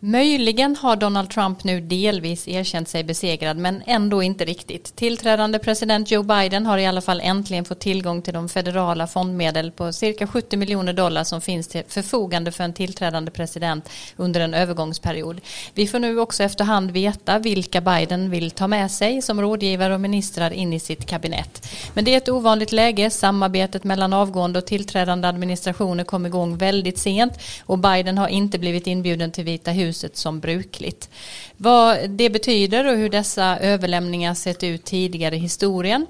Möjligen 0.00 0.76
har 0.76 0.96
Donald 0.96 1.30
Trump 1.30 1.64
nu 1.64 1.80
delvis 1.80 2.48
erkänt 2.48 2.88
sig 2.88 3.04
besegrad 3.04 3.56
men 3.56 3.82
ändå 3.86 4.22
inte 4.22 4.44
riktigt. 4.44 4.96
Tillträdande 4.96 5.58
president 5.58 6.10
Joe 6.10 6.22
Biden 6.22 6.66
har 6.66 6.78
i 6.78 6.86
alla 6.86 7.00
fall 7.00 7.20
äntligen 7.20 7.64
fått 7.64 7.80
tillgång 7.80 8.22
till 8.22 8.34
de 8.34 8.48
federala 8.48 9.06
fondmedel 9.06 9.70
på 9.70 9.92
cirka 9.92 10.26
70 10.26 10.56
miljoner 10.56 10.92
dollar 10.92 11.24
som 11.24 11.40
finns 11.40 11.68
till 11.68 11.82
förfogande 11.88 12.52
för 12.52 12.64
en 12.64 12.72
tillträdande 12.72 13.30
president 13.30 13.88
under 14.16 14.40
en 14.40 14.54
övergångsperiod. 14.54 15.40
Vi 15.74 15.86
får 15.86 15.98
nu 15.98 16.20
också 16.20 16.42
efterhand 16.42 16.90
veta 16.90 17.38
vilka 17.38 17.80
Biden 17.80 18.30
vill 18.30 18.50
ta 18.50 18.66
med 18.66 18.90
sig 18.90 19.22
som 19.22 19.40
rådgivare 19.40 19.94
och 19.94 20.00
ministrar 20.00 20.50
in 20.50 20.72
i 20.72 20.80
sitt 20.80 21.06
kabinett. 21.06 21.68
Men 21.94 22.04
det 22.04 22.14
är 22.14 22.16
ett 22.16 22.28
ovanligt 22.28 22.72
läge. 22.72 23.10
Samarbetet 23.10 23.84
mellan 23.84 24.12
avgående 24.12 24.58
och 24.58 24.66
tillträdande 24.66 25.28
administrationer 25.28 26.04
kom 26.04 26.26
igång 26.26 26.56
väldigt 26.56 26.98
sent 26.98 27.32
och 27.66 27.78
Biden 27.78 28.18
har 28.18 28.28
inte 28.28 28.58
blivit 28.58 28.86
inbjuden 28.86 29.30
till 29.30 29.44
Vita 29.44 29.70
huset 29.70 29.87
huset 29.88 30.16
som 30.16 30.40
brukligt. 30.40 31.10
Vad 31.56 32.10
det 32.10 32.30
betyder 32.30 32.86
och 32.86 32.96
hur 32.96 33.08
dessa 33.08 33.58
överlämningar 33.58 34.34
sett 34.34 34.62
ut 34.62 34.84
tidigare 34.84 35.36
i 35.36 35.38
historien 35.38 36.06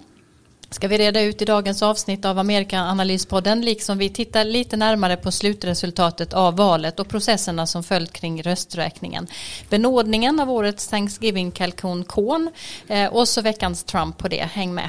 ska 0.71 0.89
vi 0.89 0.99
reda 0.99 1.21
ut 1.21 1.43
i 1.43 1.45
dagens 1.45 1.83
avsnitt 1.83 2.25
av 2.25 2.39
Amerikaanalyspodden 2.39 3.61
liksom 3.61 3.99
vi 3.99 4.09
tittar 4.09 4.45
lite 4.45 4.77
närmare 4.77 5.17
på 5.17 5.33
slutresultatet 5.33 6.33
av 6.33 6.57
valet 6.57 7.01
och 7.01 7.09
processerna 7.09 7.67
som 7.67 7.83
följt 7.83 8.13
kring 8.13 8.43
rösträkningen. 8.43 9.27
Benådningen 9.71 10.41
av 10.41 10.51
årets 10.51 10.89
Thanksgiving-kalkon 10.89 12.05
Korn 12.05 12.51
eh, 12.89 13.07
och 13.07 13.29
så 13.29 13.43
veckans 13.43 13.85
Trump 13.85 14.19
på 14.19 14.29
det. 14.29 14.49
Häng 14.53 14.75
med! 14.75 14.89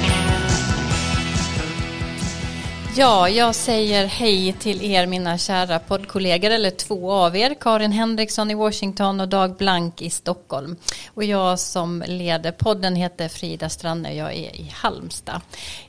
Ja, 2.95 3.29
jag 3.29 3.55
säger 3.55 4.05
hej 4.05 4.53
till 4.59 4.83
er 4.83 5.05
mina 5.05 5.37
kära 5.37 5.79
poddkollegor, 5.79 6.49
eller 6.49 6.69
två 6.69 7.11
av 7.11 7.37
er, 7.37 7.53
Karin 7.53 7.91
Henriksson 7.91 8.51
i 8.51 8.55
Washington 8.55 9.19
och 9.19 9.27
Dag 9.27 9.55
Blank 9.55 10.01
i 10.01 10.09
Stockholm. 10.09 10.75
Och 11.13 11.23
jag 11.23 11.59
som 11.59 12.03
leder 12.07 12.51
podden 12.51 12.95
heter 12.95 13.27
Frida 13.27 13.69
Stranne, 13.69 14.09
och 14.09 14.15
jag 14.15 14.33
är 14.33 14.55
i 14.55 14.71
Halmstad. 14.73 15.41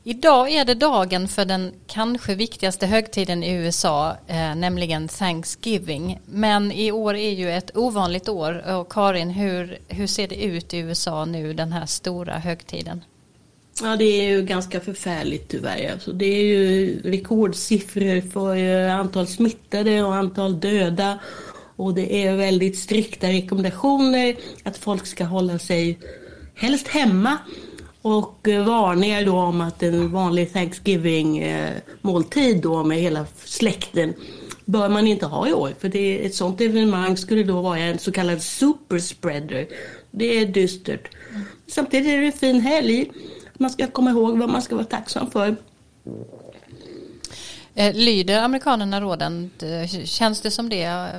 Idag 0.02 0.50
är 0.50 0.64
det 0.64 0.74
dagen 0.74 1.28
för 1.28 1.44
den 1.44 1.72
kanske 1.86 2.34
viktigaste 2.34 2.86
högtiden 2.86 3.44
i 3.44 3.52
USA, 3.52 4.16
eh, 4.26 4.54
nämligen 4.54 5.08
Thanksgiving. 5.08 6.18
Men 6.24 6.72
i 6.72 6.92
år 6.92 7.16
är 7.16 7.30
ju 7.30 7.52
ett 7.52 7.76
ovanligt 7.76 8.28
år 8.28 8.70
och 8.70 8.92
Karin, 8.92 9.30
hur, 9.30 9.78
hur 9.88 10.06
ser 10.06 10.28
det 10.28 10.44
ut 10.44 10.74
i 10.74 10.78
USA 10.78 11.24
nu 11.24 11.52
den 11.52 11.72
här 11.72 11.86
stora 11.86 12.38
högtiden? 12.38 13.04
Ja, 13.80 13.96
det 13.96 14.04
är 14.04 14.28
ju 14.28 14.42
ganska 14.42 14.80
förfärligt 14.80 15.48
tyvärr. 15.48 15.92
Alltså, 15.92 16.12
det 16.12 16.26
är 16.26 16.42
ju 16.42 17.00
rekordsiffror 17.04 18.30
för 18.30 18.56
eh, 18.56 18.96
antal 18.96 19.26
smittade 19.26 20.02
och 20.02 20.14
antal 20.14 20.60
döda. 20.60 21.18
Och 21.76 21.94
det 21.94 22.24
är 22.24 22.36
väldigt 22.36 22.78
strikta 22.78 23.28
rekommendationer 23.28 24.36
att 24.62 24.78
folk 24.78 25.06
ska 25.06 25.24
hålla 25.24 25.58
sig 25.58 25.98
helst 26.54 26.88
hemma. 26.88 27.38
Och 28.02 28.48
eh, 28.48 28.64
varningar 28.64 29.24
då 29.24 29.36
om 29.36 29.60
att 29.60 29.82
en 29.82 30.12
vanlig 30.12 30.52
Thanksgiving-måltid 30.52 32.56
eh, 32.56 32.62
då 32.62 32.84
med 32.84 32.98
hela 32.98 33.26
släkten 33.44 34.14
bör 34.64 34.88
man 34.88 35.06
inte 35.06 35.26
ha 35.26 35.48
i 35.48 35.52
år. 35.52 35.74
För 35.78 35.88
det, 35.88 36.26
ett 36.26 36.34
sånt 36.34 36.60
evenemang 36.60 37.16
skulle 37.16 37.42
då 37.42 37.60
vara 37.60 37.78
en 37.78 37.98
så 37.98 38.12
kallad 38.12 38.42
superspreader. 38.42 39.66
Det 40.10 40.38
är 40.38 40.46
dystert. 40.46 41.08
Samtidigt 41.66 42.08
är 42.08 42.18
det 42.18 42.26
en 42.26 42.32
fin 42.32 42.60
helg 42.60 43.10
man 43.62 43.70
ska 43.70 43.86
komma 43.86 44.10
ihåg 44.10 44.38
vad 44.38 44.48
man 44.48 44.62
ska 44.62 44.74
vara 44.74 44.84
tacksam 44.84 45.30
för. 45.30 45.56
Eh, 47.74 47.94
lyder 47.94 48.42
amerikanerna 48.42 49.00
råden? 49.00 49.50
Känns 50.04 50.40
det 50.40 50.50
som 50.50 50.68
det? 50.68 51.10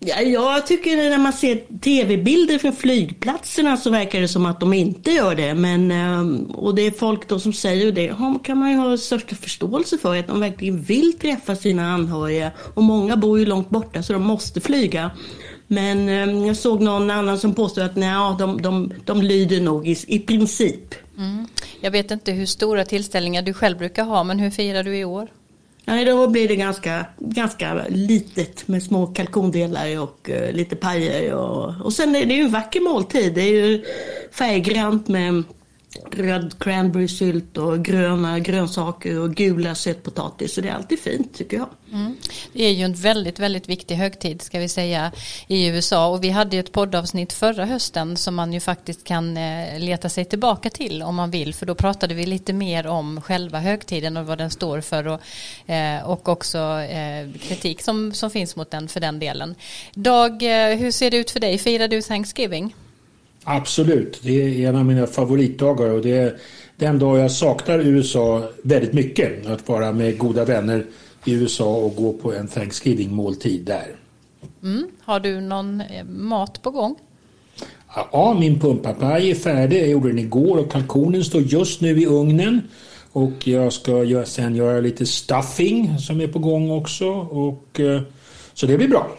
Ja, 0.00 0.20
jag 0.20 0.66
tycker 0.66 0.96
när 0.96 1.18
man 1.18 1.32
ser 1.32 1.78
tv-bilder 1.80 2.58
från 2.58 2.72
flygplatserna 2.72 3.76
så 3.76 3.90
verkar 3.90 4.20
det 4.20 4.28
som 4.28 4.46
att 4.46 4.60
de 4.60 4.72
inte 4.72 5.10
gör 5.10 5.34
det. 5.34 5.54
Men, 5.54 5.90
ehm, 5.90 6.44
och 6.44 6.74
det 6.74 6.82
är 6.82 6.90
folk 6.90 7.28
då 7.28 7.38
som 7.38 7.52
säger 7.52 7.92
det. 7.92 8.14
kan 8.44 8.58
man 8.58 8.70
ju 8.70 8.76
ha 8.76 8.96
största 8.96 9.34
förståelse 9.36 9.98
för. 9.98 10.16
Att 10.16 10.26
de 10.26 10.40
verkligen 10.40 10.82
vill 10.82 11.18
träffa 11.18 11.56
sina 11.56 11.92
anhöriga. 11.92 12.50
Och 12.74 12.82
många 12.82 13.16
bor 13.16 13.38
ju 13.38 13.46
långt 13.46 13.70
borta 13.70 14.02
så 14.02 14.12
de 14.12 14.22
måste 14.22 14.60
flyga. 14.60 15.10
Men 15.70 16.08
ehm, 16.08 16.46
jag 16.46 16.56
såg 16.56 16.80
någon 16.80 17.10
annan 17.10 17.38
som 17.38 17.54
påstod 17.54 17.84
att 17.84 17.96
nej, 17.96 18.36
de, 18.38 18.62
de, 18.62 18.92
de 19.04 19.22
lyder 19.22 19.60
nog 19.60 19.88
i, 19.88 19.96
i 20.06 20.18
princip. 20.18 20.94
Mm. 21.18 21.46
Jag 21.80 21.90
vet 21.90 22.10
inte 22.10 22.32
hur 22.32 22.46
stora 22.46 22.84
tillställningar 22.84 23.42
du 23.42 23.54
själv 23.54 23.78
brukar 23.78 24.04
ha, 24.04 24.24
men 24.24 24.38
hur 24.38 24.50
firar 24.50 24.82
du 24.82 24.96
i 24.96 25.04
år? 25.04 25.28
Nej, 25.84 26.04
då 26.04 26.28
blir 26.28 26.48
det 26.48 26.56
ganska, 26.56 27.06
ganska 27.18 27.84
litet 27.88 28.68
med 28.68 28.82
små 28.82 29.06
kalkondelar 29.06 30.00
och 30.00 30.30
uh, 30.32 30.52
lite 30.52 30.76
pajer. 30.76 31.34
Och, 31.34 31.84
och 31.84 31.92
sen 31.92 32.16
är 32.16 32.26
det 32.26 32.34
ju 32.34 32.42
en 32.42 32.50
vacker 32.50 32.80
måltid. 32.80 33.34
Det 33.34 33.40
är 33.40 33.66
ju 33.66 33.84
färggrant 34.32 35.08
med 35.08 35.44
röd 36.12 36.58
cranberrysylt 36.58 37.56
och 37.56 37.84
gröna 37.84 38.38
grönsaker 38.38 39.20
och 39.20 39.34
gula 39.34 39.74
sötpotatis. 39.74 40.54
Så 40.54 40.60
det 40.60 40.68
är 40.68 40.72
alltid 40.72 40.98
fint 40.98 41.34
tycker 41.34 41.56
jag. 41.56 41.68
Mm. 41.92 42.16
Det 42.52 42.64
är 42.64 42.72
ju 42.72 42.84
en 42.84 42.94
väldigt, 42.94 43.38
väldigt 43.38 43.68
viktig 43.68 43.94
högtid 43.94 44.42
ska 44.42 44.58
vi 44.58 44.68
säga 44.68 45.12
i 45.46 45.66
USA 45.66 46.08
och 46.08 46.24
vi 46.24 46.30
hade 46.30 46.56
ju 46.56 46.60
ett 46.60 46.72
poddavsnitt 46.72 47.32
förra 47.32 47.64
hösten 47.64 48.16
som 48.16 48.34
man 48.34 48.52
ju 48.52 48.60
faktiskt 48.60 49.04
kan 49.04 49.36
eh, 49.36 49.78
leta 49.78 50.08
sig 50.08 50.24
tillbaka 50.24 50.70
till 50.70 51.02
om 51.02 51.14
man 51.14 51.30
vill 51.30 51.54
för 51.54 51.66
då 51.66 51.74
pratade 51.74 52.14
vi 52.14 52.26
lite 52.26 52.52
mer 52.52 52.86
om 52.86 53.20
själva 53.22 53.58
högtiden 53.58 54.16
och 54.16 54.26
vad 54.26 54.38
den 54.38 54.50
står 54.50 54.80
för 54.80 55.06
och, 55.06 55.20
eh, 55.70 56.08
och 56.08 56.28
också 56.28 56.58
eh, 56.80 57.40
kritik 57.40 57.82
som, 57.82 58.12
som 58.12 58.30
finns 58.30 58.56
mot 58.56 58.70
den 58.70 58.88
för 58.88 59.00
den 59.00 59.18
delen. 59.18 59.54
Dag, 59.94 60.42
hur 60.76 60.90
ser 60.90 61.10
det 61.10 61.16
ut 61.16 61.30
för 61.30 61.40
dig? 61.40 61.58
Firar 61.58 61.88
du 61.88 62.02
Thanksgiving? 62.02 62.74
Absolut, 63.44 64.20
det 64.22 64.64
är 64.64 64.68
en 64.68 64.76
av 64.76 64.84
mina 64.84 65.06
favoritdagar 65.06 65.90
och 65.90 66.02
det 66.02 66.16
är 66.16 66.36
den 66.76 66.98
dag 66.98 67.18
jag 67.18 67.30
saknar 67.30 67.78
USA 67.78 68.50
väldigt 68.62 68.92
mycket. 68.92 69.46
Att 69.46 69.68
vara 69.68 69.92
med 69.92 70.18
goda 70.18 70.44
vänner 70.44 70.84
i 71.24 71.32
USA 71.32 71.76
och 71.76 71.96
gå 71.96 72.12
på 72.12 72.32
en 72.34 72.48
Thanksgiving-måltid 72.48 73.64
där. 73.64 73.96
Mm. 74.62 74.88
Har 75.04 75.20
du 75.20 75.40
någon 75.40 75.80
eh, 75.80 76.04
mat 76.04 76.62
på 76.62 76.70
gång? 76.70 76.96
Ja, 78.12 78.36
min 78.40 78.60
pumpapaj 78.60 79.30
är 79.30 79.34
färdig. 79.34 79.80
Jag 79.80 79.88
gjorde 79.88 80.08
den 80.08 80.18
igår 80.18 80.58
och 80.58 80.72
kalkonen 80.72 81.24
står 81.24 81.42
just 81.42 81.80
nu 81.80 82.02
i 82.02 82.06
ugnen. 82.06 82.62
Och 83.12 83.48
jag 83.48 83.72
ska 83.72 84.24
sen 84.26 84.56
göra 84.56 84.80
lite 84.80 85.06
stuffing 85.06 85.98
som 85.98 86.20
är 86.20 86.28
på 86.28 86.38
gång 86.38 86.70
också. 86.70 87.08
Och, 87.10 87.80
eh, 87.80 88.02
så 88.54 88.66
det 88.66 88.76
blir 88.76 88.88
bra. 88.88 89.10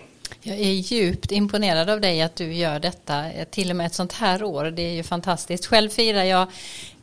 Jag 0.50 0.60
är 0.60 0.72
djupt 0.72 1.32
imponerad 1.32 1.90
av 1.90 2.02
dig 2.02 2.22
att 2.22 2.36
du 2.36 2.54
gör 2.54 2.80
detta 2.80 3.32
eh, 3.32 3.46
till 3.46 3.70
och 3.70 3.76
med 3.76 3.86
ett 3.86 3.94
sånt 3.94 4.14
här 4.14 4.44
år. 4.44 4.66
Det 4.66 4.82
är 4.82 4.94
ju 4.94 5.04
fantastiskt. 5.04 5.66
Själv 5.66 5.90
firar 5.90 6.24
jag 6.24 6.48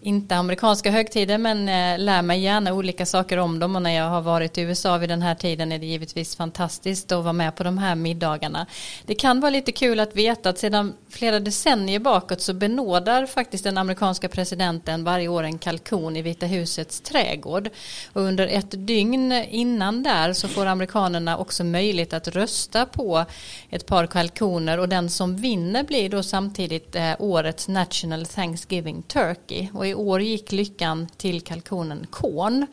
inte 0.00 0.36
amerikanska 0.36 0.90
högtider 0.90 1.38
men 1.38 1.68
eh, 1.68 2.04
lär 2.04 2.22
mig 2.22 2.40
gärna 2.40 2.72
olika 2.72 3.06
saker 3.06 3.38
om 3.38 3.58
dem. 3.58 3.76
Och 3.76 3.82
när 3.82 3.90
jag 3.90 4.08
har 4.08 4.20
varit 4.20 4.58
i 4.58 4.60
USA 4.60 4.98
vid 4.98 5.08
den 5.08 5.22
här 5.22 5.34
tiden 5.34 5.72
är 5.72 5.78
det 5.78 5.86
givetvis 5.86 6.36
fantastiskt 6.36 7.12
att 7.12 7.24
vara 7.24 7.32
med 7.32 7.56
på 7.56 7.64
de 7.64 7.78
här 7.78 7.94
middagarna. 7.94 8.66
Det 9.06 9.14
kan 9.14 9.40
vara 9.40 9.50
lite 9.50 9.72
kul 9.72 10.00
att 10.00 10.16
veta 10.16 10.48
att 10.48 10.58
sedan 10.58 10.94
flera 11.08 11.40
decennier 11.40 11.98
bakåt 11.98 12.40
så 12.40 12.54
benådar 12.54 13.26
faktiskt 13.26 13.64
den 13.64 13.78
amerikanska 13.78 14.28
presidenten 14.28 15.04
varje 15.04 15.28
år 15.28 15.42
en 15.42 15.58
kalkon 15.58 16.16
i 16.16 16.22
Vita 16.22 16.46
husets 16.46 17.00
trädgård. 17.00 17.70
Och 18.12 18.22
under 18.22 18.46
ett 18.46 18.86
dygn 18.86 19.32
innan 19.32 20.02
där 20.02 20.32
så 20.32 20.48
får 20.48 20.66
amerikanerna 20.66 21.36
också 21.38 21.64
möjlighet 21.64 22.12
att 22.12 22.28
rösta 22.28 22.86
på 22.86 23.24
ett 23.70 23.86
par 23.86 24.06
kalkoner. 24.06 24.78
Och 24.78 24.88
den 24.88 25.10
som 25.10 25.36
vinner 25.36 25.82
blir 25.82 26.08
då 26.08 26.22
samtidigt 26.22 26.96
eh, 26.96 27.12
årets 27.18 27.68
National 27.68 28.26
Thanksgiving 28.26 29.02
Turkey. 29.02 29.68
Och 29.74 29.85
och 29.86 29.90
i 29.90 29.94
år 29.94 30.22
gick 30.22 30.52
lyckan 30.52 31.08
till 31.16 31.40
kalkonen 31.40 32.06
korn. 32.10 32.66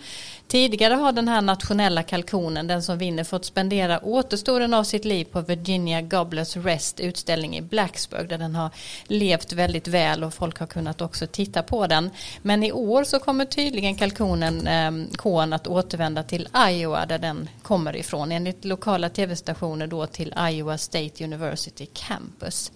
Tidigare 0.53 0.93
har 0.93 1.11
den 1.11 1.27
här 1.27 1.41
nationella 1.41 2.03
kalkonen, 2.03 2.67
den 2.67 2.83
som 2.83 2.97
vinner, 2.97 3.23
fått 3.23 3.45
spendera 3.45 4.05
återstoden 4.05 4.73
av 4.73 4.83
sitt 4.83 5.05
liv 5.05 5.25
på 5.25 5.41
Virginia 5.41 6.01
Gobler's 6.01 6.63
Rest 6.63 6.99
utställning 6.99 7.57
i 7.57 7.61
Blacksburg 7.61 8.29
där 8.29 8.37
den 8.37 8.55
har 8.55 8.69
levt 9.07 9.53
väldigt 9.53 9.87
väl 9.87 10.23
och 10.23 10.33
folk 10.33 10.59
har 10.59 10.67
kunnat 10.67 11.01
också 11.01 11.27
titta 11.27 11.63
på 11.63 11.87
den. 11.87 12.09
Men 12.41 12.63
i 12.63 12.71
år 12.71 13.03
så 13.03 13.19
kommer 13.19 13.45
tydligen 13.45 13.95
kalkonen 13.95 14.67
eh, 14.67 15.15
korn 15.15 15.53
att 15.53 15.67
återvända 15.67 16.23
till 16.23 16.49
Iowa 16.69 17.05
där 17.05 17.19
den 17.19 17.49
kommer 17.61 17.95
ifrån 17.95 18.31
enligt 18.31 18.65
lokala 18.65 19.09
tv-stationer 19.09 19.87
då 19.87 20.05
till 20.05 20.33
Iowa 20.49 20.77
State 20.77 21.23
University 21.23 21.85
Campus. 21.93 22.71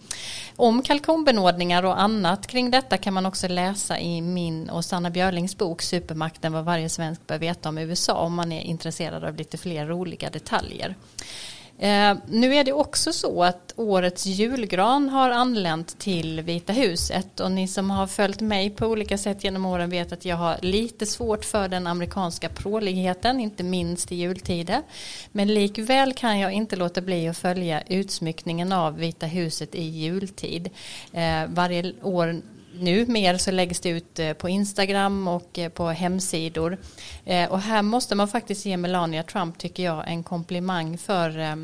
Om 0.55 0.81
kalkonbenådningar 0.81 1.83
och 1.83 2.01
annat 2.01 2.47
kring 2.47 2.71
detta 2.71 2.97
kan 2.97 3.13
man 3.13 3.25
också 3.25 3.47
läsa 3.47 3.99
i 3.99 4.21
min 4.21 4.69
och 4.69 4.85
Sanna 4.85 5.09
Björlings 5.09 5.57
bok 5.57 5.81
Supermakten 5.81 6.53
vad 6.53 6.65
varje 6.65 6.89
svensk 6.89 7.27
bör 7.27 7.37
veta 7.37 7.66
om 7.67 7.77
USA 7.77 8.13
om 8.13 8.33
man 8.33 8.51
är 8.51 8.61
intresserad 8.61 9.23
av 9.23 9.35
lite 9.35 9.57
fler 9.57 9.85
roliga 9.85 10.29
detaljer. 10.29 10.95
Eh, 11.79 12.17
nu 12.27 12.55
är 12.55 12.63
det 12.63 12.73
också 12.73 13.13
så 13.13 13.43
att 13.43 13.73
årets 13.75 14.25
julgran 14.25 15.09
har 15.09 15.29
anlänt 15.29 15.99
till 15.99 16.41
Vita 16.41 16.73
huset 16.73 17.39
och 17.39 17.51
ni 17.51 17.67
som 17.67 17.91
har 17.91 18.07
följt 18.07 18.41
mig 18.41 18.69
på 18.69 18.87
olika 18.87 19.17
sätt 19.17 19.43
genom 19.43 19.65
åren 19.65 19.89
vet 19.89 20.11
att 20.11 20.25
jag 20.25 20.35
har 20.35 20.57
lite 20.61 21.05
svårt 21.05 21.45
för 21.45 21.67
den 21.67 21.87
amerikanska 21.87 22.49
pråligheten, 22.49 23.39
inte 23.39 23.63
minst 23.63 24.11
i 24.11 24.15
jultider. 24.15 24.81
Men 25.31 25.53
likväl 25.53 26.13
kan 26.13 26.39
jag 26.39 26.51
inte 26.51 26.75
låta 26.75 27.01
bli 27.01 27.27
att 27.27 27.37
följa 27.37 27.81
utsmyckningen 27.81 28.71
av 28.71 28.97
Vita 28.97 29.25
huset 29.25 29.75
i 29.75 29.83
jultid. 29.83 30.69
Eh, 31.13 31.45
varje 31.47 31.93
år 32.01 32.41
nu 32.81 33.05
mer 33.05 33.37
så 33.37 33.51
läggs 33.51 33.79
det 33.79 33.89
ut 33.89 34.19
eh, 34.19 34.33
på 34.33 34.49
Instagram 34.49 35.27
och 35.27 35.59
eh, 35.59 35.69
på 35.69 35.87
hemsidor. 35.87 36.77
Eh, 37.25 37.51
och 37.51 37.59
här 37.59 37.81
måste 37.81 38.15
man 38.15 38.27
faktiskt 38.27 38.65
ge 38.65 38.77
Melania 38.77 39.23
Trump, 39.23 39.57
tycker 39.57 39.83
jag, 39.83 40.03
en 40.07 40.23
komplimang 40.23 40.97
för 40.97 41.57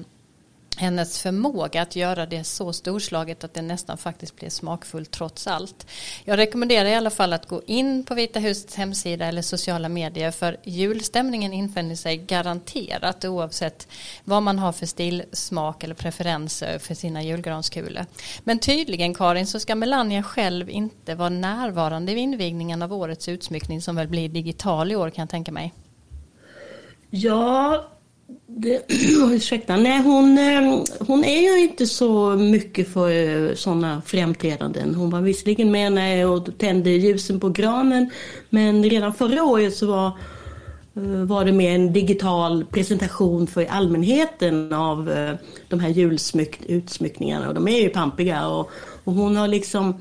hennes 0.78 1.20
förmåga 1.20 1.82
att 1.82 1.96
göra 1.96 2.26
det 2.26 2.44
så 2.44 2.74
storslaget 2.74 3.44
att 3.44 3.54
det 3.54 3.62
nästan 3.62 3.98
faktiskt 3.98 4.36
blir 4.36 4.50
smakfullt 4.50 5.12
trots 5.12 5.48
allt. 5.48 5.88
Jag 6.24 6.38
rekommenderar 6.38 6.90
i 6.90 6.96
alla 6.96 7.10
fall 7.10 7.34
att 7.34 7.48
gå 7.48 7.62
in 7.66 8.04
på 8.04 8.16
Vita 8.16 8.40
husets 8.40 8.76
hemsida 8.76 9.26
eller 9.26 9.42
sociala 9.42 9.90
medier 9.90 10.32
för 10.32 10.58
julstämningen 10.64 11.54
infinner 11.54 11.96
sig 11.96 12.18
garanterat 12.18 13.26
oavsett 13.26 13.88
vad 14.24 14.44
man 14.44 14.60
har 14.60 14.72
för 14.72 14.86
stilsmak 14.86 15.84
eller 15.84 15.96
preferenser 15.96 16.80
för 16.80 16.96
sina 16.96 17.24
julgranskulor. 17.24 18.06
Men 18.44 18.60
tydligen 18.60 19.14
Karin 19.14 19.48
så 19.48 19.60
ska 19.60 19.76
Melania 19.76 20.24
själv 20.24 20.70
inte 20.70 21.16
vara 21.16 21.30
närvarande 21.30 22.14
vid 22.14 22.24
invigningen 22.24 22.82
av 22.82 22.94
årets 22.94 23.30
utsmyckning 23.30 23.82
som 23.82 23.96
väl 23.96 24.08
blir 24.08 24.30
digital 24.30 24.92
i 24.92 24.96
år 24.96 25.10
kan 25.10 25.22
jag 25.22 25.30
tänka 25.30 25.52
mig. 25.52 25.74
Ja, 27.10 27.90
det, 28.48 28.82
ursäkta, 29.34 29.78
nej 29.78 30.02
hon, 30.02 30.38
eh, 30.38 30.84
hon 31.00 31.24
är 31.24 31.42
ju 31.42 31.64
inte 31.64 31.86
så 31.86 32.30
mycket 32.30 32.94
för 32.94 33.10
eh, 33.50 33.56
sådana 33.56 34.02
framträdanden. 34.06 34.96
Hon 34.96 35.10
var 35.10 35.22
visserligen 35.22 35.72
med 35.72 35.94
när 35.94 36.16
jag 36.16 36.58
tände 36.58 36.90
ljusen 36.90 37.40
på 37.40 37.50
granen 37.50 38.10
men 38.50 38.84
redan 38.84 39.14
förra 39.14 39.44
året 39.44 39.76
så 39.76 39.88
var, 39.88 40.08
eh, 40.96 41.26
var 41.26 41.46
det 41.46 41.52
med 41.52 41.76
en 41.76 41.94
digital 41.94 42.66
presentation 42.66 43.48
för 43.48 43.66
allmänheten 43.66 44.74
av 44.74 45.06
de 45.70 45.80
här 45.80 45.90
julutsmyckningarna 45.90 47.48
och 47.48 47.54
de 47.54 47.68
är 47.68 47.82
ju 47.82 47.90
pampiga 47.90 48.48
och, 48.48 48.72
och 49.04 49.14
hon 49.14 49.36
har 49.36 49.48
liksom 49.48 49.96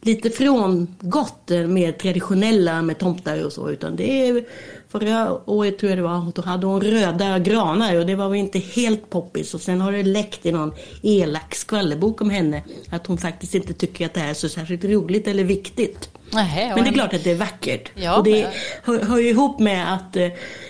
lite 0.00 0.30
frångått 0.30 1.42
det 1.46 1.66
mer 1.66 1.92
traditionella 1.92 2.82
med 2.82 2.98
tomtar 2.98 3.44
och 3.44 3.52
så 3.52 3.70
utan 3.70 3.96
det 3.96 4.28
är 4.28 4.44
Förra 4.92 5.50
året 5.50 5.78
tror 5.78 5.90
jag 5.90 5.98
det 5.98 6.02
var, 6.02 6.32
då 6.34 6.42
hade 6.42 6.66
hon 6.66 6.80
röda 6.80 7.38
granar 7.38 7.98
och 7.98 8.06
det 8.06 8.14
var 8.14 8.28
väl 8.28 8.38
inte 8.38 8.58
helt 8.58 9.10
poppis. 9.10 9.54
Och 9.54 9.60
sen 9.60 9.80
har 9.80 9.92
det 9.92 10.02
läckt 10.02 10.46
i 10.46 10.52
någon 10.52 10.72
elak 11.02 11.54
skvallerbok 11.54 12.20
om 12.20 12.30
henne 12.30 12.62
att 12.90 13.06
hon 13.06 13.18
faktiskt 13.18 13.54
inte 13.54 13.74
tycker 13.74 14.06
att 14.06 14.14
det 14.14 14.20
här 14.20 14.30
är 14.30 14.34
så 14.34 14.48
särskilt 14.48 14.84
roligt 14.84 15.28
eller 15.28 15.44
viktigt. 15.44 16.10
Nähe, 16.32 16.74
men 16.74 16.84
det 16.84 16.90
är 16.90 16.92
klart 16.94 17.14
att 17.14 17.24
det 17.24 17.30
är 17.30 17.36
vackert. 17.36 17.90
Ja, 17.94 18.16
och 18.16 18.24
det 18.24 18.48
hör, 18.82 19.00
hör 19.02 19.18
ju 19.18 19.28
ihop 19.28 19.60
med 19.60 19.94
att 19.94 20.16
eh, 20.16 20.28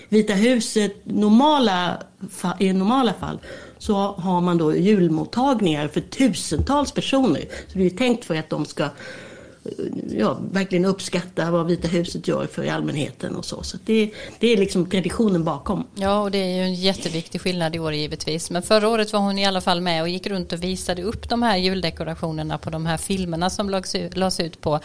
Vita 0.09 0.33
huset 0.33 0.93
normala, 1.05 2.03
i 2.59 2.73
normala 2.73 3.13
fall 3.13 3.39
så 3.79 3.95
har 3.95 4.41
man 4.41 4.59
då 4.59 4.77
julmottagningar 4.77 5.89
för 5.89 6.01
tusentals 6.01 6.93
personer. 6.93 7.41
Så 7.41 7.73
det 7.73 7.81
är 7.81 7.85
ju 7.85 7.91
tänkt 7.91 8.25
för 8.25 8.35
att 8.35 8.51
de 8.51 8.65
ska 8.65 8.89
ja, 10.11 10.39
verkligen 10.53 10.85
uppskatta 10.85 11.51
vad 11.51 11.67
Vita 11.67 11.89
huset 11.89 12.29
gör 12.29 12.47
för 12.47 12.67
allmänheten 12.67 13.37
och 13.37 13.45
så. 13.45 13.63
Så 13.63 13.79
det, 13.85 14.11
det 14.39 14.53
är 14.53 14.57
liksom 14.57 14.91
traditionen 14.91 15.45
bakom. 15.45 15.87
Ja, 15.95 16.21
och 16.21 16.31
det 16.31 16.39
är 16.39 16.57
ju 16.57 16.63
en 16.63 16.75
jätteviktig 16.75 17.41
skillnad 17.41 17.77
i 17.77 17.79
år 17.79 17.93
givetvis. 17.93 18.51
Men 18.51 18.63
förra 18.63 18.89
året 18.89 19.13
var 19.13 19.21
hon 19.21 19.39
i 19.39 19.47
alla 19.47 19.61
fall 19.61 19.81
med 19.81 20.03
och 20.03 20.09
gick 20.09 20.27
runt 20.27 20.53
och 20.53 20.63
visade 20.63 21.03
upp 21.03 21.29
de 21.29 21.43
här 21.43 21.57
juldekorationerna 21.57 22.59
på 22.59 22.71
de 22.71 22.87
här 22.87 22.97
filmerna 22.97 23.51
som 23.51 23.71
lades 24.15 24.41
ut 24.41 24.61
på 24.61 24.81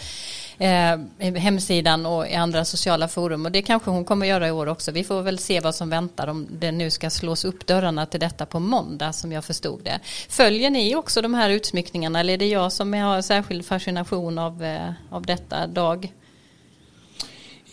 eh, 0.57 1.33
hemsidan 1.35 2.05
och 2.05 2.27
i 2.27 2.35
andra 2.35 2.65
sociala 2.65 3.07
forum. 3.07 3.45
Och 3.45 3.51
det 3.51 3.61
kanske 3.61 3.91
hon 3.91 4.05
kommer 4.05 4.25
göra 4.25 4.47
i 4.47 4.51
år 4.51 4.67
också. 4.67 4.91
Vi 4.91 5.03
får 5.03 5.21
väl 5.21 5.39
se 5.39 5.59
vad 5.59 5.75
som 5.75 5.89
väntar 5.89 6.27
om 6.27 6.47
det 6.51 6.71
nu 6.71 6.91
ska 6.91 7.09
slås 7.09 7.45
upp 7.45 7.67
dörrarna 7.67 8.05
till 8.05 8.19
detta 8.19 8.45
på 8.45 8.59
måndag 8.59 9.13
som 9.13 9.31
jag 9.31 9.45
förstod 9.45 9.83
det. 9.83 9.99
Följer 10.29 10.69
ni 10.69 10.95
också 10.95 11.21
de 11.21 11.33
här 11.33 11.49
utsmyckningarna 11.49 12.19
eller 12.19 12.33
är 12.33 12.37
det 12.37 12.47
jag 12.47 12.71
som 12.71 12.93
har 12.93 13.21
särskild 13.21 13.65
fascination 13.65 14.37
av, 14.37 14.63
eh, 14.63 14.91
av 15.09 15.25
detta 15.25 15.67
dag? 15.67 16.13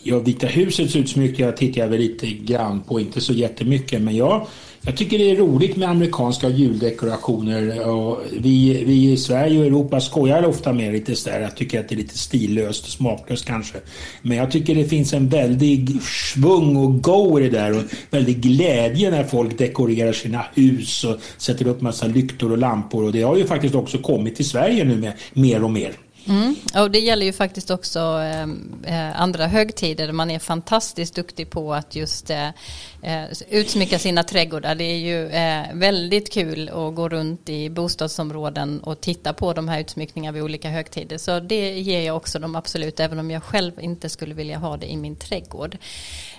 Ja, 0.05 0.19
Vita 0.19 0.47
husets 0.47 0.95
utsmyckningar 0.95 1.51
tittar 1.51 1.81
jag 1.81 1.87
väl 1.87 1.99
lite 1.99 2.27
grann 2.27 2.81
på, 2.81 2.99
inte 2.99 3.21
så 3.21 3.33
jättemycket, 3.33 4.01
men 4.01 4.15
jag 4.15 4.47
jag 4.85 4.97
tycker 4.97 5.17
det 5.17 5.31
är 5.31 5.35
roligt 5.35 5.75
med 5.75 5.89
amerikanska 5.89 6.49
juldekorationer. 6.49 7.87
Och 7.87 8.19
vi, 8.39 8.83
vi 8.83 9.11
i 9.11 9.17
Sverige 9.17 9.59
och 9.59 9.65
Europa 9.65 10.01
skojar 10.01 10.45
ofta 10.45 10.73
med 10.73 10.93
lite 10.93 11.15
sådär. 11.15 11.41
Jag 11.41 11.55
tycker 11.55 11.79
att 11.79 11.89
det 11.89 11.95
är 11.95 11.97
lite 11.97 12.17
stillöst 12.17 12.83
och 12.83 12.89
smaklöst 12.89 13.45
kanske. 13.45 13.77
Men 14.21 14.37
jag 14.37 14.51
tycker 14.51 14.75
det 14.75 14.85
finns 14.85 15.13
en 15.13 15.29
väldig 15.29 16.01
svung 16.01 16.75
och 16.75 17.01
go 17.01 17.39
i 17.39 17.43
det 17.43 17.49
där 17.49 17.77
och 17.77 17.83
väldig 18.09 18.41
glädje 18.41 19.11
när 19.11 19.23
folk 19.23 19.57
dekorerar 19.57 20.13
sina 20.13 20.45
hus 20.53 21.03
och 21.03 21.17
sätter 21.37 21.67
upp 21.67 21.81
massa 21.81 22.07
lyktor 22.07 22.51
och 22.51 22.57
lampor. 22.57 23.03
Och 23.03 23.11
det 23.11 23.21
har 23.21 23.37
ju 23.37 23.45
faktiskt 23.45 23.75
också 23.75 23.97
kommit 23.97 24.35
till 24.35 24.49
Sverige 24.49 24.83
nu 24.83 24.97
med 24.97 25.13
mer 25.33 25.63
och 25.63 25.71
mer. 25.71 25.91
Mm. 26.27 26.55
Och 26.75 26.91
det 26.91 26.99
gäller 26.99 27.25
ju 27.25 27.33
faktiskt 27.33 27.71
också 27.71 27.99
ehm, 27.99 28.83
eh, 28.87 29.21
andra 29.21 29.47
högtider. 29.47 30.11
Man 30.11 30.31
är 30.31 30.39
fantastiskt 30.39 31.15
duktig 31.15 31.49
på 31.49 31.73
att 31.73 31.95
just 31.95 32.29
eh, 32.29 32.47
eh, 33.01 33.23
utsmycka 33.49 33.99
sina 33.99 34.23
trädgårdar. 34.23 34.75
Det 34.75 34.83
är 34.83 34.97
ju 34.97 35.27
eh, 35.27 35.63
väldigt 35.73 36.33
kul 36.33 36.69
att 36.69 36.95
gå 36.95 37.09
runt 37.09 37.49
i 37.49 37.69
bostadsområden 37.69 38.79
och 38.79 39.01
titta 39.01 39.33
på 39.33 39.53
de 39.53 39.67
här 39.67 39.79
utsmyckningarna 39.79 40.33
vid 40.33 40.43
olika 40.43 40.69
högtider. 40.69 41.17
Så 41.17 41.39
det 41.39 41.79
ger 41.79 42.01
jag 42.01 42.17
också 42.17 42.39
dem 42.39 42.55
absolut, 42.55 42.99
även 42.99 43.19
om 43.19 43.31
jag 43.31 43.43
själv 43.43 43.79
inte 43.79 44.09
skulle 44.09 44.33
vilja 44.33 44.57
ha 44.57 44.77
det 44.77 44.91
i 44.91 44.97
min 44.97 45.15
trädgård. 45.15 45.77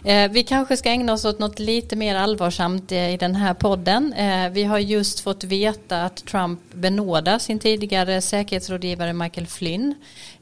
Eh, 0.05 0.31
vi 0.31 0.43
kanske 0.43 0.77
ska 0.77 0.91
ägna 0.91 1.13
oss 1.13 1.25
åt 1.25 1.39
något 1.39 1.59
lite 1.59 1.97
mer 1.97 2.17
allvarsamt 2.17 2.93
eh, 2.93 3.15
i 3.15 3.17
den 3.17 3.35
här 3.35 3.55
podden. 3.55 4.13
Eh, 4.13 4.51
vi 4.51 4.65
har 4.65 4.79
just 4.79 5.21
fått 5.21 5.45
veta 5.45 6.03
att 6.03 6.27
Trump 6.27 6.61
benådar 6.73 7.39
sin 7.39 7.59
tidigare 7.59 8.21
säkerhetsrådgivare 8.21 9.13
Michael 9.13 9.47
Flynn. 9.47 9.74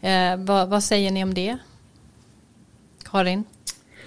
Eh, 0.00 0.36
vad, 0.36 0.68
vad 0.68 0.84
säger 0.84 1.10
ni 1.10 1.24
om 1.24 1.34
det? 1.34 1.58
Karin? 3.04 3.44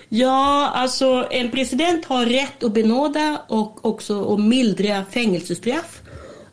Ja, 0.09 0.71
alltså 0.75 1.27
en 1.31 1.51
president 1.51 2.05
har 2.05 2.25
rätt 2.25 2.63
att 2.63 2.73
benåda 2.73 3.41
och 3.47 3.85
också 3.85 4.33
att 4.33 4.39
mildra 4.39 5.05
fängelsestraff. 5.05 6.01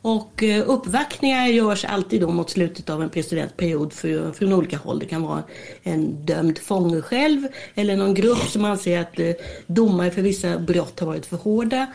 Och 0.03 0.43
eh, 0.43 0.71
uppvaktningar 0.71 1.47
görs 1.47 1.85
alltid 1.85 2.21
då 2.21 2.31
mot 2.31 2.51
slutet 2.51 2.91
av 2.91 3.03
en 3.03 3.11
presidentperiod 3.11 3.93
för, 3.93 4.33
från 4.33 4.53
olika 4.53 4.77
håll. 4.77 4.99
Det 4.99 5.07
kan 5.07 5.23
vara 5.23 5.43
en 5.83 6.27
dömd 6.27 6.59
fånge 6.59 7.03
själv 7.03 7.47
eller 7.75 7.97
någon 7.97 8.15
grupp 8.15 8.49
som 8.49 8.65
anser 8.65 9.01
att 9.01 9.19
eh, 9.19 9.31
domar 9.67 10.11
för 10.11 10.23
vissa 10.23 10.59
brott 10.59 11.01
har 11.01 11.07
varit 11.07 11.27
för 11.27 11.37
hårda. 11.37 11.87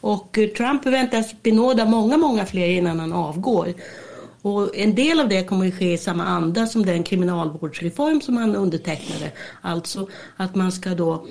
Och 0.00 0.38
Trump 0.56 0.82
förväntas 0.82 1.42
benåda 1.42 1.84
många, 1.84 2.16
många 2.16 2.46
fler 2.46 2.66
innan 2.66 3.00
han 3.00 3.12
avgår. 3.12 3.74
Och 4.42 4.76
en 4.76 4.94
del 4.94 5.20
av 5.20 5.28
det 5.28 5.44
kommer 5.44 5.68
att 5.68 5.74
ske 5.74 5.92
i 5.92 5.98
samma 5.98 6.24
anda 6.24 6.66
som 6.66 6.86
den 6.86 7.02
kriminalvårdsreform 7.02 8.20
som 8.20 8.36
han 8.36 8.56
undertecknade. 8.56 9.32
Alltså 9.60 10.08
att 10.36 10.54
man 10.54 10.72
ska 10.72 10.90
då 10.90 11.26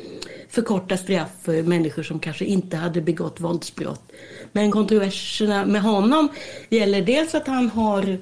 förkorta 0.49 0.97
straff 0.97 1.29
för 1.41 1.63
människor 1.63 2.03
som 2.03 2.19
kanske 2.19 2.45
inte 2.45 2.77
hade 2.77 3.01
begått 3.01 3.39
våldsbrott. 3.39 4.11
Men 4.51 4.71
kontroverserna 4.71 5.65
med 5.65 5.81
honom 5.81 6.29
gäller 6.69 7.01
dels 7.01 7.35
att 7.35 7.47
han 7.47 7.69
har 7.69 8.17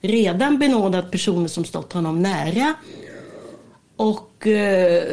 redan 0.00 0.58
benådat 0.58 1.10
personer 1.10 1.48
som 1.48 1.64
stått 1.64 1.92
honom 1.92 2.22
nära 2.22 2.74
och 3.96 4.46
eh, 4.46 5.04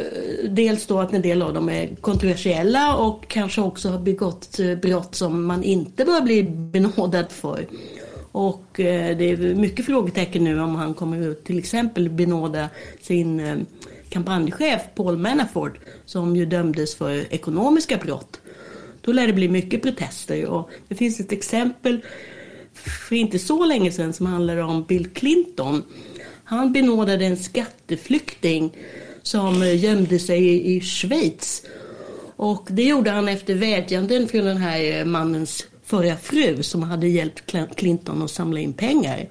dels 0.48 0.86
då 0.86 0.98
att 0.98 1.12
en 1.12 1.22
del 1.22 1.42
av 1.42 1.54
dem 1.54 1.68
är 1.68 1.96
kontroversiella 2.00 2.96
och 2.96 3.28
kanske 3.28 3.60
också 3.60 3.88
har 3.88 3.98
begått 3.98 4.58
eh, 4.58 4.74
brott 4.74 5.14
som 5.14 5.46
man 5.46 5.62
inte 5.62 6.04
bör 6.04 6.20
bli 6.20 6.42
benådad 6.72 7.32
för. 7.32 7.66
Och 8.34 8.80
eh, 8.80 9.16
det 9.16 9.30
är 9.30 9.54
mycket 9.54 9.86
frågetecken 9.86 10.44
nu 10.44 10.60
om 10.60 10.74
han 10.74 10.94
kommer 10.94 11.34
till 11.34 11.58
exempel 11.58 12.10
benåda 12.10 12.68
sin 13.00 13.40
eh, 13.40 13.56
kampanjchef 14.08 14.82
Paul 14.94 15.18
Manafort 15.18 15.78
som 16.04 16.36
ju 16.36 16.46
dömdes 16.46 16.94
för 16.94 17.34
ekonomiska 17.34 17.96
brott. 17.96 18.40
Då 19.00 19.12
lär 19.12 19.26
det 19.26 19.32
bli 19.32 19.48
mycket 19.48 19.82
protester 19.82 20.46
och 20.46 20.70
det 20.88 20.94
finns 20.94 21.20
ett 21.20 21.32
exempel 21.32 22.00
för 22.72 23.16
inte 23.16 23.38
så 23.38 23.64
länge 23.64 23.92
sedan 23.92 24.12
som 24.12 24.26
handlar 24.26 24.56
om 24.56 24.84
Bill 24.84 25.10
Clinton. 25.10 25.82
Han 26.44 26.72
benådade 26.72 27.24
en 27.24 27.36
skatteflykting 27.36 28.76
som 29.22 29.62
eh, 29.62 29.84
gömde 29.84 30.18
sig 30.18 30.74
i 30.76 30.80
Schweiz. 30.80 31.62
Och 32.36 32.66
det 32.70 32.82
gjorde 32.82 33.10
han 33.10 33.28
efter 33.28 33.54
vädjanden 33.54 34.28
från 34.28 34.44
den 34.44 34.56
här 34.56 35.04
mannens 35.04 35.66
förra 35.84 36.16
fru 36.16 36.62
som 36.62 36.82
hade 36.82 37.08
hjälpt 37.08 37.54
Clinton 37.76 38.22
att 38.22 38.30
samla 38.30 38.60
in 38.60 38.72
pengar. 38.72 39.28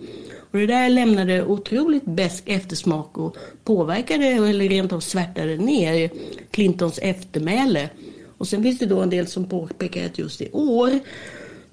Och 0.52 0.60
det 0.60 0.68
där 0.68 0.90
lämnade 0.90 1.46
otroligt 1.46 2.06
besk 2.06 2.44
eftersmak 2.46 3.18
och 3.18 3.38
påverkade 3.64 4.26
eller 4.26 4.70
rent 4.70 4.94
av 4.94 5.00
svärtade 5.00 5.58
ner 5.58 6.10
Clintons 6.52 7.00
eftermäle. 7.00 7.90
Och 8.38 8.48
sen 8.48 8.64
finns 8.64 8.80
det 8.80 8.86
då 8.86 9.02
en 9.02 9.10
del 9.10 9.28
som 9.28 9.46
påpekar 9.46 10.06
att 10.06 10.18
just 10.18 10.42
i 10.42 10.50
år 10.52 11.00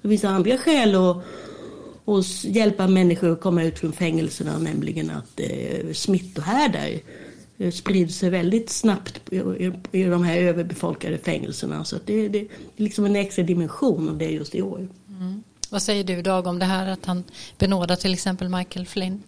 det 0.01 0.09
finns 0.09 0.23
andra 0.23 0.57
skäl 0.57 0.95
att, 0.95 1.17
att 2.05 2.43
hjälpa 2.43 2.87
människor 2.87 3.31
att 3.31 3.41
komma 3.41 3.63
ut 3.63 3.79
från 3.79 3.93
fängelserna, 3.93 4.57
nämligen 4.57 5.09
att 5.09 5.39
eh, 5.39 5.93
smittohärdar 5.93 6.89
eh, 7.61 7.71
sprider 7.71 8.11
sig 8.11 8.29
väldigt 8.29 8.69
snabbt 8.69 9.33
i, 9.91 10.03
de 10.03 10.23
här 10.23 10.37
överbefolkade 10.37 11.17
fängelserna. 11.17 11.85
Så 11.85 11.95
det, 12.05 12.27
det, 12.27 12.39
är 12.39 12.47
liksom 12.75 13.05
en 13.05 13.15
extra 13.15 13.43
dimension 13.43 14.09
av 14.09 14.17
det 14.17 14.29
just 14.29 14.55
i 14.55 14.61
år. 14.61 14.87
Mm. 15.09 15.43
Vad 15.69 15.81
säger 15.81 16.03
du 16.03 16.21
Dag 16.21 16.47
om 16.47 16.59
det 16.59 16.65
här 16.65 16.87
att 16.87 17.05
han 17.05 17.23
benådar 17.57 17.95
till 17.95 18.13
exempel 18.13 18.49
Michael 18.49 18.85
Flynn? 18.85 19.23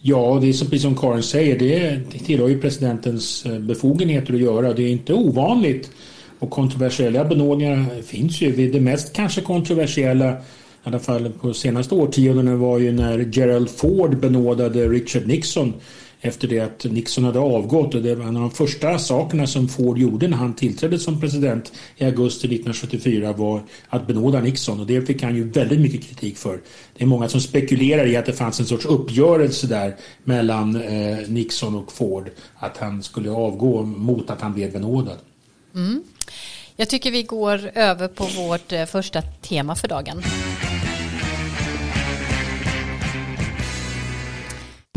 Ja, 0.00 0.38
det 0.40 0.48
är 0.48 0.64
precis 0.64 0.82
som 0.82 0.96
Karin 0.96 1.22
säger, 1.22 1.58
det 1.58 2.18
tillhör 2.18 2.48
ju 2.48 2.60
presidentens 2.60 3.46
eh, 3.46 3.58
befogenheter 3.58 4.34
att 4.34 4.40
göra. 4.40 4.72
Det 4.72 4.82
är 4.82 4.88
inte 4.88 5.14
ovanligt 5.14 5.90
och 6.38 6.50
kontroversiella 6.50 7.24
benådningar 7.24 8.02
finns 8.02 8.40
ju. 8.40 8.68
Det 8.68 8.80
mest 8.80 9.12
kanske 9.12 9.40
kontroversiella, 9.40 10.32
i 10.32 10.36
alla 10.82 10.98
fall 10.98 11.32
på 11.40 11.54
senaste 11.54 11.94
årtiondena, 11.94 12.56
var 12.56 12.78
ju 12.78 12.92
när 12.92 13.18
Gerald 13.32 13.70
Ford 13.70 14.16
benådade 14.16 14.88
Richard 14.88 15.26
Nixon 15.26 15.74
efter 16.20 16.48
det 16.48 16.60
att 16.60 16.84
Nixon 16.84 17.24
hade 17.24 17.38
avgått. 17.38 17.94
Och 17.94 18.02
det 18.02 18.14
var 18.14 18.24
en 18.24 18.36
av 18.36 18.42
de 18.42 18.50
första 18.50 18.98
sakerna 18.98 19.46
som 19.46 19.68
Ford 19.68 19.98
gjorde 19.98 20.28
när 20.28 20.36
han 20.36 20.54
tillträdde 20.54 20.98
som 20.98 21.20
president 21.20 21.72
i 21.96 22.04
augusti 22.04 22.46
1974 22.46 23.32
var 23.32 23.62
att 23.88 24.06
benåda 24.06 24.40
Nixon 24.40 24.80
och 24.80 24.86
det 24.86 25.06
fick 25.06 25.22
han 25.22 25.36
ju 25.36 25.50
väldigt 25.50 25.80
mycket 25.80 26.04
kritik 26.04 26.36
för. 26.36 26.60
Det 26.96 27.04
är 27.04 27.06
många 27.06 27.28
som 27.28 27.40
spekulerar 27.40 28.06
i 28.06 28.16
att 28.16 28.26
det 28.26 28.32
fanns 28.32 28.60
en 28.60 28.66
sorts 28.66 28.86
uppgörelse 28.86 29.66
där 29.66 29.96
mellan 30.24 30.76
eh, 30.76 31.18
Nixon 31.28 31.74
och 31.74 31.92
Ford 31.92 32.30
att 32.56 32.76
han 32.76 33.02
skulle 33.02 33.30
avgå 33.30 33.82
mot 33.82 34.30
att 34.30 34.40
han 34.40 34.54
blev 34.54 34.72
benådad. 34.72 35.18
Mm. 35.74 36.02
Jag 36.76 36.88
tycker 36.88 37.10
vi 37.10 37.22
går 37.22 37.70
över 37.74 38.08
på 38.08 38.24
vårt 38.24 38.72
eh, 38.72 38.84
första 38.84 39.22
tema 39.22 39.76
för 39.76 39.88
dagen. 39.88 40.22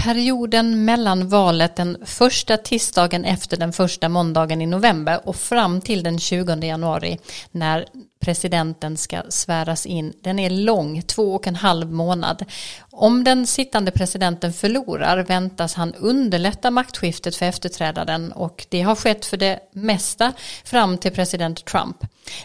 Perioden 0.04 0.86
mellan 0.86 1.30
valet 1.30 1.76
den 1.76 1.98
första 2.06 2.58
tisdagen 2.58 3.26
efter 3.26 3.58
den 3.58 3.74
första 3.74 4.10
måndagen 4.10 4.62
i 4.62 4.66
november 4.66 5.20
och 5.24 5.36
fram 5.36 5.82
till 5.82 6.04
den 6.04 6.20
20 6.20 6.66
januari 6.66 7.20
när 7.52 7.86
presidenten 8.20 8.98
ska 8.98 9.22
sväras 9.30 9.86
in. 9.86 10.14
Den 10.22 10.40
är 10.40 10.50
lång, 10.50 11.02
två 11.02 11.36
och 11.36 11.48
en 11.48 11.56
halv 11.56 11.92
månad. 11.92 12.46
Om 12.94 13.24
den 13.24 13.48
sittande 13.48 13.92
presidenten 13.92 14.54
förlorar 14.54 15.24
väntas 15.24 15.74
han 15.74 15.94
underlätta 15.94 16.72
maktskiftet 16.72 17.36
för 17.36 17.46
efterträdaren 17.46 18.32
och 18.32 18.66
det 18.70 18.82
har 18.82 18.96
skett 18.96 19.26
för 19.26 19.38
det 19.38 19.60
mesta 19.74 20.34
fram 20.64 20.98
till 20.98 21.12
president 21.12 21.66
Trump. 21.66 21.98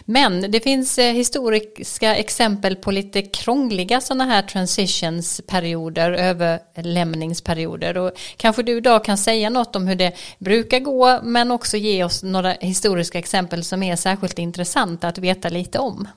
Men 0.05 0.51
det 0.51 0.59
finns 0.59 0.97
eh, 0.97 1.13
historiska 1.13 2.15
exempel 2.15 2.75
på 2.75 2.91
lite 2.91 3.21
krångliga 3.21 4.01
sådana 4.01 4.25
här 4.25 4.41
transitionsperioder, 4.41 6.11
överlämningsperioder 6.11 7.97
och 7.97 8.11
kanske 8.37 8.63
du 8.63 8.77
idag 8.77 9.03
kan 9.03 9.17
säga 9.17 9.49
något 9.49 9.75
om 9.75 9.87
hur 9.87 9.95
det 9.95 10.13
brukar 10.39 10.79
gå 10.79 11.19
men 11.23 11.51
också 11.51 11.77
ge 11.77 12.03
oss 12.03 12.23
några 12.23 12.51
historiska 12.51 13.19
exempel 13.19 13.63
som 13.63 13.83
är 13.83 13.95
särskilt 13.95 14.39
intressanta 14.39 15.07
att 15.07 15.17
veta 15.17 15.49
lite 15.49 15.79
om. 15.79 16.07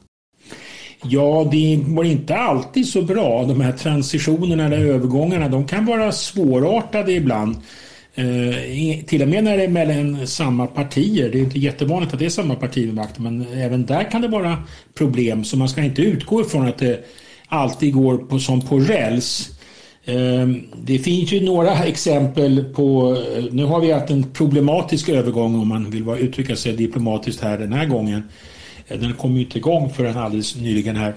Ja, 1.03 1.49
det 1.53 1.81
var 1.87 2.05
inte 2.05 2.37
alltid 2.37 2.89
så 2.89 3.03
bra. 3.03 3.45
De 3.45 3.61
här 3.61 3.73
transitionerna 3.73 4.67
eller 4.67 4.79
övergångarna, 4.79 5.49
de 5.49 5.67
kan 5.67 5.87
vara 5.87 6.13
svårartade 6.13 7.13
ibland. 7.13 7.57
Eh, 8.15 9.05
till 9.07 9.23
och 9.23 9.29
med 9.29 9.45
när 9.45 9.57
det 9.57 9.65
är 9.65 9.69
mellan 9.69 10.27
samma 10.27 10.67
partier. 10.67 11.31
Det 11.33 11.39
är 11.39 11.43
inte 11.43 11.59
jättevanligt 11.59 12.13
att 12.13 12.19
det 12.19 12.27
är 12.27 12.31
samma 12.31 12.55
parti 12.55 12.87
med 12.87 12.95
makten, 12.95 13.25
men 13.25 13.47
även 13.55 13.87
där 13.87 14.11
kan 14.11 14.23
det 14.23 14.29
vara 14.29 14.63
problem. 14.95 15.45
Så 15.45 15.57
man 15.57 15.69
ska 15.69 15.83
inte 15.83 16.03
utgå 16.03 16.41
ifrån 16.41 16.69
att 16.69 16.79
det 16.79 17.05
alltid 17.49 17.95
går 17.95 18.19
på, 18.19 18.39
som 18.39 18.61
på 18.61 18.79
räls. 18.79 19.51
Eh, 20.05 20.49
det 20.83 20.99
finns 20.99 21.33
ju 21.33 21.45
några 21.45 21.85
exempel 21.85 22.65
på, 22.65 23.17
eh, 23.37 23.45
nu 23.51 23.65
har 23.65 23.81
vi 23.81 23.93
haft 23.93 24.11
en 24.11 24.25
problematisk 24.25 25.09
övergång 25.09 25.61
om 25.61 25.69
man 25.69 25.91
vill 25.91 26.09
uttrycka 26.09 26.57
sig 26.57 26.73
diplomatiskt 26.73 27.43
här 27.43 27.59
den 27.59 27.73
här 27.73 27.87
gången. 27.87 28.23
Eh, 28.91 28.99
den 28.99 29.15
kom 29.15 29.37
ju 29.37 29.41
inte 29.43 29.59
igång 29.59 29.91
förrän 29.91 30.17
alldeles 30.17 30.57
nyligen 30.57 30.97
här. 30.97 31.15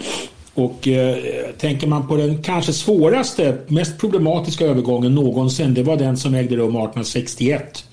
Och 0.54 0.88
eh, 0.88 1.18
tänker 1.58 1.88
man 1.88 2.08
på 2.08 2.16
den 2.16 2.44
kanske 2.44 2.74
svåraste, 2.74 3.58
mest 3.68 3.98
problematiska 4.00 4.66
övergången 4.66 5.16
någonsin, 5.16 5.74
det 5.74 5.84
var 5.84 5.98
den 5.98 6.18
som 6.18 6.34
ägde 6.34 6.56
rum 6.56 6.76
1861. 6.76 7.86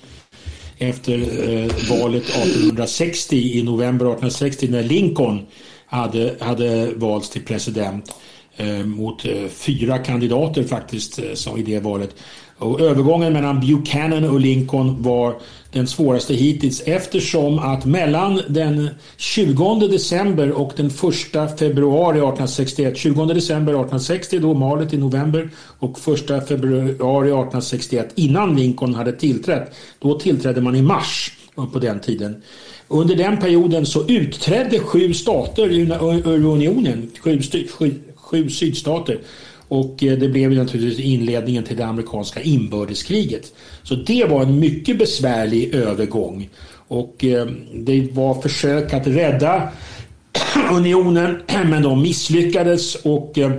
Efter 0.78 1.18
eh, 1.18 1.70
valet 1.90 2.22
1860 2.22 3.36
i 3.36 3.62
november 3.62 4.06
1860 4.06 4.68
när 4.68 4.82
Lincoln 4.82 5.46
hade, 5.86 6.34
hade 6.40 6.90
valts 6.94 7.30
till 7.30 7.42
president 7.42 8.14
eh, 8.56 8.84
mot 8.84 9.24
eh, 9.24 9.48
fyra 9.48 9.98
kandidater 9.98 10.64
faktiskt 10.64 11.18
eh, 11.18 11.58
i 11.58 11.62
det 11.62 11.80
valet. 11.80 12.14
Och 12.58 12.80
övergången 12.80 13.32
mellan 13.32 13.60
Buchanan 13.60 14.24
och 14.24 14.40
Lincoln 14.40 15.02
var 15.02 15.34
den 15.72 15.86
svåraste 15.86 16.34
hittills 16.34 16.82
eftersom 16.86 17.58
att 17.58 17.84
mellan 17.84 18.40
den 18.48 18.88
20 19.16 19.88
december 19.88 20.50
och 20.50 20.72
den 20.76 20.86
1 20.86 21.58
februari 21.58 22.18
1861, 22.18 22.96
20 22.96 23.26
december 23.26 23.72
1860 23.72 24.38
då 24.38 24.54
malet 24.54 24.92
i 24.92 24.98
november 24.98 25.50
och 25.78 25.98
1 25.98 26.48
februari 26.48 27.28
1861 27.28 28.08
innan 28.14 28.56
Lincoln 28.56 28.94
hade 28.94 29.12
tillträtt, 29.12 29.74
då 29.98 30.18
tillträdde 30.18 30.60
man 30.60 30.76
i 30.76 30.82
mars 30.82 31.32
på 31.72 31.78
den 31.78 32.00
tiden. 32.00 32.42
Under 32.88 33.14
den 33.14 33.36
perioden 33.36 33.86
så 33.86 34.06
utträdde 34.06 34.78
sju 34.78 35.14
stater 35.14 35.68
ur 35.68 36.46
unionen, 36.46 37.10
sju, 37.20 37.40
sju, 37.70 37.94
sju 38.16 38.48
sydstater. 38.48 39.20
Och 39.70 40.02
eh, 40.02 40.18
det 40.18 40.28
blev 40.28 40.52
ju 40.52 40.58
naturligtvis 40.58 41.06
inledningen 41.06 41.64
till 41.64 41.76
det 41.76 41.86
amerikanska 41.86 42.42
inbördeskriget. 42.42 43.54
Så 43.82 43.94
det 43.94 44.24
var 44.24 44.42
en 44.42 44.58
mycket 44.58 44.98
besvärlig 44.98 45.74
övergång. 45.74 46.48
Och 46.88 47.24
eh, 47.24 47.46
det 47.74 48.08
var 48.12 48.42
försök 48.42 48.92
att 48.94 49.06
rädda 49.06 49.68
unionen 50.72 51.42
men 51.64 51.82
de 51.82 52.02
misslyckades 52.02 52.94
och 52.94 53.38
eh, 53.38 53.52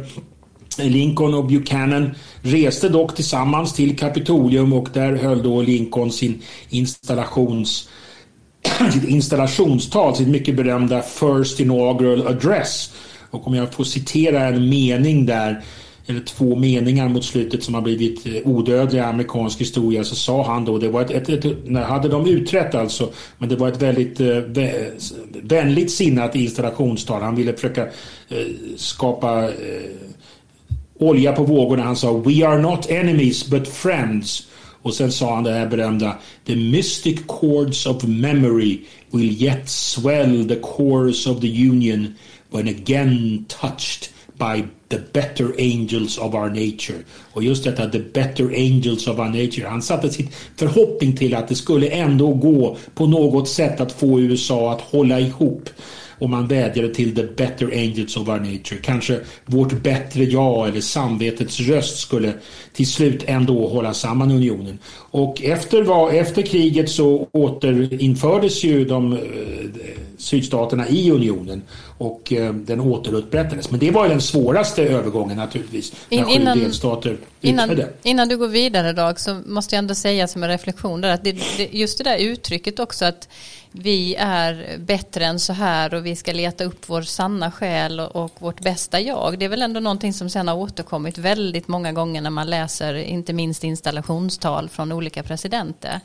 Lincoln 0.77 1.33
och 1.33 1.45
Buchanan 1.45 2.11
reste 2.41 2.89
dock 2.89 3.15
tillsammans 3.15 3.73
till 3.73 3.97
Kapitolium 3.97 4.73
och 4.73 4.89
där 4.93 5.15
höll 5.15 5.43
då 5.43 5.61
Lincoln 5.61 6.11
sin 6.11 6.41
installations 6.69 7.89
sitt 8.93 9.09
installationstal, 9.09 10.15
sitt 10.15 10.27
mycket 10.27 10.55
berömda 10.55 11.01
First 11.01 11.59
Inaugural 11.59 12.27
Address. 12.27 12.93
Och 13.29 13.47
om 13.47 13.55
jag 13.55 13.73
får 13.73 13.83
citera 13.83 14.43
en 14.47 14.69
mening 14.69 15.25
där 15.25 15.63
eller 16.07 16.19
två 16.19 16.55
meningar 16.55 17.09
mot 17.09 17.25
slutet 17.25 17.63
som 17.63 17.73
har 17.73 17.81
blivit 17.81 18.27
eh, 18.27 18.47
odödliga 18.47 19.03
i 19.03 19.05
amerikansk 19.05 19.61
historia 19.61 20.03
så 20.03 20.15
sa 20.15 20.43
han 20.43 20.65
då, 20.65 20.77
det 20.77 20.89
var 20.89 21.01
ett, 21.01 21.29
ett, 21.29 21.45
ett 21.45 21.77
hade 21.77 22.09
de 22.09 22.27
utrett 22.27 22.75
alltså, 22.75 23.09
men 23.37 23.49
det 23.49 23.55
var 23.55 23.67
ett 23.67 23.81
väldigt 23.81 24.19
eh, 24.19 24.37
vänligt 25.43 25.91
sinnat 25.91 26.35
installationstal. 26.35 27.21
Han 27.21 27.35
ville 27.35 27.53
försöka 27.53 27.83
eh, 28.29 28.47
skapa 28.75 29.43
eh, 29.43 29.51
olja 30.99 31.31
på 31.31 31.43
vågorna. 31.43 31.83
Han 31.83 31.95
sa 31.95 32.13
We 32.13 32.47
are 32.47 32.61
not 32.61 32.89
enemies 32.89 33.49
but 33.49 33.67
friends. 33.67 34.47
Och 34.81 34.93
sen 34.93 35.11
sa 35.11 35.35
han 35.35 35.43
det 35.43 35.51
här 35.51 35.67
berömda 35.67 36.17
The 36.45 36.55
mystic 36.55 37.19
chords 37.27 37.85
of 37.85 38.03
memory 38.03 38.79
will 39.11 39.43
yet 39.43 39.69
swell 39.69 40.47
the 40.47 40.59
chorus 40.61 41.27
of 41.27 41.41
the 41.41 41.67
union 41.69 42.15
when 42.51 42.67
again 42.67 43.45
touched 43.47 44.09
by 44.41 44.63
the 44.89 44.97
better 45.13 45.53
angels 45.57 46.17
of 46.17 46.35
our 46.35 46.49
nature. 46.49 47.03
Och 47.33 47.43
just 47.43 47.63
detta 47.63 47.89
the 47.89 47.99
better 47.99 48.45
angels 48.45 49.07
of 49.07 49.19
our 49.19 49.29
nature. 49.29 49.67
Han 49.67 49.81
satte 49.81 50.09
sin 50.09 50.29
förhoppning 50.57 51.17
till 51.17 51.35
att 51.35 51.47
det 51.47 51.55
skulle 51.55 51.87
ändå 51.87 52.33
gå 52.33 52.77
på 52.95 53.07
något 53.07 53.49
sätt 53.49 53.81
att 53.81 53.91
få 53.91 54.19
USA 54.19 54.73
att 54.73 54.81
hålla 54.81 55.19
ihop 55.19 55.69
och 56.21 56.29
man 56.29 56.47
vädjade 56.47 56.93
till 56.93 57.15
the 57.15 57.23
better 57.23 57.65
angels 57.65 58.17
of 58.17 58.27
our 58.27 58.39
nature. 58.39 58.81
Kanske 58.81 59.19
vårt 59.45 59.83
bättre 59.83 60.23
jag 60.23 60.67
eller 60.67 60.81
samvetets 60.81 61.59
röst 61.59 61.99
skulle 61.99 62.33
till 62.73 62.87
slut 62.87 63.23
ändå 63.27 63.67
hålla 63.67 63.93
samman 63.93 64.31
unionen. 64.31 64.79
Och 64.93 65.41
efter, 65.43 66.11
efter 66.13 66.41
kriget 66.41 66.89
så 66.89 67.27
återinfördes 67.31 68.63
ju 68.63 68.85
de 68.85 69.13
eh, 69.13 69.19
sydstaterna 70.17 70.89
i 70.89 71.11
unionen 71.11 71.61
och 71.97 72.33
eh, 72.33 72.53
den 72.53 72.79
återupprättades. 72.79 73.71
Men 73.71 73.79
det 73.79 73.91
var 73.91 74.03
ju 74.03 74.09
den 74.09 74.21
svåraste 74.21 74.83
övergången 74.83 75.37
naturligtvis. 75.37 75.93
In, 76.09 76.27
innan, 76.27 76.59
delstater 76.59 77.17
innan, 77.41 77.81
innan 78.03 78.27
du 78.27 78.37
går 78.37 78.47
vidare 78.47 78.93
Dag 78.93 79.19
så 79.19 79.41
måste 79.45 79.75
jag 79.75 79.79
ändå 79.79 79.95
säga 79.95 80.27
som 80.27 80.43
en 80.43 80.49
reflektion 80.49 81.01
där 81.01 81.13
att 81.13 81.23
det, 81.23 81.31
det, 81.57 81.69
just 81.71 81.97
det 81.97 82.03
där 82.03 82.17
uttrycket 82.17 82.79
också 82.79 83.05
att 83.05 83.27
vi 83.71 84.15
är 84.15 84.77
bättre 84.77 85.25
än 85.25 85.39
så 85.39 85.53
här 85.53 85.93
och 85.93 86.05
vi 86.05 86.15
ska 86.15 86.33
leta 86.33 86.63
upp 86.63 86.89
vår 86.89 87.01
sanna 87.01 87.51
själ 87.51 87.99
och, 87.99 88.31
vårt 88.39 88.61
bästa 88.61 88.99
jag. 88.99 89.39
Det 89.39 89.45
är 89.45 89.49
väl 89.49 89.61
ändå 89.61 89.79
någonting 89.79 90.13
som 90.13 90.29
sen 90.29 90.47
har 90.47 90.55
återkommit 90.55 91.17
väldigt 91.17 91.67
många 91.67 91.91
gånger 91.91 92.21
när 92.21 92.29
man 92.29 92.49
läser 92.49 92.93
inte 92.93 93.33
minst 93.33 93.63
installationstal 93.63 94.69
från 94.69 94.91
olika 94.91 95.23
presidenter. 95.23 95.99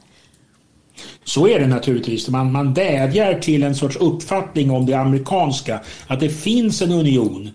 Så 1.24 1.48
är 1.48 1.60
det 1.60 1.66
naturligtvis. 1.66 2.28
Man, 2.28 2.52
man 2.52 2.74
vädjar 2.74 3.34
till 3.38 3.62
en 3.62 3.74
sorts 3.74 3.96
uppfattning 3.96 4.70
om 4.70 4.86
det 4.86 4.94
amerikanska. 4.94 5.80
Att 6.06 6.20
det 6.20 6.30
finns 6.30 6.82
en 6.82 6.92
union 6.92 7.50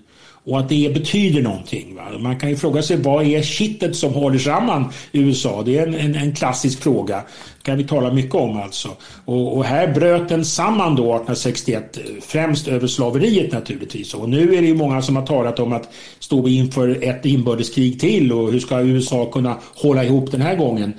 och 0.45 0.59
att 0.59 0.69
det 0.69 0.93
betyder 0.93 1.41
någonting. 1.41 1.95
Va? 1.95 2.17
Man 2.19 2.39
kan 2.39 2.49
ju 2.49 2.55
fråga 2.55 2.81
sig 2.81 2.97
vad 2.97 3.25
är 3.25 3.41
kittet 3.41 3.95
som 3.95 4.13
håller 4.13 4.39
samman 4.39 4.85
USA? 5.11 5.63
Det 5.65 5.77
är 5.77 5.87
en, 5.87 5.95
en, 5.95 6.15
en 6.15 6.35
klassisk 6.35 6.83
fråga. 6.83 7.15
Det 7.15 7.63
kan 7.63 7.77
vi 7.77 7.83
tala 7.83 8.13
mycket 8.13 8.35
om 8.35 8.61
alltså. 8.61 8.89
Och, 9.25 9.57
och, 9.57 9.65
här 9.65 9.87
bröt 9.87 10.29
den 10.29 10.45
samman 10.45 10.95
då 10.95 11.03
1861 11.03 11.97
främst 12.21 12.67
över 12.67 12.87
slaveriet 12.87 13.51
naturligtvis. 13.51 14.13
Och 14.13 14.29
nu 14.29 14.55
är 14.55 14.61
det 14.61 14.67
ju 14.67 14.75
många 14.75 15.01
som 15.01 15.15
har 15.15 15.25
talat 15.25 15.59
om 15.59 15.73
att 15.73 15.89
stå 16.19 16.47
inför 16.47 17.03
ett 17.03 17.25
inbördeskrig 17.25 17.99
till 17.99 18.33
och 18.33 18.51
hur 18.51 18.59
ska 18.59 18.81
USA 18.81 19.25
kunna 19.25 19.57
hålla 19.75 20.03
ihop 20.03 20.31
den 20.31 20.41
här 20.41 20.55
gången. 20.55 20.93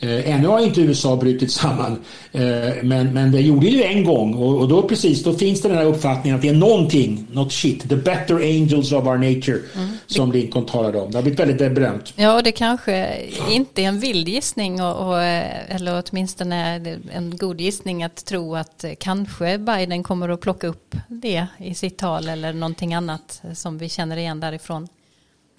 Eh, 0.00 0.34
ännu 0.34 0.48
har 0.48 0.60
inte 0.60 0.80
USA 0.80 1.16
brutit 1.16 1.52
samman, 1.52 1.98
eh, 2.32 2.42
men, 2.82 3.14
men 3.14 3.32
det 3.32 3.40
gjorde 3.40 3.66
ju 3.66 3.82
en 3.82 4.04
gång 4.04 4.34
och, 4.34 4.60
och, 4.60 4.68
då 4.68 4.82
precis, 4.82 5.22
då 5.24 5.34
finns 5.34 5.62
det 5.62 5.68
den 5.68 5.78
här 5.78 5.84
uppfattningen 5.84 6.36
att 6.36 6.42
det 6.42 6.48
är 6.48 6.54
någonting, 6.54 7.26
något 7.32 7.52
shit, 7.52 7.88
the 7.88 7.96
better 7.96 8.34
angels 8.34 8.92
of 8.92 9.06
our 9.06 9.16
nature, 9.16 9.58
mm. 9.74 9.88
som 10.06 10.32
Lincoln 10.32 10.66
talade 10.66 11.00
om. 11.00 11.10
Det 11.10 11.18
har 11.18 11.22
blivit 11.22 11.40
väldigt 11.40 11.74
berömt. 11.74 12.12
Ja, 12.16 12.34
och 12.34 12.42
det 12.42 12.52
kanske 12.52 13.16
inte 13.50 13.82
är 13.82 13.86
en 13.86 14.00
vild 14.00 14.28
gissning, 14.28 14.82
och, 14.82 15.08
och, 15.08 15.22
eh, 15.22 15.74
eller 15.74 16.02
åtminstone 16.10 16.74
en 17.12 17.36
god 17.36 17.60
gissning 17.60 18.02
att 18.02 18.24
tro 18.24 18.56
att 18.56 18.84
kanske 19.00 19.58
Biden 19.58 20.02
kommer 20.02 20.28
att 20.28 20.40
plocka 20.40 20.66
upp 20.66 20.96
det 21.08 21.46
i 21.58 21.74
sitt 21.74 21.98
tal 21.98 22.28
eller 22.28 22.52
någonting 22.52 22.94
annat 22.94 23.42
som 23.54 23.78
vi 23.78 23.88
känner 23.88 24.16
igen 24.16 24.40
därifrån. 24.40 24.88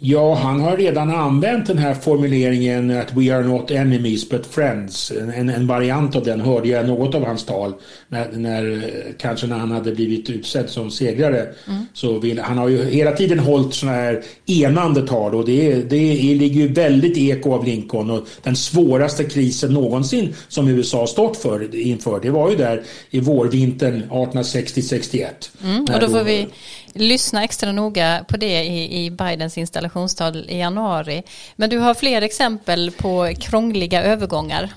Ja, 0.02 0.36
han 0.36 0.60
har 0.60 0.78
redan 0.78 1.12
använt 1.16 1.68
den 1.68 1.78
här 1.78 1.94
formuleringen 1.94 2.92
att 2.92 3.14
we 3.14 3.36
are 3.36 3.44
not 3.44 3.72
enemies 3.72 4.30
but 4.30 4.46
friends. 4.46 5.12
En, 5.12 5.50
en 5.50 5.68
variant 5.68 6.16
av 6.16 6.24
den 6.24 6.42
hörde 6.42 6.68
jag 6.68 6.88
något 6.88 7.16
av 7.16 7.26
hans 7.26 7.46
tal. 7.46 7.74
När, 8.08 8.32
när, 8.32 8.90
kanske 9.18 9.48
när 9.48 9.58
han 9.58 9.72
hade 9.72 9.92
blivit 9.92 10.30
utsedd 10.30 10.70
som 10.70 10.92
segrare. 10.92 11.48
Mm. 11.68 11.86
Så 11.94 12.20
vill, 12.20 12.40
han 12.40 12.58
har 12.58 12.68
ju 12.68 12.86
hela 12.86 13.12
tiden 13.12 13.40
hållit 13.40 13.74
sådana 13.74 13.98
här 13.98 14.24
enande 14.46 15.08
tal 15.08 15.36
och 15.36 15.46
det, 15.46 15.74
det 15.74 16.14
ligger 16.16 16.62
ju 16.62 16.68
väldigt 16.68 17.18
eko 17.18 17.54
av 17.54 17.66
Lincoln. 17.66 18.10
Och 18.10 18.28
den 18.44 18.56
svåraste 18.56 19.24
krisen 19.24 19.74
någonsin 19.74 20.34
som 20.48 20.68
USA 20.68 21.08
stått 21.08 21.38
för, 21.38 21.76
inför, 21.76 22.20
det 22.20 22.30
var 22.30 22.50
ju 22.50 22.56
där 22.56 22.84
i 23.10 23.20
vårvintern 23.20 24.04
1860-61. 24.10 25.26
Mm, 25.64 25.82
och 25.82 26.00
då 26.00 26.08
får 26.08 26.24
vi 26.24 26.48
lyssna 26.94 27.44
extra 27.44 27.72
noga 27.72 28.26
på 28.28 28.38
det 28.38 28.64
i, 28.64 29.06
i 29.06 29.12
Bidens 29.12 29.58
installationstal 29.58 30.46
i 30.50 30.58
januari. 30.58 31.24
Men 31.56 31.70
du 31.70 31.78
har 31.78 31.94
fler 31.94 32.22
exempel 32.22 32.92
på 32.92 33.34
krångliga 33.40 34.04
övergångar. 34.04 34.70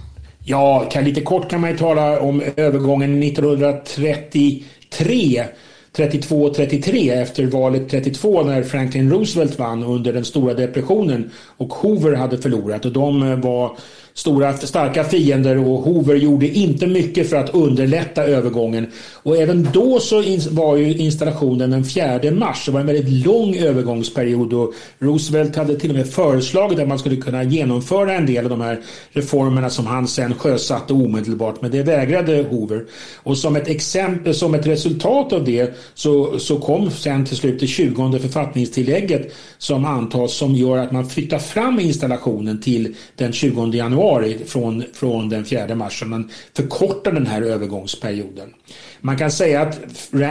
Ja, 0.45 0.89
kan, 0.91 1.05
lite 1.05 1.21
kort 1.21 1.51
kan 1.51 1.61
man 1.61 1.71
ju 1.71 1.79
tala 1.79 2.21
om 2.21 2.43
övergången 2.57 3.23
1933 3.23 5.45
32 5.93 6.43
och 6.43 6.55
33 6.55 7.11
efter 7.11 7.47
valet 7.47 7.89
32 7.89 8.43
när 8.43 8.63
Franklin 8.63 9.11
Roosevelt 9.11 9.59
vann 9.59 9.85
under 9.85 10.13
den 10.13 10.25
stora 10.25 10.55
depressionen 10.55 11.31
och 11.57 11.73
Hoover 11.73 12.13
hade 12.13 12.39
förlorat 12.39 12.85
och 12.85 12.93
de 12.93 13.23
eh, 13.23 13.37
var 13.37 13.77
stora 14.15 14.53
starka 14.53 15.05
fiender 15.05 15.59
och 15.59 15.81
Hoover 15.83 16.15
gjorde 16.15 16.49
inte 16.49 16.87
mycket 16.87 17.31
för 17.31 17.37
att 17.37 17.55
underlätta 17.55 18.25
övergången. 18.25 18.87
Och 19.23 19.37
även 19.37 19.69
då 19.73 20.01
så 20.01 20.23
var 20.51 20.77
ju 20.77 20.97
installationen 20.97 21.71
den 21.71 21.85
4 21.85 22.31
mars. 22.31 22.67
Det 22.67 22.73
var 22.73 22.81
en 22.81 22.87
väldigt 22.87 23.27
lång 23.27 23.57
övergångsperiod 23.57 24.53
och 24.53 24.75
Roosevelt 24.99 25.57
hade 25.57 25.77
till 25.77 25.91
och 25.91 25.97
med 25.97 26.09
föreslagit 26.09 26.79
att 26.79 26.89
man 26.89 26.99
skulle 26.99 27.17
kunna 27.17 27.43
genomföra 27.43 28.15
en 28.15 28.27
del 28.27 28.45
av 28.45 28.51
de 28.51 28.61
här 28.61 28.81
reformerna 29.11 29.71
som 29.71 29.87
han 29.87 30.09
sen 30.09 30.35
sjösatte 30.35 30.93
omedelbart. 30.93 31.63
Men 31.63 31.71
det 31.71 31.83
vägrade 31.83 32.47
Hoover. 32.51 32.85
Och 33.17 33.39
som 33.39 33.57
ett 33.57 33.69
exempel, 33.69 34.35
som 34.35 34.55
ett 34.55 34.67
resultat 34.67 35.33
av 35.33 35.45
det 35.45 35.75
så, 35.95 36.39
så 36.39 36.59
kom 36.59 36.91
sen 36.91 37.25
till 37.25 37.37
slut 37.37 37.61
det 37.61 37.67
20 37.67 38.19
författningstillägget 38.19 39.35
som 39.59 39.85
antas 39.85 40.33
som 40.35 40.55
gör 40.55 40.79
att 40.79 40.93
man 40.93 41.09
flyttar 41.09 41.39
fram 41.39 41.81
installationen 41.81 42.61
till 42.61 42.95
den 43.17 43.33
20 43.33 43.67
januari 43.73 44.02
januari 44.03 44.39
från, 44.47 44.85
från 44.93 45.29
den 45.29 45.45
4 45.45 45.75
mars. 45.75 45.99
Så 45.99 46.07
man 46.07 46.31
förkortar 46.57 47.13
den 47.13 47.27
här 47.27 47.43
övergångsperioden. 47.43 48.55
Man 49.01 49.19
kan 49.19 49.31
säga 49.31 49.63
att 49.63 49.81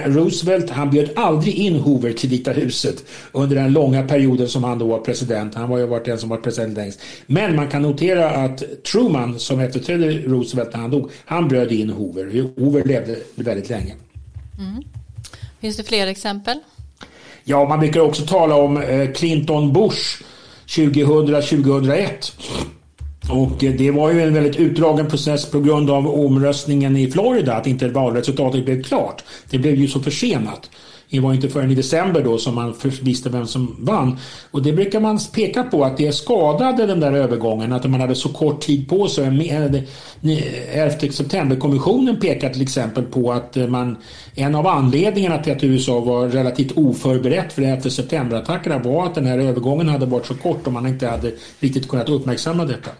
Roosevelt 0.05 0.69
han 0.69 0.89
bjöd 0.89 1.09
aldrig 1.15 1.55
in 1.55 1.75
Hoover 1.75 2.13
till 2.13 2.29
Vita 2.29 2.51
huset 2.51 3.03
under 3.31 3.55
den 3.55 3.73
långa 3.73 4.07
perioden 4.07 4.47
som 4.47 4.63
han 4.63 4.79
då 4.79 4.87
var 4.87 4.99
president. 4.99 5.55
Han 5.55 5.69
var 5.69 5.77
ju 5.77 5.85
varit 5.85 6.05
den 6.05 6.17
som 6.17 6.29
var 6.29 6.37
president 6.37 6.77
längst. 6.77 7.01
Men 7.25 7.55
man 7.55 7.67
kan 7.67 7.81
notera 7.81 8.29
att 8.29 8.83
Truman 8.83 9.39
som 9.39 9.59
efterträdde 9.59 10.11
Roosevelt 10.11 10.73
när 10.73 10.81
han 10.81 10.91
dog, 10.91 11.11
han 11.25 11.47
bjöd 11.47 11.71
in 11.71 11.89
Hoover. 11.89 12.45
Hoover 12.57 12.83
levde 12.83 13.15
väldigt 13.35 13.69
länge. 13.69 13.95
Mm. 14.59 14.83
Finns 15.61 15.77
det 15.77 15.83
fler 15.83 16.07
exempel? 16.07 16.59
Ja, 17.43 17.67
man 17.67 17.79
brukar 17.79 17.99
också 17.99 18.25
tala 18.25 18.55
om 18.55 18.77
eh, 18.77 19.11
Clinton 19.11 19.73
Bush 19.73 20.23
2000-2001. 20.67 22.31
Och 23.31 23.63
eh, 23.63 23.73
det 23.73 23.91
var 23.91 24.11
ju 24.11 24.21
en 24.21 24.33
väldigt 24.33 24.55
utdragen 24.55 25.07
process 25.07 25.51
på 25.51 25.59
grund 25.59 25.89
av 25.89 26.07
omröstningen 26.07 26.97
i 26.97 27.11
Florida, 27.11 27.53
att 27.53 27.67
inte 27.67 27.87
valresultatet 27.87 28.65
blev 28.65 28.83
klart. 28.83 29.23
Det 29.49 29.59
blev 29.59 29.75
ju 29.75 29.87
så 29.87 29.99
försenat. 29.99 30.69
Det 31.11 31.19
var 31.19 31.33
inte 31.33 31.49
förrän 31.49 31.71
i 31.71 31.75
december 31.75 32.23
då 32.23 32.37
som 32.37 32.55
man 32.55 32.73
visste 33.01 33.29
vem 33.29 33.47
som 33.47 33.75
vann. 33.79 34.17
Och 34.51 34.63
det 34.63 34.73
brukar 34.73 34.99
man 34.99 35.19
peka 35.33 35.63
på 35.63 35.83
att 35.83 35.97
det 35.97 36.11
skadade 36.11 36.85
den 36.85 36.99
där 36.99 37.13
övergången, 37.13 37.73
att 37.73 37.89
man 37.89 38.01
hade 38.01 38.15
så 38.15 38.29
kort 38.29 38.61
tid 38.61 38.89
på 38.89 39.07
sig. 39.07 39.25
11 40.73 40.91
september-kommissionen 41.11 42.19
pekar 42.19 42.49
till 42.49 42.61
exempel 42.61 43.03
på 43.03 43.31
att 43.31 43.57
eh, 43.57 43.67
man, 43.67 43.97
en 44.35 44.55
av 44.55 44.67
anledningarna 44.67 45.37
till 45.37 45.53
att 45.53 45.63
USA 45.63 45.99
var 45.99 46.27
relativt 46.27 46.71
oförberett 46.77 47.53
för 47.53 47.61
11 47.61 47.89
september-attackerna 47.89 48.79
var 48.79 49.05
att 49.05 49.15
den 49.15 49.25
här 49.25 49.39
övergången 49.39 49.89
hade 49.89 50.05
varit 50.05 50.25
så 50.25 50.35
kort 50.35 50.67
och 50.67 50.73
man 50.73 50.87
inte 50.87 51.07
hade 51.07 51.31
riktigt 51.59 51.87
kunnat 51.87 52.09
uppmärksamma 52.09 52.65
detta. 52.65 52.91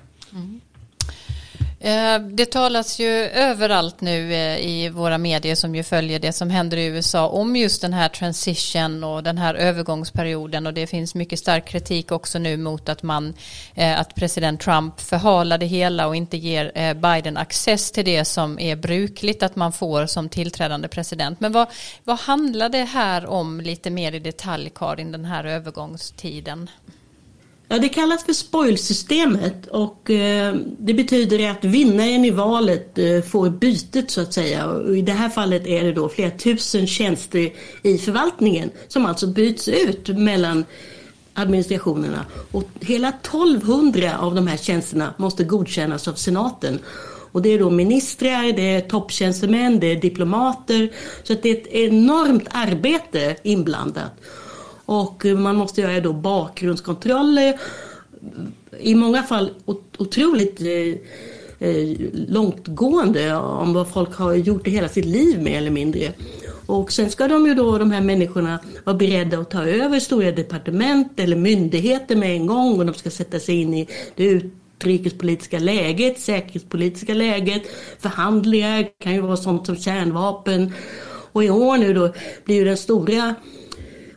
Eh, 1.83 2.19
det 2.19 2.45
talas 2.45 2.99
ju 2.99 3.09
överallt 3.25 4.01
nu 4.01 4.33
eh, 4.33 4.67
i 4.67 4.89
våra 4.89 5.17
medier 5.17 5.55
som 5.55 5.75
ju 5.75 5.83
följer 5.83 6.19
det 6.19 6.33
som 6.33 6.49
händer 6.49 6.77
i 6.77 6.85
USA 6.85 7.27
om 7.27 7.55
just 7.55 7.81
den 7.81 7.93
här 7.93 8.09
transition 8.09 9.03
och 9.03 9.23
den 9.23 9.37
här 9.37 9.55
övergångsperioden 9.55 10.67
och 10.67 10.73
det 10.73 10.87
finns 10.87 11.15
mycket 11.15 11.39
stark 11.39 11.65
kritik 11.65 12.11
också 12.11 12.39
nu 12.39 12.57
mot 12.57 12.89
att 12.89 13.03
man 13.03 13.33
eh, 13.75 13.99
att 13.99 14.15
president 14.15 14.61
Trump 14.61 14.99
förhalar 14.99 15.57
det 15.57 15.65
hela 15.65 16.07
och 16.07 16.15
inte 16.15 16.37
ger 16.37 16.93
Biden 16.93 17.37
access 17.37 17.91
till 17.91 18.05
det 18.05 18.25
som 18.25 18.59
är 18.59 18.75
brukligt 18.75 19.43
att 19.43 19.55
man 19.55 19.71
får 19.71 20.05
som 20.05 20.29
tillträdande 20.29 20.87
president. 20.87 21.39
Men 21.39 21.51
vad, 21.51 21.67
vad 22.03 22.19
handlar 22.19 22.69
det 22.69 22.83
här 22.83 23.25
om 23.25 23.61
lite 23.61 23.89
mer 23.89 24.11
i 24.11 24.19
detalj 24.19 24.71
Karin, 24.75 25.11
den 25.11 25.25
här 25.25 25.43
övergångstiden? 25.43 26.69
Ja, 27.71 27.79
det 27.79 27.89
kallas 27.89 28.23
för 28.23 28.34
spoilsystemet 28.34 29.67
och 29.67 30.12
eh, 30.12 30.55
det 30.79 30.93
betyder 30.93 31.51
att 31.51 31.65
vinnaren 31.65 32.25
i 32.25 32.31
valet 32.31 32.97
eh, 32.97 33.21
får 33.21 33.49
bytet 33.49 34.12
så 34.12 34.21
att 34.21 34.34
säga. 34.34 34.67
Och 34.67 34.97
I 34.97 35.01
det 35.01 35.12
här 35.12 35.29
fallet 35.29 35.67
är 35.67 35.84
det 35.84 35.91
då 35.91 36.10
flera 36.10 36.31
tusen 36.31 36.88
tjänster 36.88 37.51
i 37.84 37.97
förvaltningen 37.97 38.71
som 38.88 39.05
alltså 39.05 39.27
byts 39.27 39.67
ut 39.67 40.07
mellan 40.07 40.65
administrationerna. 41.34 42.25
Och 42.51 42.63
hela 42.81 43.10
1200 43.10 44.17
av 44.17 44.36
de 44.36 44.47
här 44.47 44.57
tjänsterna 44.57 45.13
måste 45.17 45.43
godkännas 45.43 46.07
av 46.07 46.13
senaten. 46.13 46.79
Och 47.31 47.41
det 47.41 47.49
är 47.49 47.60
då 47.60 47.69
ministrar, 47.69 48.53
det 48.53 48.75
är 48.75 48.81
topptjänstemän, 48.81 49.79
det 49.79 49.91
är 49.91 49.95
diplomater. 49.95 50.91
Så 51.23 51.34
att 51.34 51.43
det 51.43 51.49
är 51.49 51.55
ett 51.55 51.67
enormt 51.67 52.47
arbete 52.51 53.36
inblandat. 53.43 54.12
Och 54.91 55.25
man 55.25 55.56
måste 55.56 55.82
göra 55.82 55.99
då 55.99 56.13
bakgrundskontroller. 56.13 57.60
I 58.80 58.95
många 58.95 59.23
fall 59.23 59.49
otroligt 59.97 60.62
eh, 60.62 61.69
eh, 61.69 61.97
långtgående 62.13 63.36
om 63.36 63.73
vad 63.73 63.89
folk 63.89 64.15
har 64.15 64.34
gjort 64.34 64.67
i 64.67 64.71
hela 64.71 64.89
sitt 64.89 65.06
liv 65.06 65.41
mer 65.41 65.58
eller 65.58 65.71
mindre. 65.71 66.13
Och 66.65 66.91
sen 66.91 67.12
ska 67.12 67.27
de 67.27 67.47
ju 67.47 67.54
då, 67.54 67.77
de 67.77 67.91
här 67.91 68.01
människorna, 68.01 68.60
vara 68.84 68.97
beredda 68.97 69.38
att 69.39 69.49
ta 69.51 69.63
över 69.63 69.99
stora 69.99 70.32
departement 70.32 71.19
eller 71.19 71.36
myndigheter 71.36 72.15
med 72.15 72.36
en 72.36 72.47
gång 72.47 72.80
och 72.80 72.86
de 72.86 72.93
ska 72.93 73.10
sätta 73.10 73.39
sig 73.39 73.62
in 73.62 73.73
i 73.73 73.88
det 74.15 74.23
utrikespolitiska 74.23 75.60
läget, 75.60 76.19
säkerhetspolitiska 76.19 77.13
läget, 77.13 77.62
förhandlingar, 77.99 78.88
kan 79.04 79.13
ju 79.13 79.21
vara 79.21 79.38
sånt 79.38 79.65
som 79.65 79.77
kärnvapen. 79.77 80.73
Och 81.32 81.43
i 81.43 81.49
år 81.49 81.77
nu 81.77 81.93
då 81.93 82.13
blir 82.45 82.56
ju 82.56 82.65
den 82.65 82.77
stora 82.77 83.36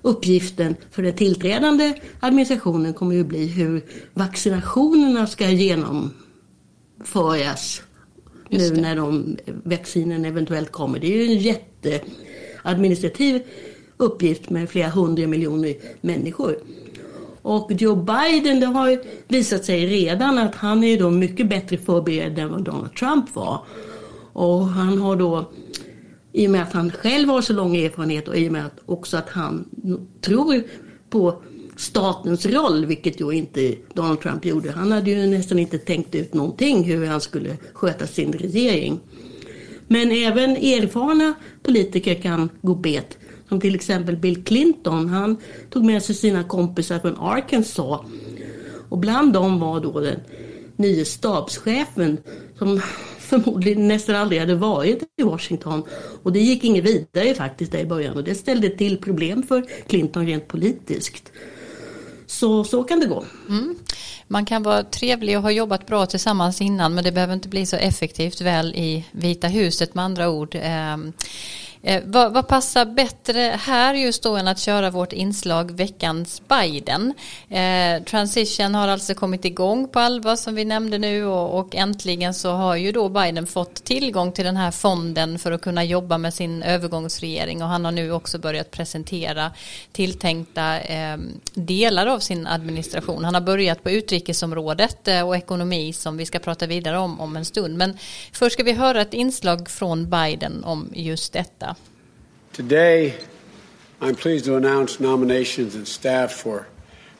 uppgiften 0.04 0.74
för 0.90 1.02
den 1.02 1.16
tillträdande 1.16 1.94
administrationen 2.20 2.94
kommer 2.94 3.14
ju 3.14 3.24
bli 3.24 3.46
hur 3.46 3.84
vaccinationerna 4.14 5.26
ska 5.26 5.50
genomföras 5.50 7.82
nu 8.48 8.70
när 8.70 8.96
de, 8.96 9.36
vaccinen 9.64 10.24
eventuellt 10.24 10.72
kommer. 10.72 10.98
Det 10.98 11.06
är 11.06 11.16
ju 11.16 11.24
en 11.32 11.38
jätteadministrativ 11.38 13.42
uppgift 13.96 14.50
med 14.50 14.70
flera 14.70 14.88
hundra 14.88 15.26
miljoner 15.26 15.74
människor. 16.00 16.58
Och 17.42 17.72
Joe 17.72 17.96
Biden, 17.96 18.60
det 18.60 18.66
har 18.66 19.02
visat 19.28 19.64
sig 19.64 19.86
redan 19.86 20.38
att 20.38 20.54
han 20.54 20.84
är 20.84 20.98
då 20.98 21.10
mycket 21.10 21.48
bättre 21.48 21.78
förberedd 21.78 22.38
än 22.38 22.50
vad 22.50 22.64
Donald 22.64 22.94
Trump 22.94 23.34
var. 23.34 23.64
Och 24.32 24.66
han 24.66 24.98
har 24.98 25.16
då 25.16 25.50
i 26.34 26.46
och 26.46 26.50
med 26.50 26.62
att 26.62 26.72
han 26.72 26.90
själv 26.90 27.28
har 27.28 27.42
så 27.42 27.52
lång 27.52 27.76
erfarenhet 27.76 28.28
och 28.28 28.36
i 28.36 28.48
och 28.48 28.52
med 28.52 28.66
att 28.66 28.80
också 28.86 29.16
att 29.16 29.28
han 29.28 29.68
tror 30.20 30.62
på 31.10 31.42
statens 31.76 32.46
roll, 32.46 32.86
vilket 32.86 33.20
ju 33.20 33.30
inte 33.30 33.74
Donald 33.92 34.20
Trump 34.20 34.44
gjorde. 34.44 34.72
Han 34.72 34.92
hade 34.92 35.10
ju 35.10 35.26
nästan 35.26 35.58
inte 35.58 35.78
tänkt 35.78 36.14
ut 36.14 36.34
någonting 36.34 36.84
hur 36.84 37.06
han 37.06 37.20
skulle 37.20 37.56
sköta 37.72 38.06
sin 38.06 38.32
regering. 38.32 39.00
Men 39.88 40.10
även 40.10 40.50
erfarna 40.50 41.34
politiker 41.62 42.14
kan 42.14 42.50
gå 42.62 42.74
bet. 42.74 43.18
Som 43.48 43.60
till 43.60 43.74
exempel 43.74 44.16
Bill 44.16 44.44
Clinton. 44.44 45.08
Han 45.08 45.36
tog 45.70 45.84
med 45.84 46.02
sig 46.02 46.14
sina 46.14 46.44
kompisar 46.44 46.98
från 46.98 47.16
Arkansas. 47.16 48.00
Och 48.88 48.98
bland 48.98 49.32
dem 49.32 49.60
var 49.60 49.80
då 49.80 50.00
den 50.00 50.20
nye 50.76 51.04
stabschefen 51.04 52.18
som 52.58 52.80
förmodligen 53.42 53.88
nästan 53.88 54.16
aldrig 54.16 54.40
hade 54.40 54.54
varit 54.54 55.02
i 55.16 55.22
Washington. 55.22 55.82
Och 56.22 56.32
det 56.32 56.40
gick 56.40 56.64
inget 56.64 56.84
vidare 56.84 57.34
faktiskt 57.34 57.72
där 57.72 57.78
i 57.78 57.86
början 57.86 58.16
och 58.16 58.24
det 58.24 58.34
ställde 58.34 58.70
till 58.70 58.98
problem 58.98 59.42
för 59.42 59.64
Clinton 59.88 60.26
rent 60.26 60.48
politiskt. 60.48 61.32
Så, 62.26 62.64
så 62.64 62.84
kan 62.84 63.00
det 63.00 63.06
gå. 63.06 63.24
Mm. 63.48 63.76
Man 64.28 64.44
kan 64.44 64.62
vara 64.62 64.82
trevlig 64.82 65.36
och 65.36 65.42
ha 65.42 65.50
jobbat 65.50 65.86
bra 65.86 66.06
tillsammans 66.06 66.60
innan 66.60 66.94
men 66.94 67.04
det 67.04 67.12
behöver 67.12 67.34
inte 67.34 67.48
bli 67.48 67.66
så 67.66 67.76
effektivt 67.76 68.40
väl 68.40 68.74
i 68.74 69.04
Vita 69.12 69.48
huset 69.48 69.94
med 69.94 70.04
andra 70.04 70.30
ord. 70.30 70.58
Ehm, 70.62 71.12
Eh, 71.86 72.02
vad, 72.06 72.32
vad, 72.32 72.48
passar 72.48 72.84
bättre 72.84 73.58
här 73.60 73.94
just 73.94 74.22
då 74.22 74.36
än 74.36 74.48
att 74.48 74.58
köra 74.58 74.90
vårt 74.90 75.12
inslag 75.12 75.70
veckans 75.70 76.42
Biden? 76.48 77.14
Eh, 77.48 78.02
Transition 78.02 78.74
har 78.74 78.88
alltså 78.88 79.14
kommit 79.14 79.44
igång 79.44 79.88
på 79.88 80.00
allvar 80.00 80.36
som 80.36 80.54
vi 80.54 80.64
nämnde 80.64 80.98
nu 80.98 81.24
och, 81.24 81.58
och, 81.58 81.74
äntligen 81.74 82.34
så 82.34 82.50
har 82.50 82.76
ju 82.76 82.92
då 82.92 83.08
Biden 83.08 83.46
fått 83.46 83.84
tillgång 83.84 84.32
till 84.32 84.44
den 84.44 84.56
här 84.56 84.70
fonden 84.70 85.38
för 85.38 85.52
att 85.52 85.60
kunna 85.60 85.84
jobba 85.84 86.18
med 86.18 86.34
sin 86.34 86.62
övergångsregering 86.62 87.62
och 87.62 87.68
han 87.68 87.84
har 87.84 87.92
nu 87.92 88.12
också 88.12 88.38
börjat 88.38 88.70
presentera 88.70 89.50
tilltänkta 89.92 90.80
eh, 90.80 91.16
delar 91.54 92.06
av 92.06 92.18
sin 92.18 92.46
administration. 92.46 93.24
Han 93.24 93.34
har 93.34 93.40
börjat 93.40 93.82
på 93.82 93.90
utrikesområdet 93.90 95.08
eh, 95.08 95.28
och 95.28 95.36
ekonomi 95.36 95.92
som 95.92 96.16
vi 96.16 96.26
ska 96.26 96.38
prata 96.38 96.66
vidare 96.66 96.98
om 96.98 97.20
om 97.20 97.36
en 97.36 97.44
stund. 97.44 97.76
Men 97.76 97.98
först 98.32 98.54
ska 98.54 98.62
vi 98.62 98.72
höra 98.72 99.02
ett 99.02 99.14
inslag 99.14 99.70
från 99.70 100.10
Biden 100.10 100.64
om 100.64 100.90
just 100.94 101.32
detta. 101.32 101.73
Today, 102.54 103.18
I'm 104.00 104.14
pleased 104.14 104.44
to 104.44 104.54
announce 104.54 105.00
nominations 105.00 105.74
and 105.74 105.88
staff 105.88 106.30
for 106.30 106.68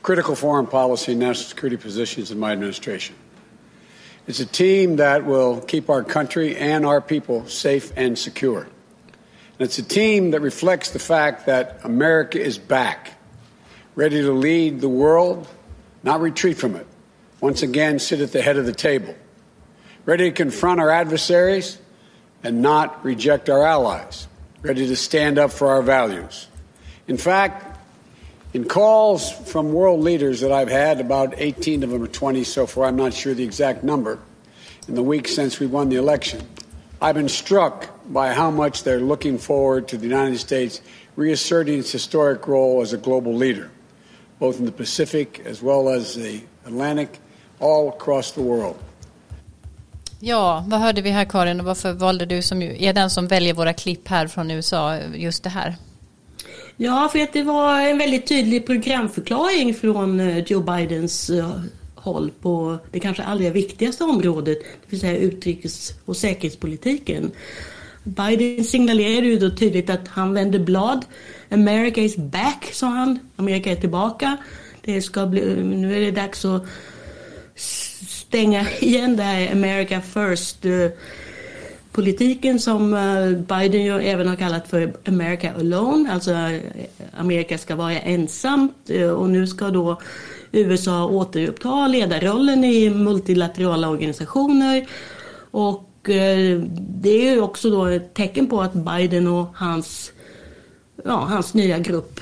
critical 0.01 0.37
foreign 0.37 0.69
policy 0.69 1.11
and 1.11 1.21
national 1.21 1.49
security 1.49 1.77
positions 1.77 2.31
in 2.31 2.39
my 2.39 2.53
administration. 2.53 3.17
It's 4.29 4.39
a 4.39 4.47
team 4.47 4.95
that 4.97 5.25
will 5.25 5.61
keep 5.61 5.91
our 5.91 6.05
country 6.05 6.57
and 6.57 6.87
our 6.87 7.01
people 7.01 7.49
safe 7.49 7.93
and 7.97 8.17
secure. 8.17 8.61
And 8.63 8.71
it's 9.59 9.77
a 9.79 9.83
team 9.83 10.31
that 10.31 10.41
reflects 10.41 10.91
the 10.91 11.01
fact 11.01 11.47
that 11.47 11.81
America 11.83 12.41
is 12.41 12.57
back, 12.57 13.19
ready 13.97 14.23
to 14.23 14.31
lead 14.31 14.81
the 14.81 14.89
world, 14.89 15.49
not 16.05 16.21
retreat 16.21 16.59
from 16.59 16.77
it. 16.77 16.87
Once 17.41 17.65
again, 17.65 17.99
sit 17.99 18.21
at 18.21 18.31
the 18.31 18.41
head 18.41 18.57
of 18.57 18.67
the 18.67 18.73
table, 18.73 19.17
ready 20.05 20.31
to 20.31 20.33
confront 20.33 20.79
our 20.79 20.91
adversaries 20.91 21.77
and 22.45 22.63
not 22.63 23.05
reject 23.05 23.51
our 23.51 23.65
allies 23.67 24.29
ready 24.65 24.87
to 24.87 24.97
stand 24.97 25.39
up 25.39 25.53
for 25.53 25.69
our 25.69 25.83
values. 25.83 26.49
In 27.07 27.19
fact, 27.19 27.79
in 28.55 28.65
calls 28.65 29.31
from 29.31 29.75
world 29.75 30.01
leaders 30.01 30.41
that 30.41 30.53
I've 30.53 30.71
had, 30.71 31.01
about 31.01 31.35
18 31.37 31.83
of 31.83 31.91
them 31.91 32.03
or 32.03 32.07
20 32.07 32.45
so 32.45 32.67
far, 32.67 32.87
I'm 32.87 32.97
not 32.97 33.13
sure 33.13 33.35
the 33.35 33.45
exact 33.45 33.85
number, 33.85 34.19
in 34.89 34.95
the 34.95 35.03
weeks 35.03 35.35
since 35.35 35.61
we 35.61 35.67
won 35.67 35.91
the 35.91 35.97
election, 35.97 36.41
I've 37.03 37.15
been 37.15 37.29
struck 37.29 37.91
by 38.11 38.33
how 38.33 38.51
much 38.51 38.85
they're 38.85 39.01
looking 39.01 39.37
forward 39.37 39.87
to 39.89 39.99
the 39.99 40.07
United 40.07 40.39
States 40.39 40.81
reasserting 41.15 41.81
its 41.81 41.93
historic 41.93 42.49
role 42.49 42.81
as 42.81 42.95
a 42.95 42.99
global 42.99 43.35
leader, 43.35 43.71
both 44.39 44.59
in 44.59 44.65
the 44.65 44.73
Pacific 44.73 45.43
as 45.45 45.61
well 45.61 45.91
as 45.91 46.15
the 46.15 46.43
Atlantic, 46.65 47.19
all 47.61 47.91
across 47.91 48.31
the 48.31 48.41
world. 48.41 48.83
Ja, 50.27 50.65
vad 50.69 50.81
hörde 50.81 51.03
vi 51.03 51.11
här 51.11 51.25
Karin 51.25 51.61
och 51.61 51.67
varför 51.67 51.93
valde 51.93 52.27
du 52.27 52.43
som 52.43 52.63
är 52.63 52.93
den 52.93 53.11
som 53.11 53.27
väljer 53.27 53.55
våra 53.55 53.73
klipp 53.73 54.09
här 54.09 54.27
från 54.27 54.51
USA 54.51 54.99
just 55.15 55.43
det 55.43 55.51
här? 55.51 55.77
Ja, 56.77 57.09
för 57.13 57.19
att 57.19 57.33
det 57.33 57.43
var 57.43 57.81
en 57.81 57.99
väldigt 57.99 58.27
tydlig 58.27 58.67
programförklaring 58.67 59.75
från 59.75 60.21
eh, 60.21 60.39
Joe 60.39 60.61
Bidens 60.61 61.31
eh, 61.31 61.61
håll 61.95 62.31
på 62.41 62.79
det 62.91 63.01
kanske 63.01 63.23
allra 63.23 63.51
viktigaste 63.51 64.05
området, 64.05 64.59
det 64.63 64.91
vill 64.91 65.01
säga 65.01 65.19
utrikes 65.19 65.93
och 66.05 66.17
säkerhetspolitiken. 66.17 67.31
Biden 68.05 68.65
signalerade 68.65 69.27
ju 69.27 69.39
då 69.39 69.51
tydligt 69.57 69.91
att 69.91 70.09
han 70.09 70.35
vänder 70.35 70.59
blad. 70.59 71.05
America 71.51 72.01
is 72.01 72.17
back, 72.17 72.71
sa 72.73 72.87
han. 72.87 73.19
Amerika 73.37 73.73
är 73.73 73.77
tillbaka. 73.77 74.37
Det 74.83 75.03
ska 75.03 75.27
bli, 75.27 75.65
nu 75.65 75.97
är 75.97 76.01
det 76.01 76.11
dags 76.11 76.45
att 76.45 76.67
stänga 78.35 78.71
igen 78.81 79.17
det 79.17 79.23
här 79.23 79.53
America 79.53 80.01
first 80.01 80.67
politiken 81.93 82.59
som 82.59 82.95
eh, 82.95 83.31
Biden 83.31 83.85
ju 83.85 84.01
även 84.01 84.29
har 84.29 84.37
kallat 84.37 84.69
för 84.69 84.93
America 85.07 85.53
alone, 85.59 86.13
alltså 86.13 86.31
eh, 86.31 86.61
Amerika 87.17 87.59
ska 87.59 87.77
vara 87.77 88.01
ensamt 88.01 88.91
eh, 88.91 89.11
och 89.11 89.31
nu 89.31 89.47
ska 89.47 89.71
då 89.71 90.01
USA 90.53 91.07
återuppta 91.07 91.87
ledarrollen 91.87 92.65
i 92.65 92.91
multilaterala 92.91 93.89
organisationer. 93.89 94.87
Och 95.51 95.91
det 96.79 97.29
är 97.29 97.35
ju 97.35 97.41
också 97.41 97.71
då 97.71 97.85
ett 97.85 98.15
tecken 98.15 98.47
på 98.47 98.61
att 98.61 98.73
Biden 98.73 99.29
och 99.29 99.47
hans, 99.55 100.13
ja, 101.05 101.17
hans 101.17 101.55
nya 101.55 101.79
grupp 101.79 102.21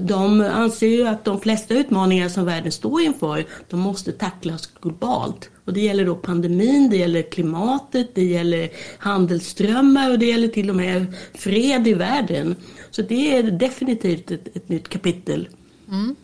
de 0.00 0.40
anser 0.40 0.86
ju 0.86 1.06
att 1.06 1.24
de 1.24 1.40
flesta 1.40 1.74
utmaningar 1.74 2.28
som 2.28 2.44
världen 2.44 2.72
står 2.72 3.00
inför, 3.00 3.46
de 3.70 3.80
måste 3.80 4.12
tacklas 4.12 4.68
globalt. 4.82 5.50
Och 5.64 5.72
det 5.72 5.80
gäller 5.80 6.04
då 6.04 6.14
pandemin, 6.14 6.90
det 6.90 6.96
gäller 6.96 7.22
klimatet, 7.22 8.14
det 8.14 8.24
gäller 8.24 8.70
handelsströmmar 8.98 10.10
och 10.10 10.18
det 10.18 10.26
gäller 10.26 10.48
till 10.48 10.70
och 10.70 10.76
med 10.76 11.14
fred 11.34 11.88
i 11.88 11.94
världen. 11.94 12.56
Så 12.90 13.02
det 13.02 13.36
är 13.36 13.42
definitivt 13.42 14.30
ett, 14.30 14.56
ett 14.56 14.68
nytt 14.68 14.88
kapitel. 14.88 15.48
Mm. 15.88 16.16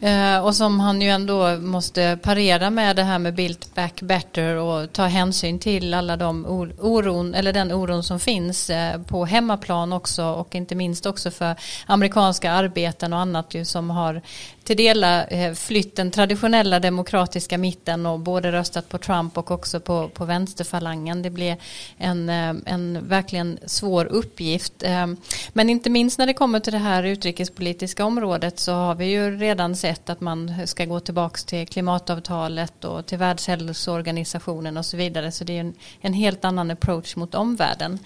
Eh, 0.00 0.44
och 0.44 0.54
som 0.54 0.80
han 0.80 1.00
ju 1.00 1.08
ändå 1.08 1.56
måste 1.56 2.18
parera 2.22 2.70
med 2.70 2.96
det 2.96 3.02
här 3.02 3.18
med 3.18 3.34
Build 3.34 3.64
Back 3.74 4.02
Better 4.02 4.56
och 4.56 4.92
ta 4.92 5.04
hänsyn 5.04 5.58
till 5.58 5.94
alla 5.94 6.16
de 6.16 6.46
oron, 6.80 7.34
eller 7.34 7.52
den 7.52 7.72
oron 7.72 8.02
som 8.02 8.20
finns 8.20 8.70
eh, 8.70 9.02
på 9.02 9.24
hemmaplan 9.24 9.92
också 9.92 10.24
och 10.24 10.54
inte 10.54 10.74
minst 10.74 11.06
också 11.06 11.30
för 11.30 11.54
amerikanska 11.86 12.52
arbeten 12.52 13.12
och 13.12 13.18
annat 13.18 13.54
ju 13.54 13.64
som 13.64 13.90
har 13.90 14.22
till 14.64 14.76
delar 14.76 15.26
eh, 15.30 15.54
flytt 15.54 15.96
den 15.96 16.10
traditionella 16.10 16.80
demokratiska 16.80 17.58
mitten 17.58 18.06
och 18.06 18.20
både 18.20 18.52
röstat 18.52 18.88
på 18.88 18.98
Trump 18.98 19.38
och 19.38 19.50
också 19.50 19.80
på, 19.80 20.08
på 20.08 20.24
vänsterfalangen. 20.24 21.22
Det 21.22 21.30
blir 21.30 21.56
en, 21.98 22.28
eh, 22.28 22.54
en 22.66 23.08
verkligen 23.08 23.58
svår 23.66 24.04
uppgift. 24.04 24.82
Eh, 24.82 25.06
men 25.52 25.70
inte 25.70 25.90
minst 25.90 26.18
när 26.18 26.26
det 26.26 26.34
kommer 26.34 26.60
till 26.60 26.72
det 26.72 26.78
här 26.78 27.02
utrikespolitiska 27.02 28.04
området 28.04 28.58
så 28.58 28.72
har 28.72 28.94
vi 28.94 29.06
ju 29.06 29.38
redan 29.38 29.76
sätt. 29.84 30.10
Att 30.10 30.20
man 30.20 30.66
ska 30.66 30.84
gå 30.84 31.00
tillbaka 31.00 31.38
till 31.46 31.68
klimatavtalet 31.68 32.84
och 32.84 33.06
till 33.06 33.18
Världshälsoorganisationen 33.18 34.76
och 34.76 34.86
så 34.86 34.96
vidare. 34.96 35.32
Så 35.32 35.44
det 35.44 35.56
är 35.56 35.60
en, 35.60 35.74
en 36.00 36.12
helt 36.12 36.44
annan 36.44 36.70
approach 36.70 37.16
mot 37.16 37.34
omvärlden. 37.34 37.98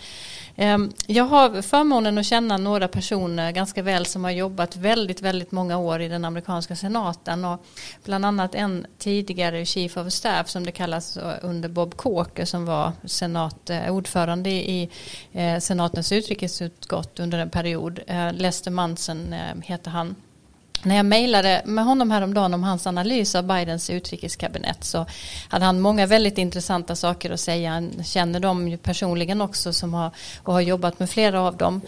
Ehm, 0.56 0.92
jag 1.06 1.24
har 1.24 1.62
förmånen 1.62 2.18
att 2.18 2.26
känna 2.26 2.56
några 2.56 2.88
personer 2.88 3.52
ganska 3.52 3.82
väl 3.82 4.06
som 4.06 4.24
har 4.24 4.30
jobbat 4.30 4.76
väldigt, 4.76 5.22
väldigt 5.22 5.52
många 5.52 5.78
år 5.78 6.00
i 6.00 6.08
den 6.08 6.24
amerikanska 6.24 6.76
senaten 6.76 7.44
och 7.44 7.64
bland 8.04 8.24
annat 8.24 8.54
en 8.54 8.86
tidigare 8.98 9.64
chief 9.64 9.96
of 9.96 10.12
staff 10.12 10.48
som 10.48 10.64
det 10.64 10.72
kallas 10.72 11.18
under 11.42 11.68
Bob 11.68 11.96
Corker 11.96 12.44
som 12.44 12.66
var 12.66 12.92
senat, 13.04 13.70
eh, 13.70 13.90
ordförande 13.90 14.50
i 14.50 14.90
eh, 15.32 15.58
senatens 15.58 16.12
utrikesutskott 16.12 17.20
under 17.20 17.38
en 17.38 17.50
period. 17.50 18.00
Eh, 18.06 18.32
Lester 18.32 18.70
Manson 18.70 19.34
heter 19.62 19.90
han 19.90 20.14
när 20.82 20.96
jag 20.96 21.06
mejlade 21.06 21.62
med 21.64 21.84
honom 21.84 22.10
häromdagen 22.10 22.54
om 22.54 22.62
hans 22.62 22.86
analys 22.86 23.34
av 23.34 23.44
Bidens 23.44 23.90
utrikeskabinett 23.90 24.84
så 24.84 25.06
hade 25.48 25.64
han 25.64 25.80
många 25.80 26.06
väldigt 26.06 26.38
intressanta 26.38 26.96
saker 26.96 27.30
att 27.30 27.40
säga. 27.40 27.70
Han 27.70 28.04
känner 28.04 28.40
dem 28.40 28.78
personligen 28.82 29.40
också 29.40 29.72
som 29.72 29.94
har, 29.94 30.10
och 30.42 30.52
har 30.52 30.60
jobbat 30.60 30.98
med 30.98 31.10
flera 31.10 31.40
av 31.40 31.56
dem. 31.56 31.80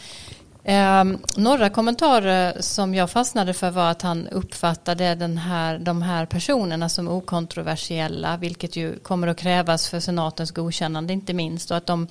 Eh, 0.65 1.05
några 1.37 1.71
kommentarer 1.71 2.61
som 2.61 2.95
jag 2.95 3.11
fastnade 3.11 3.55
för 3.55 3.71
var 3.71 3.91
att 3.91 4.03
han 4.03 4.29
uppfattade 4.29 5.15
den 5.15 5.39
här, 5.39 5.79
de 5.79 6.03
här 6.03 6.27
personerna 6.27 6.89
som 6.89 7.09
okontroversiella, 7.09 8.37
vilket 8.37 8.77
ju 8.77 8.99
kommer 8.99 9.27
att 9.29 9.37
krävas 9.37 9.89
för 9.89 10.01
senatens 10.01 10.51
godkännande 10.51 11.13
inte 11.13 11.33
minst, 11.33 11.71
och 11.71 11.77
att 11.77 11.87
de 11.87 12.07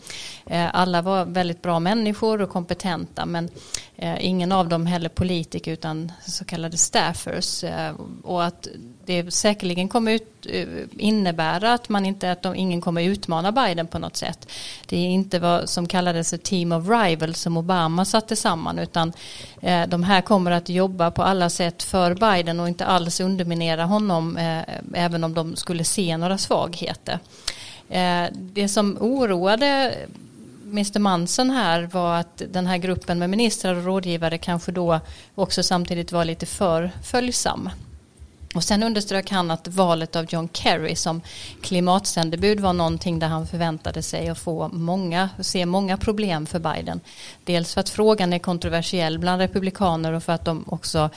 eh, 0.46 0.76
alla 0.76 1.02
var 1.02 1.26
väldigt 1.26 1.62
bra 1.62 1.80
människor 1.80 2.42
och 2.42 2.50
kompetenta, 2.50 3.26
men 3.26 3.50
eh, 3.96 4.26
ingen 4.26 4.52
av 4.52 4.70
dem 4.70 4.86
heller 4.86 5.10
politiker 5.10 5.72
utan 5.72 6.12
så 6.28 6.46
kallade 6.46 6.78
staffers, 6.78 7.64
eh, 7.64 7.94
och 8.24 8.44
att 8.44 8.68
det 9.10 9.34
säkerligen 9.34 9.90
kommer 9.90 10.12
ut, 10.12 10.46
eh, 10.50 10.68
innebära 10.98 11.74
att 11.74 11.90
man 11.90 12.06
inte, 12.06 12.32
att 12.32 12.42
de, 12.42 12.56
ingen 12.56 12.82
kommer 12.82 13.02
utmana 13.02 13.52
Biden 13.52 13.88
på 13.88 14.00
något 14.00 14.16
sätt. 14.16 14.52
Det 14.86 14.98
är 14.98 15.10
inte 15.10 15.40
vad 15.40 15.70
som 15.70 15.88
kallades 15.88 16.34
ett 16.34 16.44
team 16.44 16.72
of 16.72 16.90
rivals 16.90 17.40
som 17.40 17.58
Obama 17.58 18.06
satte 18.06 18.36
samman 18.36 18.80
utan 18.80 19.14
eh, 19.62 19.88
de 19.88 20.04
här 20.04 20.22
kommer 20.22 20.52
att 20.52 20.70
jobba 20.70 21.12
på 21.12 21.24
alla 21.24 21.50
sätt 21.50 21.84
för 21.84 22.14
Biden 22.14 22.60
och 22.60 22.68
inte 22.68 22.86
alls 22.86 23.20
underminera 23.20 23.86
honom 23.86 24.38
eh, 24.38 24.62
även 24.94 25.24
om 25.24 25.34
de 25.34 25.56
skulle 25.56 25.84
se 25.84 26.18
några 26.18 26.38
svagheter. 26.38 27.20
Eh, 27.90 28.26
det 28.34 28.68
som 28.68 28.98
oroade 29.00 29.96
Mr 30.66 31.00
Manson 31.00 31.50
här 31.50 31.90
var 31.94 32.20
att 32.20 32.42
den 32.52 32.68
här 32.68 32.78
gruppen 32.78 33.20
med 33.20 33.30
ministrar 33.30 33.76
och 33.76 33.84
rådgivare 33.84 34.38
kanske 34.38 34.72
då 34.72 35.00
också 35.36 35.64
samtidigt 35.64 36.12
var 36.12 36.26
lite 36.26 36.46
för 36.46 36.92
följsam. 37.04 37.70
Och 38.56 38.64
sen 38.64 38.84
underströk 38.84 39.32
han 39.32 39.52
att 39.52 39.68
valet 39.68 40.16
av 40.16 40.26
John 40.30 40.50
Kerry 40.54 40.96
som 40.96 41.22
klimatsändebud 41.62 42.60
var 42.60 42.74
någonting 42.74 43.20
där 43.20 43.28
han 43.28 43.48
förväntade 43.48 44.02
sig 44.04 44.30
att 44.30 44.40
få 44.40 44.68
många, 44.68 45.30
se 45.40 45.66
många 45.66 45.98
problem 45.98 46.46
för 46.46 46.60
Biden. 46.60 47.00
Dels 47.44 47.74
för 47.74 47.82
att 47.82 47.90
frågan 47.90 48.34
är 48.34 48.40
kontroversiell 48.40 49.20
bland 49.20 49.42
republikaner 49.42 50.14
och 50.14 50.24
för 50.24 50.34
att 50.34 50.46
de 50.46 50.64
också 50.68 51.10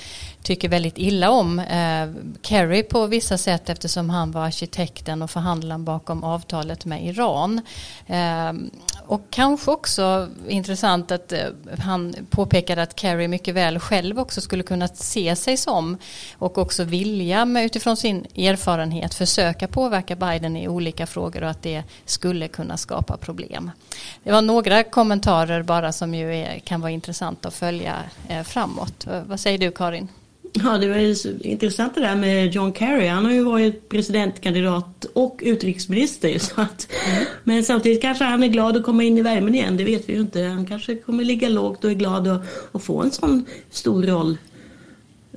tycker 0.43 0.69
väldigt 0.69 0.99
illa 0.99 1.31
om 1.31 1.59
eh, 1.59 2.11
Kerry 2.43 2.83
på 2.83 3.07
vissa 3.07 3.39
sätt 3.39 3.69
eftersom 3.71 4.11
han 4.11 4.33
var 4.33 4.45
arkitekten 4.47 5.23
och 5.23 5.31
förhandlaren 5.31 5.85
bakom 5.85 6.25
avtalet 6.25 6.85
med 6.85 7.07
Iran. 7.07 7.61
Eh, 8.07 8.53
och 9.07 9.23
kanske 9.31 9.71
också 9.71 10.29
intressant 10.49 11.11
att 11.11 11.33
eh, 11.33 11.47
han 11.79 12.15
påpekade 12.31 12.83
att 12.83 13.01
Kerry 13.01 13.29
mycket 13.29 13.55
väl 13.55 13.79
själv 13.79 14.21
också 14.21 14.41
skulle 14.41 14.63
kunna 14.63 14.89
se 14.89 15.37
sig 15.37 15.57
som 15.57 15.99
och 16.39 16.59
också 16.59 16.85
vilja 16.85 17.45
med 17.45 17.65
utifrån 17.65 17.97
sin 17.97 18.27
erfarenhet 18.37 19.15
försöka 19.15 19.69
påverka 19.69 20.17
Biden 20.17 20.57
i 20.57 20.69
olika 20.69 21.07
frågor 21.07 21.43
och 21.43 21.51
att 21.51 21.63
det 21.63 21.83
skulle 22.05 22.49
kunna 22.49 22.77
skapa 22.77 23.17
problem. 23.17 23.71
Det 24.23 24.33
var 24.33 24.43
några 24.43 24.85
kommentarer 24.85 25.63
bara 25.63 25.93
som 25.93 26.15
ju 26.15 26.35
är, 26.35 26.59
kan 26.59 26.81
vara 26.81 26.91
intressant 26.91 27.47
att 27.47 27.55
följa 27.55 27.97
eh, 28.29 28.43
framåt. 28.43 29.07
Vad 29.27 29.41
säger 29.41 29.59
du 29.59 29.71
Karin? 29.71 30.09
Ja, 30.53 30.79
det 30.79 30.89
var 30.89 31.47
intressant 31.47 31.95
det 31.95 32.01
där 32.01 32.17
med 32.17 32.55
John 32.55 32.75
Kerry. 32.75 33.07
Han 33.07 33.25
har 33.25 33.33
ju 33.33 33.43
varit 33.43 33.89
presidentkandidat 33.89 35.05
och 35.13 35.41
utrikesminister. 35.43 36.39
Så 36.39 36.61
att, 36.61 36.89
mm. 37.13 37.25
Men 37.45 37.65
samtidigt 37.65 38.03
kanske 38.03 38.25
han 38.25 38.43
är 38.43 38.49
glad 38.49 38.77
att 38.77 38.85
komma 38.85 39.03
in 39.03 39.19
i 39.19 39.23
värmen 39.23 39.55
igen. 39.55 39.77
Det 39.77 39.85
vet 39.85 40.09
vi 40.09 40.13
ju 40.13 40.21
inte. 40.21 40.43
Han 40.43 40.67
kanske 40.67 40.97
kommer 40.97 41.25
ligga 41.25 41.49
lågt 41.49 41.85
och 41.85 41.91
är 41.91 41.95
glad 41.95 42.29
att, 42.29 42.43
att 42.73 42.83
få 42.83 43.03
en 43.03 43.11
sån 43.11 43.47
stor 43.71 44.03
roll 44.03 44.37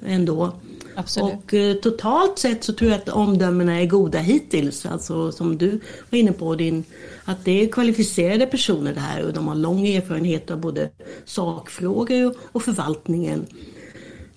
ändå. 0.05 0.53
Absolut. 0.95 1.33
Och 1.33 1.53
eh, 1.53 1.75
totalt 1.75 2.39
sett 2.39 2.63
så 2.63 2.73
tror 2.73 2.91
jag 2.91 2.99
att 3.01 3.09
omdömena 3.09 3.81
är 3.81 3.85
goda 3.85 4.19
hittills. 4.19 4.85
Alltså 4.85 5.31
som 5.31 5.57
du 5.57 5.79
var 6.09 6.19
inne 6.19 6.31
på, 6.31 6.55
din, 6.55 6.83
att 7.25 7.45
det 7.45 7.63
är 7.63 7.67
kvalificerade 7.67 8.45
personer 8.45 8.93
det 8.93 8.99
här 8.99 9.25
och 9.25 9.33
de 9.33 9.47
har 9.47 9.55
lång 9.55 9.87
erfarenhet 9.87 10.51
av 10.51 10.59
både 10.59 10.89
sakfrågor 11.25 12.35
och 12.51 12.63
förvaltningen. 12.63 13.45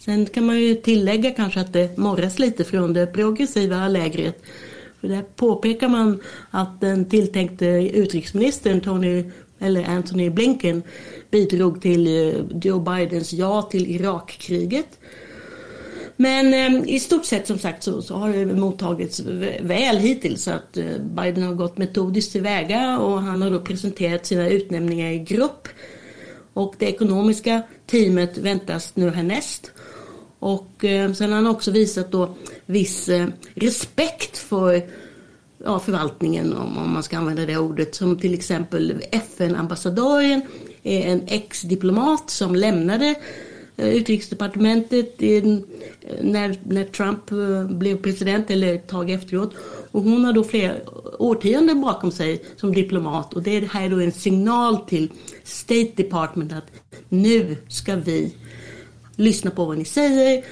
Sen 0.09 0.27
kan 0.27 0.47
man 0.47 0.61
ju 0.61 0.75
tillägga 0.75 1.31
kanske 1.31 1.61
att 1.61 1.73
det 1.73 1.99
morras 1.99 2.39
lite 2.39 2.65
från 2.65 2.93
det 2.93 3.07
progressiva 3.07 3.89
lägret. 3.89 4.43
För 5.01 5.09
där 5.09 5.23
påpekar 5.37 5.89
man 5.89 6.21
att 6.51 6.81
den 6.81 7.05
tilltänkte 7.05 7.67
utrikesministern 7.95 8.81
Tony, 8.81 9.25
eller 9.59 9.85
Anthony 9.85 10.31
Blinken 10.31 10.83
bidrog 11.31 11.83
till 11.83 12.07
eh, 12.07 12.41
Joe 12.63 12.81
Bidens 12.81 13.33
ja 13.33 13.63
till 13.63 13.87
Irakkriget. 13.87 14.99
Men 16.17 16.55
eh, 16.55 16.95
i 16.95 17.01
stort 17.01 17.25
sett 17.25 17.47
som 17.47 17.59
sagt 17.59 17.83
så, 17.83 18.03
så, 18.03 18.15
har 18.15 18.33
det 18.33 18.47
mottagits 18.47 19.21
väl 19.61 19.97
hittills. 19.97 20.49
Att 20.49 20.77
eh, 20.77 20.99
Biden 21.01 21.43
har 21.43 21.55
gått 21.55 21.79
metodiskt 21.79 22.33
tillväga 22.33 22.99
och 22.99 23.23
han 23.23 23.43
har 23.43 23.51
då 23.51 23.61
presenterat 23.61 24.27
sina 24.27 24.49
utnämningar 24.49 25.11
i 25.11 25.19
grupp. 25.19 25.69
Och 26.53 26.75
det 26.79 26.87
ekonomiska 26.87 27.63
teamet 27.87 28.39
väntas 28.39 28.97
nu 28.97 29.11
härnäst. 29.11 29.73
Och 30.39 30.85
eh, 30.85 31.13
sen 31.13 31.29
har 31.31 31.37
han 31.37 31.47
också 31.47 31.71
visat 31.71 32.13
då 32.13 32.35
viss 32.67 33.09
eh, 33.09 33.27
respekt 33.55 34.39
för 34.39 34.83
ja, 35.65 35.79
förvaltningen 35.79 36.53
om, 36.53 36.79
om 36.79 36.93
man 36.93 37.03
ska 37.03 37.19
använda 37.19 37.47
det 37.47 37.59
ordet. 37.59 37.95
Som 37.95 38.19
till 38.19 38.35
exempel 38.35 39.03
FN-ambassadören 39.11 40.43
är 40.83 41.07
en 41.07 41.23
ex-diplomat 41.27 42.31
som 42.31 42.55
lämnade 42.55 43.15
eh, 43.77 43.89
utrikesdepartementet 43.89 45.15
eh, 45.19 45.45
när, 46.23 46.59
när 46.65 46.85
Trump 46.85 47.31
eh, 47.31 47.77
blev 47.77 48.03
president 48.03 48.51
eller 48.51 48.75
ett 48.75 48.89
tag 48.89 49.11
efteråt. 49.11 49.55
Och 49.91 50.03
hon 50.03 50.25
har 50.25 50.33
då 50.33 50.45
flera 50.45 50.75
årtionden 51.19 51.81
bakom 51.81 52.11
sig 52.11 52.45
som 52.57 52.75
diplomat 52.75 53.35
och 53.35 53.43
det 53.43 53.73
här 53.73 53.85
är 53.85 53.89
då 53.89 54.01
en 54.01 54.13
signal 54.13 54.77
till 54.77 55.13
State 55.45 55.93
Department 55.97 56.53
att 56.53 56.67
nu 57.09 57.57
ska 57.69 57.97
vi 57.97 58.35
lyssna 59.19 59.51
på 59.51 59.65
vad 59.65 59.79
ni 59.79 59.85
säger 59.85 60.45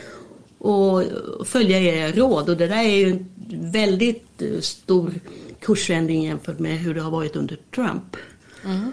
och 0.58 1.02
följa 1.44 1.80
era 1.80 2.12
råd. 2.12 2.48
Och 2.48 2.56
det 2.56 2.66
där 2.66 2.84
är 2.84 2.96
ju 2.96 3.10
en 3.10 3.28
väldigt 3.72 4.42
eh, 4.42 4.60
stor 4.60 5.14
kursändring 5.60 6.24
jämfört 6.24 6.58
med 6.58 6.78
hur 6.78 6.94
det 6.94 7.00
har 7.00 7.10
varit 7.10 7.36
under 7.36 7.58
Trump. 7.74 8.16
Mm. 8.64 8.92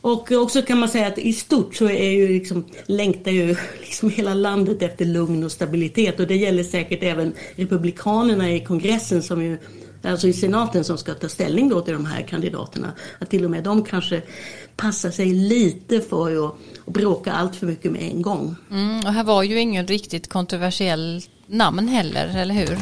Och 0.00 0.32
också 0.32 0.62
kan 0.62 0.78
man 0.78 0.88
säga 0.88 1.06
att 1.06 1.18
i 1.18 1.32
stort 1.32 1.74
så 1.74 1.88
är 1.88 2.10
ju 2.10 2.28
liksom, 2.28 2.64
längtar 2.86 3.30
ju 3.30 3.56
liksom 3.80 4.10
hela 4.10 4.34
landet 4.34 4.82
efter 4.82 5.04
lugn 5.04 5.44
och 5.44 5.52
stabilitet. 5.52 6.20
Och 6.20 6.26
det 6.26 6.36
gäller 6.36 6.62
säkert 6.62 7.02
även 7.02 7.32
republikanerna 7.56 8.50
i 8.50 8.60
kongressen 8.60 9.22
som 9.22 9.42
ju 9.44 9.58
alltså 10.02 10.28
i 10.28 10.32
senaten 10.32 10.84
som 10.84 10.98
ska 10.98 11.14
ta 11.14 11.28
ställning 11.28 11.68
då 11.68 11.80
till 11.80 11.94
de 11.94 12.06
här 12.06 12.22
kandidaterna. 12.22 12.92
Att 13.18 13.30
till 13.30 13.44
och 13.44 13.50
med 13.50 13.64
de 13.64 13.84
kanske 13.84 14.22
passar 14.76 15.10
sig 15.10 15.26
lite 15.26 16.00
för 16.00 16.46
att, 16.46 16.54
att 16.86 16.92
bråka 16.92 17.32
allt 17.32 17.56
för 17.56 17.66
mycket 17.66 17.92
med 17.92 18.02
en 18.02 18.22
gång. 18.22 18.56
Mm, 18.70 18.98
och 18.98 19.12
här 19.12 19.24
var 19.24 19.42
ju 19.42 19.60
ingen 19.60 19.86
riktigt 19.86 20.28
kontroversiell 20.28 21.22
namn 21.46 21.88
heller, 21.88 22.36
eller 22.36 22.54
hur? 22.54 22.78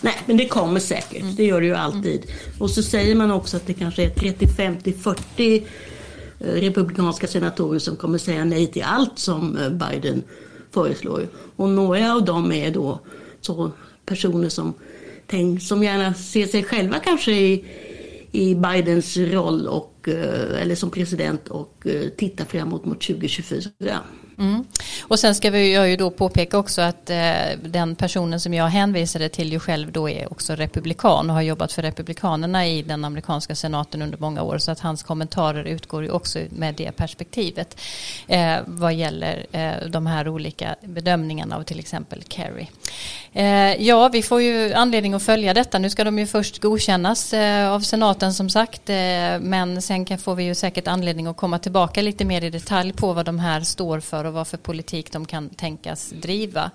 Nej, 0.00 0.14
men 0.26 0.36
det 0.36 0.48
kommer 0.48 0.80
säkert. 0.80 1.22
Mm. 1.22 1.34
Det 1.34 1.44
gör 1.44 1.60
det 1.60 1.66
ju 1.66 1.74
alltid. 1.74 2.22
Mm. 2.24 2.60
Och 2.60 2.70
så 2.70 2.82
säger 2.82 3.14
man 3.14 3.30
också 3.30 3.56
att 3.56 3.66
det 3.66 3.74
kanske 3.74 4.04
är 4.04 4.10
30, 4.10 4.48
50, 4.48 4.92
40 4.92 5.66
republikanska 6.38 7.26
senatorer 7.26 7.78
som 7.78 7.96
kommer 7.96 8.18
säga 8.18 8.44
nej 8.44 8.66
till 8.66 8.82
allt 8.82 9.18
som 9.18 9.56
eh, 9.56 9.70
Biden 9.70 10.22
föreslår. 10.70 11.28
Och 11.56 11.68
några 11.68 12.14
av 12.14 12.24
dem 12.24 12.52
är 12.52 12.70
då 12.70 13.00
så 13.40 13.70
personer 14.06 14.48
som 14.48 14.74
tänk, 15.26 15.62
som 15.62 15.82
gärna 15.82 16.14
ser 16.14 16.46
sig 16.46 16.64
själva 16.64 16.98
kanske 16.98 17.32
i, 17.32 17.64
i 18.32 18.54
Bidens 18.54 19.16
roll 19.16 19.66
och, 19.66 20.08
eh, 20.08 20.62
eller 20.62 20.74
som 20.74 20.90
president 20.90 21.48
och 21.48 21.86
eh, 21.86 22.08
titta 22.08 22.44
framåt 22.44 22.84
mot 22.84 23.00
2024. 23.00 23.70
Mm. 24.38 24.64
Och 25.02 25.18
sen 25.18 25.34
ska 25.34 25.50
vi 25.50 25.74
jag 25.74 25.88
ju 25.88 25.96
då 25.96 26.10
påpeka 26.10 26.58
också 26.58 26.82
att 26.82 27.10
eh, 27.10 27.18
den 27.62 27.96
personen 27.96 28.40
som 28.40 28.54
jag 28.54 28.66
hänvisade 28.66 29.28
till 29.28 29.52
ju 29.52 29.58
själv 29.58 29.92
då 29.92 30.08
är 30.08 30.32
också 30.32 30.54
republikan 30.54 31.30
och 31.30 31.36
har 31.36 31.42
jobbat 31.42 31.72
för 31.72 31.82
republikanerna 31.82 32.66
i 32.66 32.82
den 32.82 33.04
amerikanska 33.04 33.54
senaten 33.54 34.02
under 34.02 34.18
många 34.18 34.42
år 34.42 34.58
så 34.58 34.70
att 34.70 34.80
hans 34.80 35.02
kommentarer 35.02 35.64
utgår 35.64 36.02
ju 36.02 36.10
också 36.10 36.38
med 36.50 36.74
det 36.74 36.92
perspektivet 36.92 37.80
eh, 38.26 38.56
vad 38.66 38.94
gäller 38.94 39.46
eh, 39.52 39.88
de 39.88 40.06
här 40.06 40.28
olika 40.28 40.76
bedömningarna 40.80 41.56
av 41.56 41.62
till 41.62 41.78
exempel 41.78 42.22
Kerry. 42.28 42.66
Eh, 43.32 43.82
ja, 43.86 44.08
vi 44.08 44.22
får 44.22 44.42
ju 44.42 44.72
anledning 44.72 45.14
att 45.14 45.22
följa 45.22 45.54
detta. 45.54 45.78
Nu 45.78 45.90
ska 45.90 46.04
de 46.04 46.18
ju 46.18 46.26
först 46.26 46.62
godkännas 46.62 47.32
eh, 47.32 47.70
av 47.70 47.80
senaten 47.80 48.34
som 48.34 48.50
sagt, 48.50 48.90
eh, 48.90 48.96
men 49.40 49.82
sen 49.82 50.04
kan, 50.04 50.18
får 50.18 50.34
vi 50.34 50.44
ju 50.44 50.54
säkert 50.54 50.88
anledning 50.88 51.26
att 51.26 51.36
komma 51.36 51.58
tillbaka 51.58 52.02
lite 52.02 52.24
mer 52.24 52.44
i 52.44 52.50
detalj 52.50 52.92
på 52.92 53.12
vad 53.12 53.26
de 53.26 53.38
här 53.38 53.60
står 53.60 54.00
för 54.00 54.27
och 54.28 54.34
vad 54.34 54.46
för 54.46 54.56
politik 54.56 55.12
de 55.12 55.26
kan 55.26 55.48
tänkas 55.48 56.10
driva. 56.10 56.70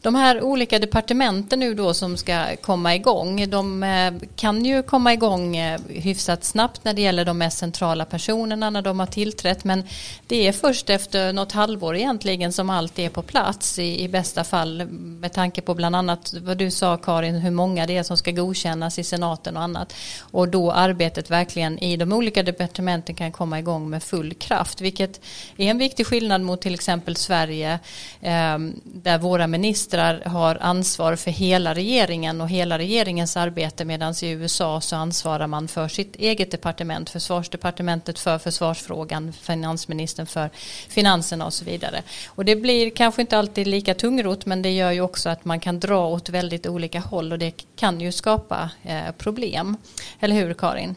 De 0.00 0.14
här 0.14 0.42
olika 0.42 0.78
departementen 0.78 1.60
nu 1.60 1.74
då 1.74 1.94
som 1.94 2.16
ska 2.16 2.56
komma 2.56 2.94
igång, 2.94 3.50
de 3.50 3.82
eh, 3.82 4.12
kan 4.36 4.64
ju 4.64 4.82
komma 4.82 5.12
igång 5.12 5.56
eh, 5.56 5.80
hyfsat 5.88 6.44
snabbt 6.44 6.84
när 6.84 6.94
det 6.94 7.02
gäller 7.02 7.24
de 7.24 7.38
mest 7.38 7.58
centrala 7.58 8.04
personerna 8.04 8.70
när 8.70 8.82
de 8.82 9.00
har 9.00 9.06
tillträtt, 9.06 9.64
men 9.64 9.84
det 10.26 10.48
är 10.48 10.52
först 10.52 10.90
efter 10.90 11.32
något 11.32 11.52
halvår 11.52 11.96
egentligen 11.96 12.52
som 12.52 12.70
allt 12.70 12.98
är 12.98 13.08
på 13.08 13.22
plats 13.22 13.78
i, 13.78 14.02
i 14.02 14.08
bästa 14.08 14.44
fall 14.44 14.86
med 14.90 15.32
tanke 15.32 15.60
på 15.60 15.74
bland 15.74 15.96
annat 15.96 16.34
vad 16.40 16.58
du 16.58 16.70
sa 16.70 16.96
Karin, 16.96 17.34
hur 17.34 17.50
många 17.50 17.86
det 17.86 17.96
är 17.96 18.02
som 18.02 18.16
ska 18.16 18.30
godkännas 18.30 18.98
i 18.98 19.04
senaten 19.04 19.56
och 19.56 19.62
annat. 19.62 19.94
Och 20.20 20.48
då 20.48 20.72
arbetet 20.72 21.30
verkligen 21.30 21.78
i 21.78 21.96
de 21.96 22.12
olika 22.12 22.42
departementen 22.42 23.14
kan 23.14 23.32
komma 23.32 23.58
igång 23.58 23.90
med 23.90 24.02
full 24.02 24.34
kraft, 24.34 24.80
vilket 24.80 25.20
är 25.56 25.66
en 25.66 25.78
viktig 25.78 26.06
skillnad 26.06 26.40
mot 26.40 26.60
till 26.62 26.74
exempel 26.74 26.91
exempel 26.92 27.16
Sverige, 27.16 27.78
ehm, 28.20 28.80
där 28.84 29.18
våra 29.18 29.46
ministrar 29.46 30.22
har 30.24 30.58
ansvar 30.60 31.16
för 31.16 31.30
hela 31.30 31.74
regeringen 31.74 32.40
och 32.40 32.48
hela 32.48 32.78
regeringens 32.78 33.36
arbete, 33.36 33.84
medan 33.84 34.14
i 34.22 34.28
USA 34.28 34.80
så 34.80 34.96
ansvarar 34.96 35.46
man 35.46 35.68
för 35.68 35.88
sitt 35.88 36.16
eget 36.16 36.50
departement, 36.50 37.10
försvarsdepartementet 37.10 38.18
för 38.18 38.38
försvarsfrågan, 38.38 39.32
finansministern 39.32 40.26
för 40.26 40.50
finanserna 40.88 41.46
och 41.46 41.54
så 41.54 41.64
vidare. 41.64 42.02
Och 42.26 42.44
det 42.44 42.56
blir 42.56 42.90
kanske 42.90 43.20
inte 43.22 43.38
alltid 43.38 43.66
lika 43.66 43.94
tungrot, 43.94 44.46
men 44.46 44.62
det 44.62 44.70
gör 44.70 44.92
ju 44.92 45.00
också 45.00 45.28
att 45.28 45.44
man 45.44 45.60
kan 45.60 45.80
dra 45.80 46.06
åt 46.06 46.28
väldigt 46.28 46.66
olika 46.66 47.00
håll 47.00 47.32
och 47.32 47.38
det 47.38 47.64
kan 47.76 48.00
ju 48.00 48.12
skapa 48.12 48.70
eh, 48.82 49.12
problem. 49.18 49.76
Eller 50.20 50.36
hur 50.36 50.54
Karin? 50.54 50.94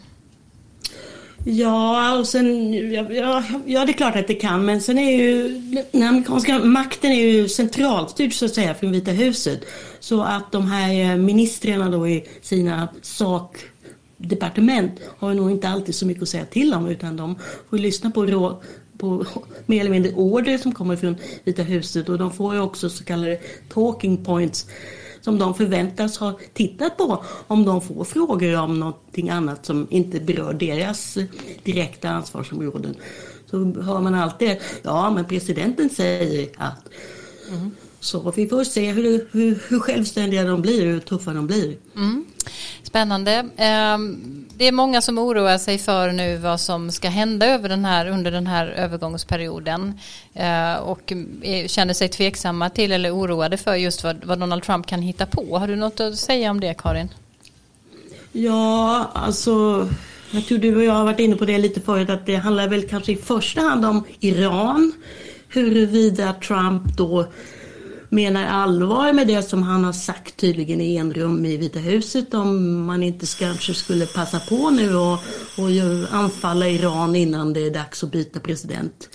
Ja, 1.48 2.18
och 2.20 2.28
sen, 2.28 2.74
ja, 2.94 3.44
ja, 3.66 3.86
det 3.86 3.92
är 3.92 3.94
klart 3.94 4.16
att 4.16 4.28
det 4.28 4.34
kan, 4.34 4.66
men 4.66 4.82
sen 4.82 4.98
är 4.98 5.12
ju 5.12 5.50
den 5.92 6.04
amerikanska 6.04 6.60
makten 6.60 7.12
är 7.12 7.26
ju 7.26 7.50
centralstyrd 7.50 8.34
så 8.34 8.46
att 8.46 8.54
säga 8.54 8.76
från 8.76 8.92
Vita 8.92 9.12
huset. 9.12 9.66
Så 10.00 10.24
att 10.24 10.52
de 10.52 10.72
här 10.72 11.12
eh, 11.12 11.18
ministrarna 11.18 11.90
då 11.90 12.08
i 12.08 12.28
sina 12.42 12.88
sakdepartement 13.02 14.92
har 15.18 15.34
nog 15.34 15.52
inte 15.52 15.70
alltid 15.70 15.96
så 15.96 16.06
mycket 16.06 16.24
att 16.24 16.30
säga 16.30 16.46
till 16.46 16.74
om 16.74 16.88
utan 16.88 17.18
de 17.18 17.36
får 17.70 17.78
lyssna 17.78 18.12
på 18.12 18.26
rå, 18.26 18.62
på 18.98 19.26
mer 19.66 19.80
eller 19.80 19.92
mindre 19.92 20.14
order 20.14 20.58
som 20.58 20.72
kommer 20.72 20.96
från 20.96 21.16
Vita 21.44 21.62
huset 21.62 22.10
och 22.10 22.18
de 22.18 22.32
får 22.32 22.54
ju 22.54 22.62
också 22.62 22.90
så 22.90 23.04
kallade 23.04 23.40
talking 23.74 24.26
points 24.26 24.68
som 25.26 25.40
de 25.40 25.54
förväntas 25.54 26.18
ha 26.18 26.40
tittat 26.54 26.98
på 26.98 27.24
om 27.48 27.66
de 27.66 27.82
får 27.82 28.04
frågor 28.04 28.60
om 28.60 28.80
någonting 28.80 29.30
annat 29.30 29.66
som 29.66 29.88
inte 29.90 30.20
berör 30.20 30.54
deras 30.54 31.18
direkta 31.64 32.10
ansvarsområden. 32.10 32.96
Så 33.46 33.58
hör 33.82 34.02
man 34.02 34.16
alltid, 34.16 34.58
ja 34.84 35.12
men 35.12 35.26
presidenten 35.26 35.90
säger 35.90 36.50
att. 36.58 36.90
Mm. 37.50 37.72
Så 38.00 38.32
vi 38.36 38.48
får 38.48 38.64
se 38.64 38.92
hur, 38.92 39.28
hur, 39.32 39.60
hur, 39.68 39.80
självständiga 39.80 40.44
de 40.44 40.62
blir, 40.62 40.86
hur 40.86 41.00
tuffa 41.00 41.34
de 41.34 41.48
blir. 41.48 41.78
Mm. 41.96 42.26
Spännande. 42.84 43.46
Ehm, 43.58 44.46
det 44.58 44.68
är 44.68 44.72
många 44.72 45.02
som 45.02 45.18
oroar 45.18 45.58
sig 45.58 45.78
för 45.78 46.12
nu 46.12 46.38
vad 46.38 46.62
som 46.62 46.92
ska 46.92 47.10
hända 47.10 47.46
över 47.46 47.70
den 47.70 47.86
här, 47.86 48.08
under 48.08 48.32
den 48.32 48.48
här 48.48 48.68
övergångsperioden 48.68 50.00
eh, 50.34 50.76
och 50.76 51.14
känner 51.66 51.94
sig 51.94 52.10
tveksamma 52.10 52.70
till 52.70 52.92
eller 52.92 53.16
oroade 53.16 53.58
för 53.58 53.76
just 53.76 54.04
vad, 54.04 54.26
vad 54.26 54.40
Donald 54.40 54.64
Trump 54.64 54.88
kan 54.88 55.02
hitta 55.02 55.26
på. 55.26 55.58
Har 55.58 55.68
du 55.68 55.76
något 55.76 56.00
att 56.00 56.18
säga 56.18 56.52
om 56.52 56.60
det 56.60 56.74
Karin? 56.74 57.10
Ja, 58.32 59.12
alltså 59.14 59.88
jag 60.32 60.46
tror 60.46 60.58
du 60.58 60.76
och 60.76 60.84
jag 60.84 60.94
har 60.94 61.06
varit 61.06 61.20
inne 61.20 61.36
på 61.36 61.46
det 61.46 61.58
lite 61.58 61.82
förut 61.82 62.10
att 62.10 62.26
det 62.26 62.36
handlar 62.36 62.68
väl 62.68 62.88
kanske 62.88 63.12
i 63.12 63.16
första 63.16 63.62
hand 63.62 63.86
om 63.86 64.04
Iran. 64.20 64.92
Huruvida 65.50 66.34
Trump 66.34 66.98
då 66.98 67.28
menar 68.16 68.46
allvar 68.46 69.14
med 69.14 69.28
det 69.28 69.42
som 69.42 69.64
han 69.64 69.84
har 69.84 69.94
sagt 69.94 70.38
tydligen 70.38 70.82
i 70.82 70.96
enrum 70.96 71.46
i 71.46 71.58
Vita 71.58 71.80
huset 71.80 72.34
om 72.34 72.82
man 72.86 73.04
inte 73.04 73.26
kanske 73.40 73.74
skulle 73.74 74.06
passa 74.06 74.40
på 74.40 74.70
nu 74.70 74.96
och, 74.96 75.14
och 75.58 75.70
anfalla 76.12 76.68
Iran 76.68 77.16
innan 77.16 77.54
det 77.54 77.60
är 77.60 77.72
dags 77.72 78.04
att 78.04 78.12
byta 78.12 78.40
president. 78.40 79.10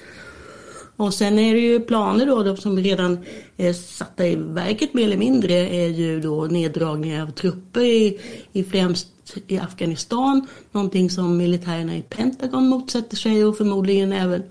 Och 0.96 1.14
sen 1.14 1.38
är 1.38 1.54
det 1.54 1.60
ju 1.60 1.80
planer 1.80 2.26
då, 2.26 2.42
de 2.42 2.56
som 2.56 2.78
redan 2.78 3.18
är 3.56 3.72
satta 3.72 4.26
i 4.26 4.34
verket 4.36 4.94
mer 4.94 5.04
eller 5.04 5.16
mindre 5.16 5.54
är 5.54 5.88
ju 5.88 6.20
då 6.20 6.44
neddragningar 6.44 7.22
av 7.22 7.30
trupper 7.30 7.80
i, 7.80 8.20
i 8.52 8.64
främst 8.64 9.08
i 9.46 9.58
Afghanistan. 9.58 10.46
Någonting 10.72 11.10
som 11.10 11.36
militärerna 11.36 11.96
i 11.96 12.02
Pentagon 12.02 12.68
motsätter 12.68 13.16
sig 13.16 13.44
och 13.44 13.56
förmodligen 13.56 14.12
även 14.12 14.42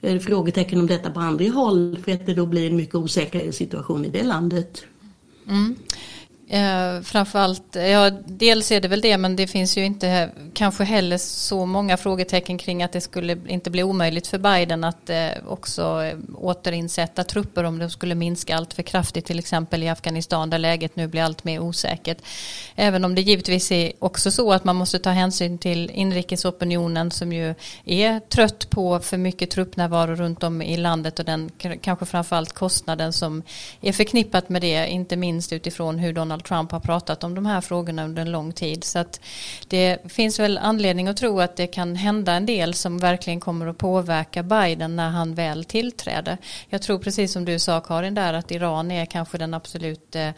frågetecken 0.00 0.80
om 0.80 0.86
detta 0.86 1.10
på 1.10 1.20
andra 1.20 1.50
håll 1.50 1.98
för 2.04 2.12
att 2.12 2.26
det 2.26 2.34
då 2.34 2.46
blir 2.46 2.70
en 2.70 2.76
mycket 2.76 2.94
osäkrare 2.94 3.52
situation 3.52 4.04
i 4.04 4.08
det 4.08 4.22
landet. 4.22 4.84
Mm. 5.48 5.74
Eh, 6.50 7.00
framförallt, 7.02 7.76
ja 7.76 8.10
dels 8.26 8.72
är 8.72 8.80
det 8.80 8.88
väl 8.88 9.00
det 9.00 9.18
men 9.18 9.36
det 9.36 9.46
finns 9.46 9.76
ju 9.76 9.84
inte 9.84 10.30
kanske 10.54 10.84
heller 10.84 11.18
så 11.18 11.66
många 11.66 11.96
frågetecken 11.96 12.58
kring 12.58 12.82
att 12.82 12.92
det 12.92 13.00
skulle 13.00 13.38
inte 13.46 13.70
bli 13.70 13.82
omöjligt 13.82 14.26
för 14.26 14.38
Biden 14.38 14.84
att 14.84 15.10
eh, 15.10 15.28
också 15.46 16.04
eh, 16.04 16.18
återinsätta 16.34 17.24
trupper 17.24 17.64
om 17.64 17.78
de 17.78 17.90
skulle 17.90 18.14
minska 18.14 18.56
allt 18.56 18.74
för 18.74 18.82
kraftigt 18.82 19.26
till 19.26 19.38
exempel 19.38 19.82
i 19.82 19.88
Afghanistan 19.88 20.50
där 20.50 20.58
läget 20.58 20.96
nu 20.96 21.06
blir 21.06 21.22
allt 21.22 21.44
mer 21.44 21.60
osäkert. 21.60 22.18
Även 22.76 23.04
om 23.04 23.14
det 23.14 23.22
givetvis 23.22 23.72
är 23.72 23.92
också 23.98 24.30
så 24.30 24.52
att 24.52 24.64
man 24.64 24.76
måste 24.76 24.98
ta 24.98 25.10
hänsyn 25.10 25.58
till 25.58 25.90
inrikesopinionen 25.90 27.10
som 27.10 27.32
ju 27.32 27.54
är 27.84 28.20
trött 28.20 28.70
på 28.70 29.00
för 29.00 29.16
mycket 29.16 29.50
truppnärvaro 29.50 30.14
runt 30.14 30.42
om 30.42 30.62
i 30.62 30.76
landet 30.76 31.18
och 31.18 31.24
den 31.24 31.50
kanske 31.80 32.06
framförallt 32.06 32.52
kostnaden 32.52 33.12
som 33.12 33.42
är 33.80 33.92
förknippat 33.92 34.48
med 34.48 34.62
det 34.62 34.88
inte 34.88 35.16
minst 35.16 35.52
utifrån 35.52 35.98
hur 35.98 36.12
Donald 36.12 36.37
Donald 36.38 36.44
Trump 36.44 36.72
har 36.72 36.80
pratat 36.80 37.24
om 37.24 37.34
de 37.34 37.46
här 37.46 37.60
frågorna 37.60 38.04
under 38.04 38.22
en 38.22 38.30
lång 38.32 38.52
tid. 38.52 38.84
Så 38.84 38.98
att 38.98 39.20
det 39.68 39.98
finns 40.12 40.38
väl 40.38 40.58
anledning 40.58 41.08
att 41.08 41.16
tro 41.16 41.40
att 41.40 41.56
det 41.56 41.66
kan 41.66 41.96
hända 41.96 42.32
en 42.32 42.46
del 42.46 42.74
som 42.74 42.98
verkligen 42.98 43.40
kommer 43.40 43.66
att 43.66 43.78
påverka 43.78 44.42
Biden 44.42 44.96
när 44.96 45.10
han 45.10 45.34
väl 45.34 45.64
tillträder. 45.64 46.38
Jag 46.68 46.82
tror 46.82 46.98
precis 46.98 47.32
som 47.32 47.44
du 47.44 47.58
sa 47.58 47.80
Karin 47.80 48.14
där 48.14 48.34
att 48.34 48.50
Iran 48.50 48.90
är 48.90 49.06
kanske 49.06 49.38
den 49.38 49.54
absolut 49.54 50.16
eh, 50.16 50.30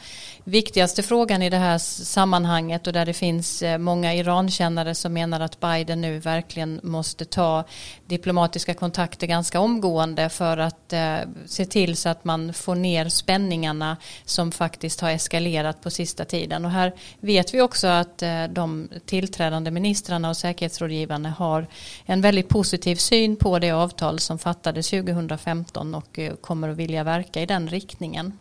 viktigaste 0.45 1.03
frågan 1.03 1.43
i 1.43 1.51
det 1.51 1.57
här 1.57 1.79
sammanhanget 1.79 2.87
och 2.87 2.93
där 2.93 3.07
det 3.07 3.15
finns 3.15 3.63
eh, 3.63 3.79
många 3.79 4.15
Irankännare 4.15 4.95
som 4.95 5.13
menar 5.13 5.41
att 5.41 5.61
Biden 5.61 6.01
nu 6.01 6.19
verkligen 6.19 6.81
måste 6.83 7.25
ta 7.25 7.65
diplomatiska 8.07 8.75
kontakter 8.75 9.27
ganska 9.27 9.61
omgående 9.61 10.29
för 10.29 10.59
att 10.59 10.93
eh, 10.93 11.19
se 11.47 11.65
till 11.65 11.97
så 11.97 12.09
att 12.09 12.25
man 12.25 12.53
får 12.53 12.75
ner 12.75 13.09
spänningarna 13.09 13.97
som 14.25 14.53
faktiskt 14.53 15.01
har 15.01 15.11
eskalerat 15.11 15.83
på 15.83 15.90
sista 15.91 16.25
tiden. 16.25 16.65
Och 16.65 16.71
här 16.71 16.93
vet 17.21 17.55
vi 17.55 17.61
också 17.61 17.87
att 17.87 18.23
eh, 18.23 18.45
de 18.45 18.89
tillträdande 19.07 19.71
ministrarna 19.71 20.29
och 20.29 20.37
säkerhetsrådgivarna 20.37 21.31
har 21.31 21.67
en 22.05 22.21
väldigt 22.21 22.49
positiv 22.49 22.97
syn 22.97 23.37
på 23.37 23.59
det 23.59 23.71
avtal 23.71 24.19
som 24.19 24.39
fattades 24.39 24.91
2015 24.91 25.95
och 25.95 26.19
eh, 26.19 26.35
kommer 26.35 26.69
att 26.69 26.77
vilja 26.77 27.05
verka 27.05 27.43
i 27.43 27.47
den 27.47 27.69
riktningen. 27.69 28.39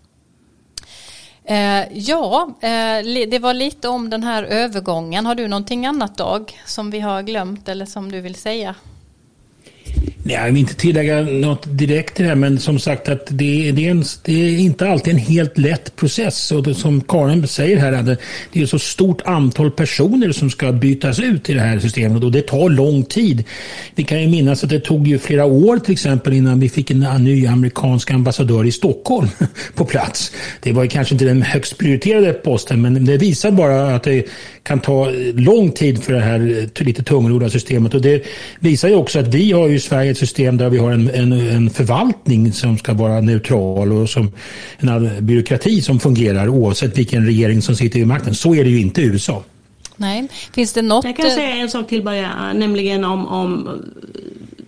Eh, 1.44 1.98
ja, 1.98 2.50
det 3.30 3.40
var 3.40 3.54
lite 3.54 3.88
om 3.88 4.10
den 4.10 4.24
här 4.24 4.44
övergången. 4.44 5.26
Har 5.26 5.36
du 5.36 5.48
någonting 5.48 5.86
annat 5.86 6.18
Dag 6.18 6.60
som 6.66 6.92
vi 6.92 7.00
har 7.00 7.22
glömt 7.22 7.70
eller 7.70 7.86
som 7.86 8.12
du 8.12 8.22
vill 8.22 8.36
säga? 8.36 8.76
Jag 10.24 10.46
vill 10.46 10.58
inte 10.58 10.76
tillägga 10.76 11.22
något 11.22 11.78
direkt 11.78 12.16
till 12.16 12.24
det 12.24 12.30
här, 12.30 12.36
men 12.36 12.60
som 12.60 12.80
sagt 12.80 13.10
att 13.10 13.26
det, 13.30 13.72
det, 13.72 13.88
är, 13.88 13.92
en, 13.92 14.04
det 14.24 14.34
är 14.34 14.60
inte 14.60 14.90
alltid 14.90 15.14
en 15.14 15.20
helt 15.20 15.58
lätt 15.58 15.96
process. 15.96 16.52
Och 16.52 16.64
det, 16.64 16.76
som 16.76 17.02
Karin 17.02 17.48
säger 17.48 17.78
här, 17.78 17.92
det, 17.92 18.18
det 18.54 18.60
är 18.60 18.64
ett 18.64 18.70
så 18.70 18.80
stort 18.80 19.22
antal 19.26 19.72
personer 19.72 20.32
som 20.32 20.50
ska 20.50 20.72
bytas 20.72 21.20
ut 21.20 21.50
i 21.50 21.54
det 21.54 21.62
här 21.62 21.80
systemet 21.80 22.24
och 22.24 22.32
det 22.32 22.42
tar 22.42 22.70
lång 22.70 23.04
tid. 23.04 23.44
Vi 23.96 24.04
kan 24.04 24.22
ju 24.22 24.28
minnas 24.28 24.64
att 24.64 24.70
det 24.70 24.80
tog 24.80 25.08
ju 25.08 25.20
flera 25.20 25.46
år 25.46 25.78
till 25.78 25.94
exempel 25.94 26.34
innan 26.34 26.60
vi 26.60 26.70
fick 26.70 26.92
en 26.92 27.00
ny 27.00 27.48
amerikansk 27.48 28.12
ambassadör 28.12 28.66
i 28.66 28.72
Stockholm 28.72 29.28
på 29.76 29.86
plats. 29.86 30.32
Det 30.62 30.72
var 30.72 30.86
kanske 30.86 31.16
inte 31.16 31.26
den 31.26 31.42
högst 31.42 31.78
prioriterade 31.78 32.34
posten, 32.34 32.82
men 32.82 33.06
det 33.06 33.18
visar 33.18 33.52
bara 33.52 33.96
att 33.96 34.04
det 34.04 34.26
kan 34.70 34.80
ta 34.80 35.10
lång 35.34 35.72
tid 35.72 36.04
för 36.04 36.14
det 36.14 36.20
här 36.20 36.70
lite 36.84 37.04
tungrodda 37.04 37.50
systemet. 37.50 37.94
Och 37.94 38.02
det 38.02 38.26
visar 38.60 38.90
ju 38.90 38.96
också 38.96 39.20
att 39.20 39.28
vi 39.28 39.52
har 39.52 39.68
ju 39.68 39.76
i 39.76 39.80
Sverige 39.80 40.12
ett 40.12 40.18
system 40.18 40.58
där 40.58 40.70
vi 40.70 40.78
har 40.78 40.92
en, 40.92 41.10
en, 41.10 41.32
en 41.32 41.70
förvaltning 41.70 42.54
som 42.54 42.78
ska 42.78 42.94
vara 42.94 43.22
neutral 43.22 43.92
och 43.92 44.10
som 44.10 44.32
en 44.78 45.26
byråkrati 45.26 45.82
som 45.82 46.00
fungerar 46.00 46.48
oavsett 46.48 46.98
vilken 46.98 47.26
regering 47.26 47.62
som 47.62 47.76
sitter 47.76 48.00
vid 48.00 48.08
makten. 48.08 48.36
Så 48.36 48.56
är 48.56 48.64
det 48.64 48.70
ju 48.70 48.82
inte 48.82 49.02
i 49.02 49.06
USA. 49.06 49.44
Nej, 49.96 50.28
finns 50.54 50.74
det 50.74 50.82
något? 50.82 51.06
Jag 51.06 51.18
kan 51.18 51.32
säga 51.32 51.56
en 51.56 51.70
sak 51.70 51.88
till 51.88 52.04
bara, 52.04 52.54
nämligen 52.54 53.04
om, 53.04 53.28
om 53.28 53.70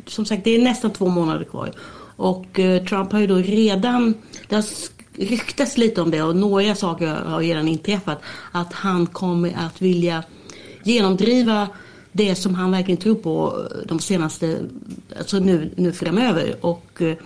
som 0.07 0.25
sagt 0.25 0.43
det 0.43 0.55
är 0.55 0.61
nästan 0.61 0.91
två 0.91 1.07
månader 1.07 1.45
kvar. 1.45 1.71
Och 2.15 2.59
eh, 2.59 2.83
Trump 2.83 3.11
har 3.11 3.19
ju 3.19 3.27
då 3.27 3.35
redan, 3.35 4.13
det 4.49 4.55
har 4.55 4.65
ryktas 5.17 5.77
lite 5.77 6.01
om 6.01 6.11
det 6.11 6.23
och 6.23 6.35
några 6.35 6.75
saker 6.75 7.07
har 7.07 7.39
redan 7.39 7.67
inträffat. 7.67 8.21
Att 8.51 8.73
han 8.73 9.07
kommer 9.07 9.53
att 9.57 9.81
vilja 9.81 10.23
genomdriva 10.83 11.67
det 12.11 12.35
som 12.35 12.55
han 12.55 12.71
verkligen 12.71 13.01
tror 13.01 13.15
på 13.15 13.67
de 13.85 13.99
senaste, 13.99 14.59
alltså 15.17 15.39
nu, 15.39 15.71
nu 15.75 15.91
framöver. 15.91 16.55
Och 16.61 17.01
eh, 17.01 17.17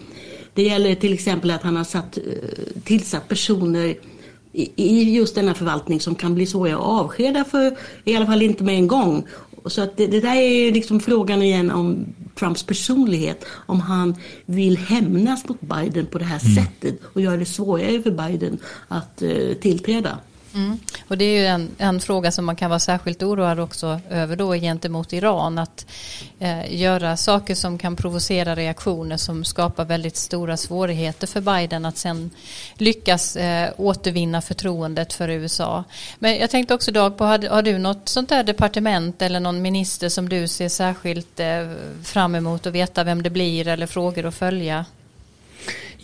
det 0.53 0.63
gäller 0.63 0.95
till 0.95 1.13
exempel 1.13 1.51
att 1.51 1.63
han 1.63 1.75
har 1.75 1.83
satt, 1.83 2.17
eh, 2.17 2.23
tillsatt 2.83 3.27
personer 3.27 3.95
i 4.75 5.15
just 5.15 5.35
denna 5.35 5.53
förvaltning 5.53 5.99
som 5.99 6.15
kan 6.15 6.35
bli 6.35 6.45
svåra 6.45 6.75
att 6.75 6.81
avskeda 6.81 7.43
för, 7.43 7.77
i 8.03 8.15
alla 8.15 8.25
fall 8.25 8.41
inte 8.41 8.63
med 8.63 8.75
en 8.75 8.87
gång. 8.87 9.23
Så 9.65 9.81
att 9.81 9.97
det, 9.97 10.07
det 10.07 10.19
där 10.19 10.35
är 10.35 10.71
liksom 10.71 10.99
frågan 10.99 11.41
igen 11.41 11.71
om 11.71 12.05
Trumps 12.39 12.63
personlighet. 12.63 13.45
Om 13.65 13.79
han 13.79 14.15
vill 14.45 14.77
hämnas 14.77 15.47
mot 15.49 15.61
Biden 15.61 16.05
på 16.05 16.17
det 16.17 16.25
här 16.25 16.41
mm. 16.45 16.55
sättet 16.55 16.99
och 17.13 17.21
göra 17.21 17.37
det 17.37 17.45
svårare 17.45 18.01
för 18.01 18.11
Biden 18.11 18.57
att 18.87 19.21
uh, 19.21 19.53
tillträda. 19.53 20.19
Mm. 20.55 20.79
Och 21.07 21.17
det 21.17 21.25
är 21.25 21.39
ju 21.39 21.45
en, 21.45 21.69
en, 21.77 21.99
fråga 21.99 22.31
som 22.31 22.45
man 22.45 22.55
kan 22.55 22.69
vara 22.69 22.79
särskilt 22.79 23.23
oroad 23.23 23.59
också 23.59 23.99
över 24.09 24.35
då 24.35 24.53
gentemot 24.53 25.13
Iran. 25.13 25.57
Att 25.57 25.85
eh, 26.39 26.75
göra 26.75 27.17
saker 27.17 27.55
som 27.55 27.77
kan 27.77 27.95
provocera 27.95 28.55
reaktioner 28.55 29.17
som 29.17 29.43
skapar 29.43 29.85
väldigt 29.85 30.15
stora 30.15 30.57
svårigheter 30.57 31.27
för 31.27 31.41
Biden 31.41 31.85
att 31.85 31.97
sen 31.97 32.31
lyckas 32.73 33.35
eh, 33.35 33.73
återvinna 33.77 34.41
förtroendet 34.41 35.13
för 35.13 35.29
USA. 35.29 35.83
Men 36.19 36.37
jag 36.37 36.49
tänkte 36.49 36.73
också 36.73 36.91
Dag 36.91 37.17
på, 37.17 37.23
har, 37.23 37.49
har, 37.49 37.61
du 37.61 37.77
något 37.77 38.09
sånt 38.09 38.29
där 38.29 38.43
departement 38.43 39.21
eller 39.21 39.39
någon 39.39 39.61
minister 39.61 40.09
som 40.09 40.29
du 40.29 40.47
ser 40.47 40.69
särskilt 40.69 41.39
eh, 41.39 41.71
fram 42.03 42.35
emot 42.35 42.67
att 42.67 42.73
veta 42.73 43.03
vem 43.03 43.23
det 43.23 43.29
blir 43.29 43.67
eller 43.67 43.87
frågor 43.87 44.25
att 44.25 44.35
följa? 44.35 44.85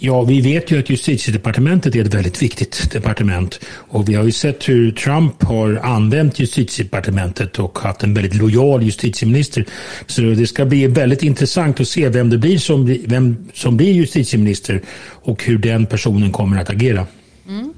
Ja, 0.03 0.21
vi 0.21 0.41
vet 0.41 0.71
ju 0.71 0.79
att 0.79 0.89
justitiedepartementet 0.89 1.95
är 1.95 2.05
ett 2.05 2.13
väldigt 2.13 2.41
viktigt 2.41 2.91
departement 2.91 3.59
och 3.65 4.09
vi 4.09 4.13
har 4.13 4.23
ju 4.23 4.31
sett 4.31 4.69
hur 4.69 4.91
Trump 4.91 5.43
har 5.43 5.75
använt 5.83 6.39
justitiedepartementet 6.39 7.59
och 7.59 7.79
haft 7.79 8.03
en 8.03 8.13
väldigt 8.13 8.35
lojal 8.35 8.83
justitieminister. 8.83 9.65
Så 10.07 10.21
det 10.21 10.47
ska 10.47 10.65
bli 10.65 10.87
väldigt 10.87 11.23
intressant 11.23 11.79
att 11.79 11.87
se 11.87 12.09
vem 12.09 12.29
det 12.29 12.37
blir 12.37 12.57
som, 12.57 12.97
vem 13.05 13.49
som 13.53 13.77
blir 13.77 13.93
justitieminister 13.93 14.81
och 15.07 15.43
hur 15.43 15.57
den 15.57 15.85
personen 15.85 16.31
kommer 16.31 16.61
att 16.61 16.69
agera. 16.69 17.07
Mm. 17.47 17.73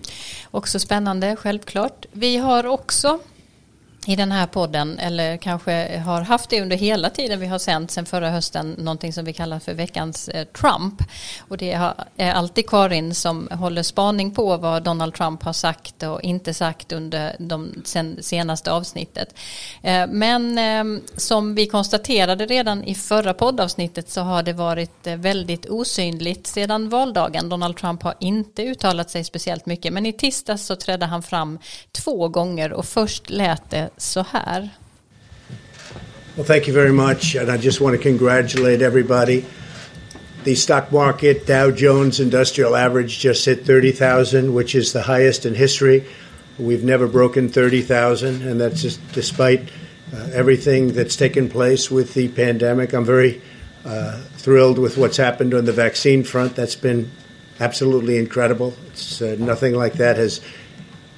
Också 0.52 0.80
spännande, 0.80 1.36
självklart. 1.36 2.06
Vi 2.12 2.38
har 2.38 2.66
också 2.66 3.20
i 4.08 4.16
den 4.16 4.32
här 4.32 4.48
podden 4.48 5.00
eller 5.00 5.38
kanske 5.38 5.98
har 6.06 6.22
haft 6.22 6.50
det 6.50 6.62
under 6.62 6.78
hela 6.78 7.10
tiden 7.10 7.40
vi 7.40 7.48
har 7.48 7.60
sänt 7.60 7.92
sen 7.92 8.06
förra 8.06 8.30
hösten 8.30 8.76
någonting 8.78 9.14
som 9.14 9.26
vi 9.26 9.34
kallar 9.34 9.60
för 9.60 9.74
veckans 9.74 10.30
eh, 10.30 10.46
Trump 10.46 11.04
och 11.40 11.58
det 11.58 11.72
är 12.18 12.32
alltid 12.32 12.70
Karin 12.70 13.16
som 13.16 13.48
håller 13.52 13.84
spaning 13.84 14.32
på 14.32 14.58
vad 14.58 14.84
Donald 14.84 15.14
Trump 15.14 15.44
har 15.44 15.54
sagt 15.54 16.04
och 16.04 16.22
inte 16.22 16.54
sagt 16.54 16.92
under 16.92 17.36
de 17.40 17.84
senaste 18.22 18.72
avsnittet. 18.72 19.36
Eh, 19.82 20.08
men 20.08 20.58
ehm, 20.58 21.02
som 21.18 21.56
vi 21.56 21.68
konstaterade 21.68 22.46
redan 22.46 22.84
i 22.84 22.96
förra 22.96 23.34
poddavsnittet 23.34 24.10
så 24.10 24.22
har 24.22 24.44
det 24.44 24.54
varit 24.54 25.08
eh, 25.08 25.16
väldigt 25.16 25.70
osynligt 25.70 26.48
sedan 26.48 26.90
valdagen. 26.90 27.50
Donald 27.50 27.78
Trump 27.78 28.04
har 28.04 28.16
inte 28.20 28.64
uttalat 28.64 29.10
sig 29.10 29.24
speciellt 29.24 29.66
mycket 29.66 29.94
men 29.94 30.06
i 30.06 30.14
tisdags 30.14 30.66
så 30.66 30.76
trädde 30.76 31.06
han 31.06 31.24
fram 31.24 31.60
två 31.92 32.28
gånger 32.28 32.74
och 32.74 32.86
först 32.86 33.30
lät 33.30 33.70
det 33.70 33.90
så 33.98 34.26
här. 34.32 34.70
Well, 36.36 36.46
thank 36.46 36.68
you 36.68 36.74
very 36.74 36.92
much, 36.92 37.36
and 37.36 37.52
I 37.52 37.58
just 37.58 37.80
want 37.80 37.96
to 37.96 38.02
congratulate 38.02 38.82
everybody. 38.82 39.46
The 40.44 40.56
stock 40.56 40.92
market 40.92 41.46
Dow 41.46 41.72
Jones 41.72 42.20
Industrial 42.20 42.76
Average 42.76 43.20
just 43.20 43.46
hit 43.46 43.66
30,000, 43.66 44.54
which 44.54 44.76
is 44.76 44.94
the 44.94 45.04
highest 45.04 45.46
in 45.46 45.56
history. 45.56 46.06
We've 46.58 46.84
never 46.84 47.08
broken 47.08 47.50
30,000, 47.50 48.42
and 48.42 48.60
that's 48.60 48.82
just 48.82 49.00
despite 49.14 49.70
uh, 50.14 50.30
everything 50.34 50.94
that's 50.94 51.16
taken 51.16 51.50
place 51.50 51.92
with 51.92 52.14
the 52.14 52.28
pandemic. 52.30 52.94
I'm 52.94 53.06
very 53.06 53.42
uh, 53.86 54.20
thrilled 54.38 54.80
with 54.80 54.98
what's 54.98 55.18
happened 55.18 55.54
on 55.54 55.66
the 55.66 55.72
vaccine 55.72 56.24
front. 56.24 56.56
That's 56.56 56.76
been 56.76 57.12
absolutely 57.60 58.18
incredible. 58.18 58.74
It's, 58.88 59.22
uh, 59.22 59.36
nothing 59.40 59.76
like 59.76 59.94
that 59.94 60.18
has 60.18 60.42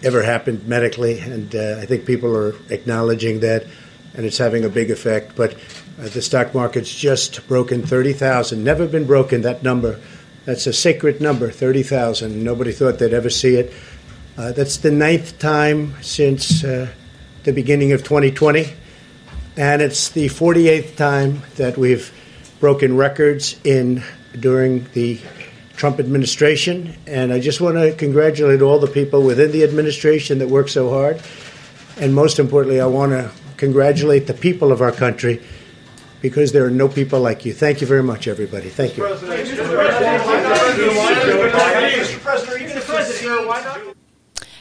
ever 0.05 0.21
happened 0.21 0.67
medically, 0.67 1.19
and 1.19 1.53
uh, 1.55 1.79
I 1.81 1.85
think 1.87 2.05
people 2.05 2.35
are 2.37 2.55
acknowledging 2.69 3.39
that, 3.39 3.65
and 4.13 4.25
it's 4.25 4.37
having 4.37 4.63
a 4.63 4.69
big 4.69 4.91
effect. 4.91 5.35
But 5.35 5.55
uh, 5.99 6.07
the 6.09 6.21
stock 6.21 6.53
market's 6.53 6.93
just 6.93 7.45
broken 7.47 7.81
30,000. 7.81 8.63
Never 8.63 8.87
been 8.87 9.07
broken, 9.07 9.41
that 9.41 9.63
number. 9.63 9.99
That's 10.45 10.67
a 10.67 10.73
sacred 10.73 11.21
number, 11.21 11.49
30,000. 11.49 12.43
Nobody 12.43 12.71
thought 12.71 12.99
they'd 12.99 13.13
ever 13.13 13.31
see 13.31 13.55
it. 13.55 13.73
Uh, 14.37 14.51
that's 14.51 14.77
the 14.77 14.91
ninth 14.91 15.39
time 15.39 15.95
since 16.03 16.63
uh, 16.63 16.87
the 17.43 17.51
beginning 17.51 17.91
of 17.91 18.03
2020, 18.03 18.67
and 19.57 19.81
it's 19.81 20.09
the 20.09 20.27
48th 20.27 20.95
time 20.97 21.41
that 21.55 21.77
we've 21.77 22.11
broken 22.59 22.95
records 22.95 23.59
in 23.63 24.03
during 24.39 24.85
the 24.93 25.19
Trump 25.75 25.99
administration. 25.99 26.95
And 27.07 27.33
I 27.33 27.39
just 27.39 27.61
want 27.61 27.77
to 27.77 27.93
congratulate 27.93 28.61
all 28.61 28.79
the 28.79 28.87
people 28.87 29.23
within 29.23 29.51
the 29.51 29.63
administration 29.63 30.39
that 30.39 30.49
work 30.49 30.69
so 30.69 30.89
hard. 30.89 31.21
And 31.99 32.13
most 32.13 32.39
importantly, 32.39 32.81
I 32.81 32.85
want 32.85 33.11
to 33.11 33.31
congratulate 33.57 34.27
the 34.27 34.33
people 34.33 34.71
of 34.71 34.81
our 34.81 34.91
country 34.91 35.41
because 36.21 36.51
there 36.51 36.65
are 36.65 36.71
no 36.71 36.87
people 36.87 37.19
like 37.19 37.45
you. 37.45 37.53
Thank 37.53 37.81
you 37.81 37.87
very 37.87 38.03
much, 38.03 38.27
everybody. 38.27 38.69
Thank 38.69 38.97
you. 38.97 39.03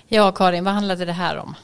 Ja, 0.08 0.32
Karin, 0.32 0.64
vad 0.64 0.74
handlade 0.74 1.04
det 1.04 1.12
här 1.12 1.36
om? 1.38 1.54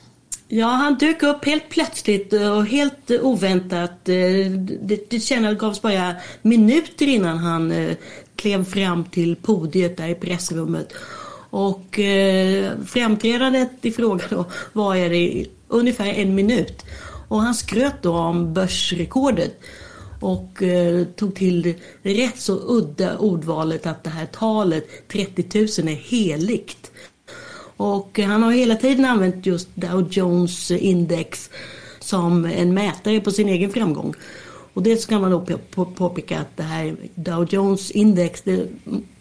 Ja, 0.53 0.67
han 0.67 0.95
dök 0.95 1.23
upp 1.23 1.45
helt 1.45 1.69
plötsligt 1.69 2.33
och 2.33 2.67
helt 2.67 3.11
oväntat. 3.11 4.09
Eh, 4.09 4.51
det, 4.81 5.11
det 5.11 5.59
gavs 5.59 5.83
bara 5.83 6.15
minuter 6.43 7.09
innan 7.09 7.39
han 7.39 7.73
eh, 7.73 7.97
klev 8.37 8.65
fram 8.65 9.05
till 9.05 9.37
podiet 9.37 9.97
där 9.97 10.09
i 10.09 10.15
pressrummet. 10.15 10.93
Och 11.51 11.99
eh, 11.99 12.73
framträdandet 12.87 13.71
i 13.83 13.93
fråga 13.93 14.25
då 14.31 14.45
var 14.73 14.95
i 14.97 15.51
ungefär 15.69 16.13
en 16.13 16.35
minut. 16.35 16.85
Och 17.29 17.43
han 17.43 17.55
skröt 17.55 18.03
då 18.03 18.17
om 18.17 18.55
börsrekordet 18.55 19.61
och 20.21 20.63
eh, 20.63 21.05
tog 21.05 21.35
till 21.35 21.75
det 22.03 22.15
rätt 22.15 22.41
så 22.41 22.61
udda 22.67 23.19
ordvalet 23.19 23.87
att 23.87 24.05
det 24.05 24.11
här 24.11 24.27
talet 24.27 25.09
30 25.09 25.59
000 25.83 25.89
är 25.89 25.97
heligt. 25.97 26.91
Och 27.81 28.19
han 28.19 28.43
har 28.43 28.53
hela 28.53 28.77
tiden 28.77 29.05
använt 29.05 29.47
just 29.47 29.69
Dow 29.75 30.09
Jones 30.11 30.71
index 30.71 31.51
som 32.01 32.45
en 32.45 32.75
mätare 32.75 33.21
på 33.21 33.31
sin 33.31 33.49
egen 33.49 33.71
framgång. 33.71 34.15
Och 34.75 34.83
det 34.83 34.97
ska 34.97 35.19
man 35.19 35.31
då 35.31 35.59
påpeka 35.85 36.41
att 36.41 36.57
det 36.57 36.63
här 36.63 36.97
Dow 37.15 37.47
Jones 37.51 37.91
index 37.91 38.43
det 38.43 38.69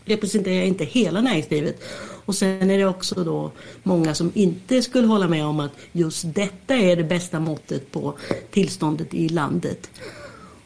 representerar 0.05 0.63
inte 0.63 0.85
hela 0.85 1.21
näringslivet. 1.21 1.83
Och 2.25 2.35
sen 2.35 2.71
är 2.71 2.77
det 2.77 2.85
också 2.85 3.23
då 3.23 3.51
många 3.83 4.15
som 4.15 4.31
inte 4.33 4.81
skulle 4.81 5.07
hålla 5.07 5.27
med 5.27 5.45
om 5.45 5.59
att 5.59 5.71
just 5.91 6.35
detta 6.35 6.75
är 6.75 6.95
det 6.95 7.03
bästa 7.03 7.39
måttet 7.39 7.91
på 7.91 8.13
tillståndet 8.51 9.13
i 9.13 9.29
landet. 9.29 9.89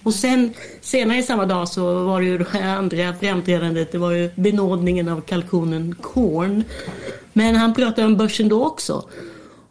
Och 0.04 0.14
sen 0.14 0.54
senare 0.82 1.24
samma 1.24 1.46
dag 1.46 1.70
så 1.70 2.04
var 2.06 2.22
det 2.22 2.28
ju 2.28 2.38
det 2.38 2.64
andra 2.64 3.14
framträdandet, 3.14 3.92
det 3.92 3.98
var 3.98 4.12
ju 4.12 4.30
benådningen 4.36 5.08
av 5.08 5.22
kalkonen 5.22 5.96
Korn. 6.02 6.64
Men 7.34 7.56
han 7.56 7.74
pratade 7.74 8.08
om 8.08 8.18
börsen 8.18 8.50
då 8.50 8.66
också. 8.66 9.10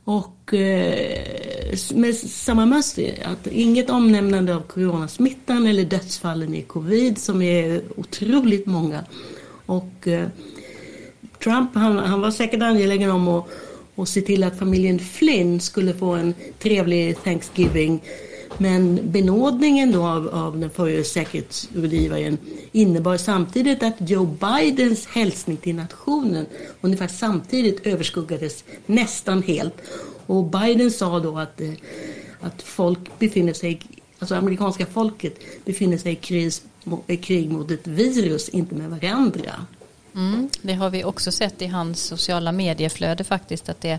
Och 0.04 0.54
eh, 0.54 1.76
med 1.94 2.16
samma 2.16 2.66
mönster, 2.66 3.14
att 3.24 3.46
inget 3.46 3.90
omnämnande 3.90 4.54
av 4.54 4.60
coronasmittan 4.60 5.66
eller 5.66 5.84
dödsfallen 5.84 6.54
i 6.54 6.62
covid 6.62 7.18
som 7.18 7.42
är 7.42 7.82
otroligt 7.96 8.66
många. 8.66 9.04
Och 9.66 10.08
eh, 10.08 10.28
Trump 11.42 11.70
han, 11.74 11.98
han 11.98 12.20
var 12.20 12.30
säkert 12.30 12.62
angelägen 12.62 13.10
om 13.10 13.28
att, 13.28 13.46
att 13.96 14.08
se 14.08 14.20
till 14.20 14.44
att 14.44 14.58
familjen 14.58 14.98
Flynn 14.98 15.60
skulle 15.60 15.94
få 15.94 16.12
en 16.12 16.34
trevlig 16.58 17.22
Thanksgiving 17.24 18.02
men 18.62 19.10
benådningen 19.10 19.92
då 19.92 20.02
av, 20.02 20.28
av 20.28 20.58
den 20.58 20.70
förre 20.70 21.04
säkerhetsrådgivaren 21.04 22.38
innebar 22.72 23.16
samtidigt 23.16 23.82
att 23.82 23.94
Joe 23.98 24.26
Bidens 24.26 25.06
hälsning 25.06 25.56
till 25.56 25.74
nationen 25.74 26.46
ungefär 26.80 27.08
samtidigt 27.08 27.86
överskuggades 27.86 28.64
nästan 28.86 29.42
helt. 29.42 29.74
Och 30.26 30.44
Biden 30.44 30.90
sa 30.90 31.20
då 31.20 31.38
att, 31.38 31.60
eh, 31.60 31.72
att 32.40 32.62
folk 32.62 33.18
befinner 33.18 33.52
sig, 33.52 33.80
alltså 34.18 34.34
amerikanska 34.34 34.86
folket 34.86 35.38
befinner 35.64 35.98
sig 35.98 36.12
i 36.12 36.16
kris 36.16 36.62
krig 37.20 37.50
mot 37.50 37.70
ett 37.70 37.86
virus, 37.86 38.48
inte 38.48 38.74
med 38.74 38.90
varandra. 38.90 39.52
Mm, 40.14 40.48
det 40.62 40.74
har 40.74 40.90
vi 40.90 41.04
också 41.04 41.32
sett 41.32 41.62
i 41.62 41.66
hans 41.66 42.02
sociala 42.02 42.52
medieflöde 42.52 43.24
faktiskt 43.24 43.68
att 43.68 43.80
det 43.80 43.98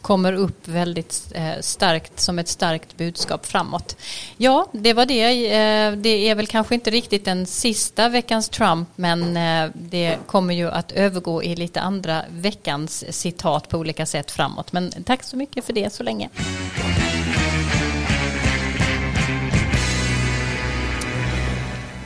kommer 0.00 0.32
upp 0.32 0.68
väldigt 0.68 1.32
eh, 1.34 1.60
starkt 1.60 2.20
som 2.20 2.38
ett 2.38 2.48
starkt 2.48 2.96
budskap 2.96 3.46
framåt. 3.46 3.96
Ja, 4.36 4.66
det 4.72 4.92
var 4.92 5.06
det. 5.06 5.46
Eh, 5.46 5.92
det 5.92 6.28
är 6.28 6.34
väl 6.34 6.46
kanske 6.46 6.74
inte 6.74 6.90
riktigt 6.90 7.24
den 7.24 7.46
sista 7.46 8.08
veckans 8.08 8.48
Trump 8.48 8.88
men 8.96 9.36
eh, 9.36 9.70
det 9.74 10.16
kommer 10.26 10.54
ju 10.54 10.70
att 10.70 10.92
övergå 10.92 11.42
i 11.42 11.56
lite 11.56 11.80
andra 11.80 12.22
veckans 12.30 13.04
citat 13.10 13.68
på 13.68 13.78
olika 13.78 14.06
sätt 14.06 14.30
framåt. 14.30 14.72
Men 14.72 14.92
tack 15.04 15.22
så 15.22 15.36
mycket 15.36 15.64
för 15.64 15.72
det 15.72 15.92
så 15.92 16.02
länge. 16.02 16.28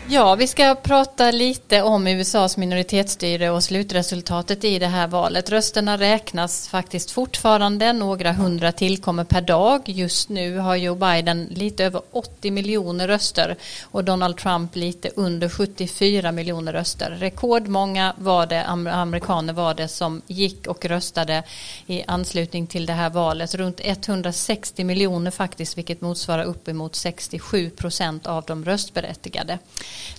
Ja, 0.09 0.35
vi 0.35 0.47
ska 0.47 0.75
prata 0.75 1.31
lite 1.31 1.83
om 1.83 2.07
USAs 2.07 2.57
minoritetsstyre 2.57 3.51
och 3.51 3.65
slutresultatet 3.65 4.65
i 4.65 4.79
det 4.79 4.87
här 4.87 5.07
valet. 5.07 5.51
Rösterna 5.51 5.99
räknas 5.99 6.69
faktiskt 6.69 7.11
fortfarande. 7.11 7.93
Några 7.93 8.33
hundra 8.33 8.73
tillkommer 8.73 9.25
per 9.25 9.41
dag. 9.41 9.83
Just 9.89 10.29
nu 10.29 10.59
har 10.59 10.77
Joe 10.77 10.95
Biden 10.95 11.49
lite 11.51 11.85
över 11.85 12.03
80 12.11 12.51
miljoner 12.51 13.09
röster 13.09 13.57
och 13.83 14.05
Donald 14.05 14.37
Trump 14.37 14.77
lite 14.77 15.11
under 15.17 15.49
74 15.49 16.33
miljoner 16.33 16.73
röster. 16.73 17.11
Rekordmånga 17.11 18.15
var 18.19 18.47
det, 18.47 18.65
amerikaner 18.65 19.53
var 19.53 19.75
det 19.75 19.89
som 19.89 20.23
gick 20.27 20.67
och 20.67 20.85
röstade 20.85 21.43
i 21.87 22.05
anslutning 22.07 22.67
till 22.67 22.87
det 22.87 22.93
här 22.93 23.11
valet. 23.11 23.55
Runt 23.55 23.81
160 23.85 24.85
miljoner 24.85 25.31
faktiskt, 25.31 25.79
vilket 25.79 26.01
motsvarar 26.01 26.45
uppemot 26.45 26.95
67 26.97 27.71
procent 27.71 28.27
av 28.27 28.45
de 28.45 28.65
röstberättigade. 28.65 29.59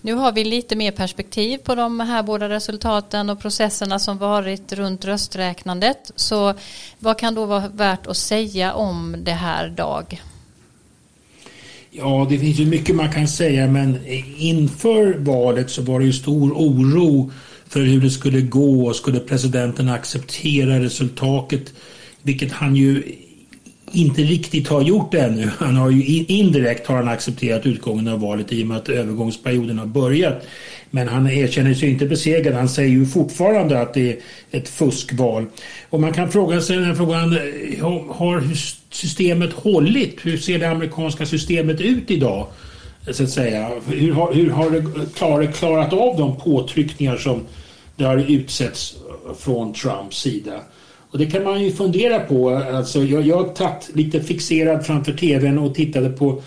Nu 0.02 0.14
har 0.14 0.32
vi 0.32 0.44
lite 0.44 0.76
mer 0.76 0.92
perspektiv 0.92 1.58
på 1.58 1.76
de 1.76 2.00
här 2.00 2.24
båda 2.24 2.50
resultaten 2.50 3.30
och 3.30 3.40
processerna 3.40 4.00
som 4.00 4.18
varit 4.18 4.74
runt 4.74 5.06
rösträknandet. 5.06 6.12
Så 6.16 6.54
vad 7.00 7.20
kan 7.20 7.36
då 7.36 7.46
vara 7.46 7.68
värt 7.68 8.08
att 8.08 8.18
säga 8.18 8.74
om 8.74 9.16
det 9.24 9.32
här 9.32 9.70
Dag? 9.70 10.22
Ja, 11.92 12.28
det 12.30 12.40
finns 12.40 12.60
ju 12.60 12.66
mycket 12.66 12.96
man 12.96 13.12
kan 13.12 13.28
säga 13.28 13.68
men 13.68 14.00
inför 14.38 15.14
valet 15.18 15.70
så 15.70 15.82
var 15.82 16.00
det 16.00 16.06
ju 16.06 16.14
stor 16.14 16.52
oro 16.52 17.32
för 17.68 17.80
hur 17.80 18.02
det 18.02 18.10
skulle 18.10 18.42
gå. 18.42 18.94
Skulle 18.94 19.20
presidenten 19.20 19.90
acceptera 19.90 20.80
resultatet? 20.80 21.74
Vilket 22.22 22.52
han 22.52 22.76
ju 22.76 23.04
inte 23.92 24.22
riktigt 24.22 24.68
har 24.68 24.82
gjort 24.82 25.12
det 25.12 25.20
ännu. 25.20 25.50
Han 25.58 25.76
har 25.76 25.90
ju 25.90 26.26
indirekt 26.28 26.88
har 26.88 26.96
han 26.96 27.08
accepterat 27.08 27.66
utgången 27.66 28.08
av 28.08 28.20
valet 28.20 28.54
i 28.54 28.64
och 28.64 28.68
med 28.68 28.78
att 28.78 28.90
övergångsperioden 28.90 29.80
har 29.80 29.86
börjat. 29.86 30.44
Men 30.90 31.08
han 31.08 31.30
erkänner 31.30 31.74
sig 31.74 31.90
inte 31.90 32.06
besegrad. 32.06 32.56
Han 32.56 32.70
säger 32.70 32.90
ju 32.90 33.06
fortfarande 33.06 33.82
att 33.82 33.94
det 33.94 34.12
är 34.12 34.18
ett 34.52 34.70
fuskval. 34.70 35.46
Och 35.90 36.02
man 36.02 36.14
kan 36.14 36.32
fråga 36.32 36.62
sig 36.62 36.76
den 36.76 36.86
här 36.86 36.96
frågan, 36.96 37.34
eh, 37.34 38.14
har 38.14 38.44
systemet 38.90 39.54
hållit? 39.54 40.26
Hur 40.26 40.38
ser 40.38 40.60
det 40.60 40.70
amerikanska 40.70 41.26
systemet 41.26 41.82
ut 41.82 42.12
idag? 42.12 42.48
Så 43.12 43.24
att 43.24 43.30
säga. 43.30 43.72
Hur 43.88 44.14
har, 44.14 44.34
hur 44.34 44.50
har 44.50 44.70
det 44.70 44.84
klarat, 45.16 45.56
klarat 45.56 45.94
av 45.94 46.18
de 46.18 46.40
påtryckningar 46.40 47.18
som 47.18 47.42
det 47.96 48.04
har 48.04 48.18
utsätts 48.18 48.96
från 49.40 49.74
Trumps 49.74 50.22
sida? 50.22 50.62
Och 51.12 51.18
det 51.18 51.26
kan 51.26 51.44
man 51.44 51.64
ju 51.64 51.72
fundera 51.72 52.20
på. 52.20 52.50
Alltså, 52.50 53.04
jag, 53.04 53.28
jag 53.28 53.58
satt 53.58 53.90
lite 53.94 54.22
fixerad 54.22 54.86
framför 54.86 55.14
tvn 55.14 55.58
och 55.58 55.76
tittade 55.76 56.10
på 56.10 56.42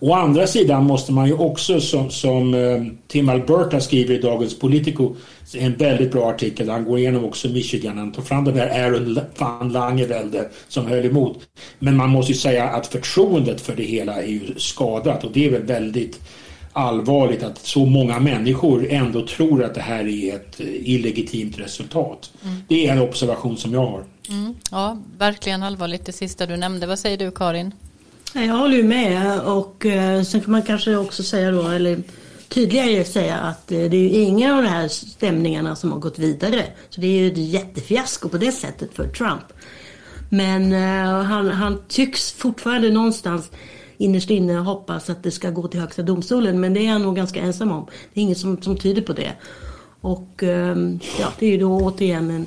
Å 0.00 0.14
andra 0.14 0.46
sidan 0.46 0.84
måste 0.84 1.12
man 1.12 1.26
ju 1.26 1.32
också 1.32 1.80
som, 1.80 2.10
som 2.10 2.54
eh, 2.54 2.82
Tim 3.08 3.28
Alberta 3.28 3.80
skriver 3.80 4.14
i 4.14 4.18
Dagens 4.18 4.58
Politico 4.58 5.14
en 5.54 5.74
väldigt 5.74 6.12
bra 6.12 6.30
artikel. 6.30 6.68
Han 6.68 6.84
går 6.84 6.98
igenom 6.98 7.24
också 7.24 7.48
Michigan. 7.48 7.98
Han 7.98 8.12
tar 8.12 8.22
fram 8.22 8.44
den 8.44 8.56
där 8.56 8.84
Aaron 8.84 9.20
van 9.38 9.72
Langevelde 9.72 10.48
som 10.68 10.86
höll 10.86 11.04
emot. 11.04 11.38
Men 11.78 11.96
man 11.96 12.10
måste 12.10 12.32
ju 12.32 12.38
säga 12.38 12.68
att 12.68 12.86
förtroendet 12.86 13.60
för 13.60 13.76
det 13.76 13.82
hela 13.82 14.22
är 14.22 14.26
ju 14.26 14.40
skadat 14.56 15.24
och 15.24 15.32
det 15.32 15.46
är 15.46 15.50
väl 15.50 15.62
väldigt 15.62 16.20
allvarligt 16.72 17.42
att 17.42 17.58
så 17.58 17.86
många 17.86 18.20
människor 18.20 18.86
ändå 18.90 19.26
tror 19.26 19.64
att 19.64 19.74
det 19.74 19.80
här 19.80 20.08
är 20.08 20.34
ett 20.34 20.60
illegitimt 20.60 21.58
resultat. 21.58 22.30
Mm. 22.44 22.56
Det 22.68 22.86
är 22.86 22.92
en 22.92 23.00
observation 23.00 23.56
som 23.56 23.72
jag 23.72 23.86
har. 23.86 24.04
Mm. 24.28 24.54
Ja, 24.70 24.98
verkligen 25.18 25.62
allvarligt 25.62 26.06
det 26.06 26.12
sista 26.12 26.46
du 26.46 26.56
nämnde. 26.56 26.86
Vad 26.86 26.98
säger 26.98 27.16
du 27.16 27.30
Karin? 27.30 27.72
Jag 28.34 28.54
håller 28.54 28.76
ju 28.76 28.82
med 28.82 29.40
och 29.40 29.86
eh, 29.86 30.22
sen 30.22 30.40
kan 30.40 30.52
man 30.52 30.62
kanske 30.62 30.96
också 30.96 31.22
säga 31.22 31.50
då, 31.50 31.68
eller 31.68 32.02
tydligare 32.48 33.04
säga 33.04 33.36
att 33.36 33.72
eh, 33.72 33.78
det 33.78 33.96
är 33.96 34.08
ju 34.08 34.08
inga 34.08 34.56
av 34.56 34.62
de 34.62 34.68
här 34.68 34.88
stämningarna 34.88 35.76
som 35.76 35.92
har 35.92 35.98
gått 35.98 36.18
vidare. 36.18 36.64
Så 36.88 37.00
det 37.00 37.06
är 37.06 37.20
ju 37.20 37.32
ett 37.32 37.38
jättefiasko 37.38 38.28
på 38.28 38.38
det 38.38 38.52
sättet 38.52 38.94
för 38.94 39.08
Trump. 39.08 39.44
Men 40.30 40.72
eh, 40.72 41.22
han, 41.22 41.48
han 41.48 41.82
tycks 41.88 42.32
fortfarande 42.32 42.90
någonstans 42.90 43.50
innerst 43.96 44.30
inne 44.30 44.54
hoppas 44.54 45.10
att 45.10 45.22
det 45.22 45.30
ska 45.30 45.50
gå 45.50 45.68
till 45.68 45.80
Högsta 45.80 46.02
domstolen. 46.02 46.60
Men 46.60 46.74
det 46.74 46.86
är 46.86 46.90
han 46.90 47.02
nog 47.02 47.16
ganska 47.16 47.40
ensam 47.40 47.72
om. 47.72 47.86
Det 48.14 48.20
är 48.20 48.22
inget 48.22 48.38
som, 48.38 48.62
som 48.62 48.76
tyder 48.76 49.02
på 49.02 49.12
det. 49.12 49.32
Och 50.00 50.42
ja, 51.18 51.32
det 51.38 51.46
är 51.46 51.50
ju 51.50 51.58
då 51.58 51.76
återigen 51.76 52.30
en 52.30 52.46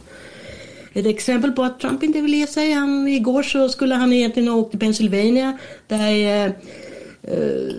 ett 0.94 1.06
exempel 1.06 1.52
på 1.52 1.64
att 1.64 1.80
Trump 1.80 2.04
inte 2.04 2.22
vill 2.22 2.34
ge 2.34 2.48
sig. 2.48 2.72
Han, 2.72 3.08
igår 3.08 3.44
så 3.44 3.70
skulle 3.70 3.96
han 3.96 4.14
egentligen 4.14 4.50
ha 4.50 4.56
åkt 4.56 4.72
till 4.72 4.80
Pennsylvania 4.80 5.58
där 5.88 6.12
eh, 6.12 6.52
eh, 7.24 7.74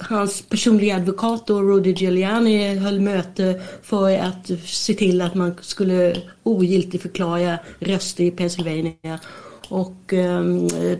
hans 0.00 0.42
personliga 0.42 0.96
advokat 0.96 1.46
då, 1.46 1.62
Rudy 1.62 1.92
Giuliani 1.92 2.74
höll 2.76 3.00
möte 3.00 3.60
för 3.82 4.18
att 4.18 4.50
se 4.64 4.94
till 4.94 5.22
att 5.22 5.34
man 5.34 5.54
skulle 5.60 6.16
ogiltigförklara 6.42 7.58
röster 7.78 8.24
i 8.24 8.30
Pennsylvania. 8.30 9.20
Och 9.68 10.12
eh, 10.12 10.44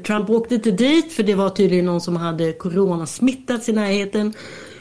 Trump 0.07 0.31
åkte 0.31 0.55
inte 0.55 0.71
dit 0.71 1.13
för 1.13 1.23
det 1.23 1.35
var 1.35 1.51
tydligen 1.51 1.85
någon 1.85 2.01
som 2.01 2.17
hade 2.17 2.53
coronasmittats 2.53 3.69
i 3.69 3.73
närheten. 3.73 4.33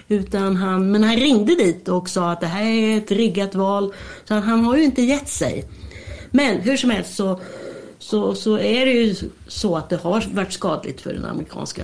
Utan 0.08 0.56
han, 0.56 0.92
men 0.92 1.04
han 1.04 1.16
ringde 1.16 1.56
dit 1.56 1.88
och 1.88 2.10
sa 2.10 2.32
att 2.32 2.42
det 2.42 2.48
här 2.48 2.66
är 2.66 2.98
ett 2.98 3.12
riggat 3.12 3.56
val. 3.56 3.94
Så 4.26 4.34
han, 4.34 4.44
han 4.44 4.64
har 4.64 4.78
ju 4.78 4.84
inte 4.84 5.02
gett 5.02 5.30
sig. 5.30 5.66
Men 6.32 6.62
hur 6.62 6.78
som 6.78 6.90
helst 6.90 7.16
så, 7.16 7.40
så, 8.00 8.36
så 8.36 8.58
är 8.58 8.86
det 8.86 8.92
ju 8.92 9.16
så 9.48 9.78
att 9.78 9.90
det 9.90 9.96
har 9.96 10.26
varit 10.34 10.54
skadligt 10.54 11.02
för 11.02 11.14
den 11.14 11.26
amerikanska 11.26 11.84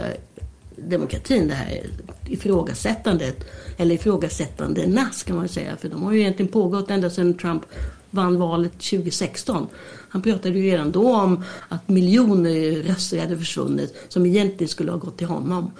demokratin 0.76 1.48
det 1.48 1.54
här 1.54 1.89
ifrågasättandet. 2.30 3.46
Eller 3.78 3.96
ifrågasättandena 3.96 5.10
ska 5.12 5.34
man 5.34 5.48
säga. 5.48 5.78
För 5.78 5.89
de 5.89 6.04
har 6.04 6.14
ju 6.14 6.20
egentligen 6.20 6.52
pågått 6.52 6.91
ända 6.91 7.10
sedan 7.10 7.38
Trump 7.38 7.64
vann 8.10 8.39
valet 8.39 8.72
2016. 8.72 9.68
Han 10.10 10.22
pratade 10.22 10.60
ju 10.60 10.72
redan 10.72 10.91
då 10.91 11.16
om 11.16 11.43
att 11.70 11.89
miljoner 11.89 12.84
röster 12.84 13.20
hade 13.20 13.38
försvunnit 13.38 13.96
som 14.08 14.26
egentligen 14.26 14.70
skulle 14.70 14.91
ha 14.91 14.98
gått 14.98 15.18
till 15.18 15.28
honom. 15.28 15.72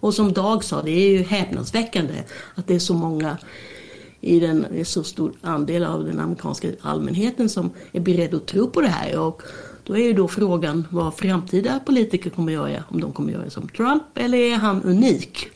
Och 0.00 0.14
som 0.14 0.32
Dag 0.32 0.64
sa, 0.64 0.82
det 0.82 0.90
är 0.90 1.10
ju 1.10 1.22
häpnadsväckande 1.22 2.14
att 2.54 2.66
det 2.66 2.74
är 2.74 2.78
så 2.78 2.94
många 2.94 3.38
i 4.24 4.40
den, 4.40 4.84
så 4.84 5.04
stor 5.04 5.32
andel 5.40 5.84
av 5.84 6.04
den 6.04 6.20
amerikanska 6.20 6.68
allmänheten 6.80 7.48
som 7.48 7.70
är 7.92 8.00
beredd 8.00 8.34
att 8.34 8.46
tro 8.46 8.70
på 8.70 8.80
det 8.80 8.88
här. 8.88 9.18
Och 9.18 9.42
då 9.84 9.96
är 9.96 10.02
ju 10.02 10.12
då 10.12 10.28
frågan 10.28 10.86
vad 10.90 11.14
framtida 11.14 11.80
politiker 11.80 12.30
kommer 12.30 12.52
att 12.52 12.70
göra. 12.70 12.84
Om 12.88 13.00
de 13.00 13.12
kommer 13.12 13.32
att 13.32 13.38
göra 13.38 13.50
som 13.50 13.68
Trump 13.68 14.02
eller 14.14 14.38
är 14.38 14.56
han 14.56 14.82
unik? 14.82 15.50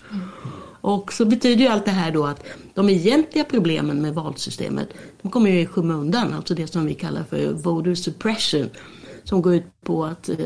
Och 0.81 1.13
så 1.13 1.25
betyder 1.25 1.63
ju 1.65 1.69
allt 1.69 1.85
det 1.85 1.91
här 1.91 2.11
då 2.11 2.27
att 2.27 2.45
de 2.75 2.89
egentliga 2.89 3.45
problemen 3.45 4.03
med 4.03 4.15
valsystemet, 4.15 4.89
de 5.23 5.31
kommer 5.31 5.51
ju 5.51 5.61
i 5.61 5.67
skymundan, 5.67 6.35
alltså 6.35 6.55
det 6.55 6.67
som 6.67 6.87
vi 6.87 6.95
kallar 6.95 7.25
för 7.25 7.53
voter 7.53 7.95
suppression, 7.95 8.71
som 9.25 9.43
går 9.43 9.55
ut 9.55 9.83
på 9.85 10.05
att 10.05 10.29
eh, 10.29 10.37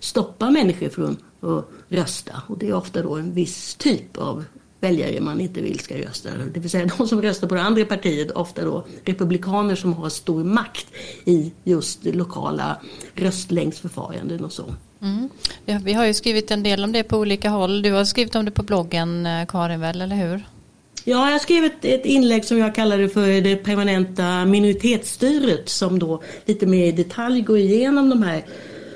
stoppa 0.00 0.50
människor 0.50 0.88
från 0.88 1.16
att 1.40 1.68
rösta. 1.88 2.42
Och 2.46 2.58
det 2.58 2.68
är 2.68 2.74
ofta 2.74 3.02
då 3.02 3.14
en 3.14 3.34
viss 3.34 3.74
typ 3.74 4.18
av 4.18 4.44
väljare 4.80 5.20
man 5.20 5.40
inte 5.40 5.60
vill 5.60 5.78
ska 5.78 5.98
rösta. 5.98 6.28
Det 6.54 6.60
vill 6.60 6.70
säga 6.70 6.90
de 6.98 7.08
som 7.08 7.22
röstar 7.22 7.48
på 7.48 7.54
det 7.54 7.62
andra 7.62 7.84
partiet, 7.84 8.30
ofta 8.30 8.64
då 8.64 8.86
republikaner 9.04 9.74
som 9.74 9.92
har 9.92 10.08
stor 10.08 10.44
makt 10.44 10.86
i 11.24 11.52
just 11.64 12.04
lokala 12.04 12.76
röstlängdsförfaranden 13.14 14.44
och 14.44 14.52
så. 14.52 14.74
Mm. 15.02 15.28
Vi 15.84 15.92
har 15.92 16.06
ju 16.06 16.14
skrivit 16.14 16.50
en 16.50 16.62
del 16.62 16.84
om 16.84 16.92
det 16.92 17.02
på 17.02 17.18
olika 17.18 17.50
håll. 17.50 17.82
Du 17.82 17.92
har 17.92 18.04
skrivit 18.04 18.34
om 18.34 18.44
det 18.44 18.50
på 18.50 18.62
bloggen 18.62 19.26
eh, 19.26 19.46
Karin 19.46 19.80
väl, 19.80 20.00
eller 20.00 20.16
hur? 20.16 20.44
Ja, 21.04 21.26
jag 21.26 21.32
har 21.32 21.38
skrivit 21.38 21.84
ett 21.84 22.04
inlägg 22.04 22.44
som 22.44 22.58
jag 22.58 22.74
kallade 22.74 23.08
för 23.08 23.40
det 23.40 23.56
permanenta 23.56 24.44
minoritetsstyret 24.44 25.68
som 25.68 25.98
då 25.98 26.22
lite 26.44 26.66
mer 26.66 26.86
i 26.86 26.92
detalj 26.92 27.42
går 27.42 27.58
igenom 27.58 28.10
de 28.10 28.22
här 28.22 28.44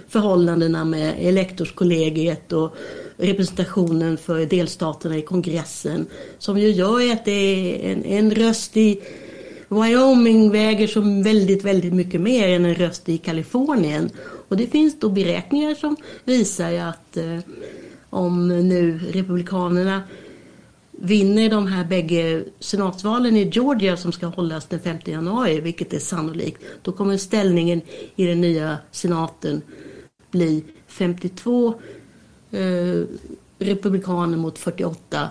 förhållandena 0.08 0.84
med 0.84 1.14
elektorskollegiet 1.18 2.52
och 2.52 2.76
representationen 3.16 4.16
för 4.16 4.46
delstaterna 4.46 5.16
i 5.16 5.22
kongressen. 5.22 6.06
Som 6.38 6.58
ju 6.58 6.70
gör 6.70 7.12
att 7.12 7.24
det 7.24 7.30
är 7.30 7.92
en, 7.92 8.04
en 8.04 8.34
röst 8.34 8.76
i 8.76 9.00
Wyoming 9.68 10.50
väger 10.50 10.86
som 10.86 11.22
väldigt, 11.22 11.64
väldigt 11.64 11.94
mycket 11.94 12.20
mer 12.20 12.48
än 12.48 12.64
en 12.64 12.74
röst 12.74 13.08
i 13.08 13.18
Kalifornien. 13.18 14.10
Och 14.48 14.56
det 14.56 14.66
finns 14.66 14.98
då 15.00 15.08
beräkningar 15.08 15.74
som 15.74 15.96
visar 16.24 16.74
att 16.74 17.16
eh, 17.16 17.38
om 18.10 18.48
nu 18.48 18.98
Republikanerna 18.98 20.02
vinner 20.90 21.50
de 21.50 21.66
här 21.66 21.84
bägge 21.84 22.44
senatsvalen 22.60 23.36
i 23.36 23.50
Georgia 23.52 23.96
som 23.96 24.12
ska 24.12 24.26
hållas 24.26 24.66
den 24.66 24.80
5 24.80 24.96
januari, 25.04 25.60
vilket 25.60 25.92
är 25.92 25.98
sannolikt, 25.98 26.62
då 26.82 26.92
kommer 26.92 27.16
ställningen 27.16 27.80
i 28.16 28.26
den 28.26 28.40
nya 28.40 28.78
senaten 28.90 29.62
bli 30.30 30.64
52 30.86 31.74
eh, 32.54 33.02
republikaner 33.58 34.38
mot 34.38 34.58
48 34.58 35.30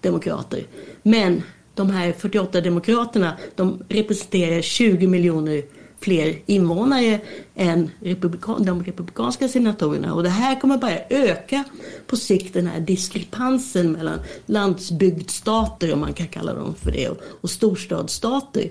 demokrater. 0.00 0.66
Men 1.02 1.42
de 1.74 1.90
här 1.90 2.12
48 2.12 2.60
demokraterna, 2.60 3.36
de 3.54 3.82
representerar 3.88 4.62
20 4.62 5.06
miljoner 5.06 5.62
fler 6.04 6.38
invånare 6.46 7.20
än 7.54 7.90
republikan, 8.00 8.64
de 8.64 8.84
republikanska 8.84 9.48
senatorerna. 9.48 10.14
Och 10.14 10.22
det 10.22 10.28
här 10.28 10.60
kommer 10.60 10.78
bara 10.78 10.98
öka 11.10 11.64
på 12.06 12.16
sikt 12.16 12.54
den 12.54 12.66
här 12.66 12.80
diskrepansen 12.80 13.92
mellan 13.92 14.18
landsbygdsstater, 14.46 15.92
om 15.92 16.00
man 16.00 16.12
kan 16.12 16.28
kalla 16.28 16.54
dem 16.54 16.74
för 16.74 16.90
det, 16.90 17.08
och 17.40 17.50
storstadsstater. 17.50 18.70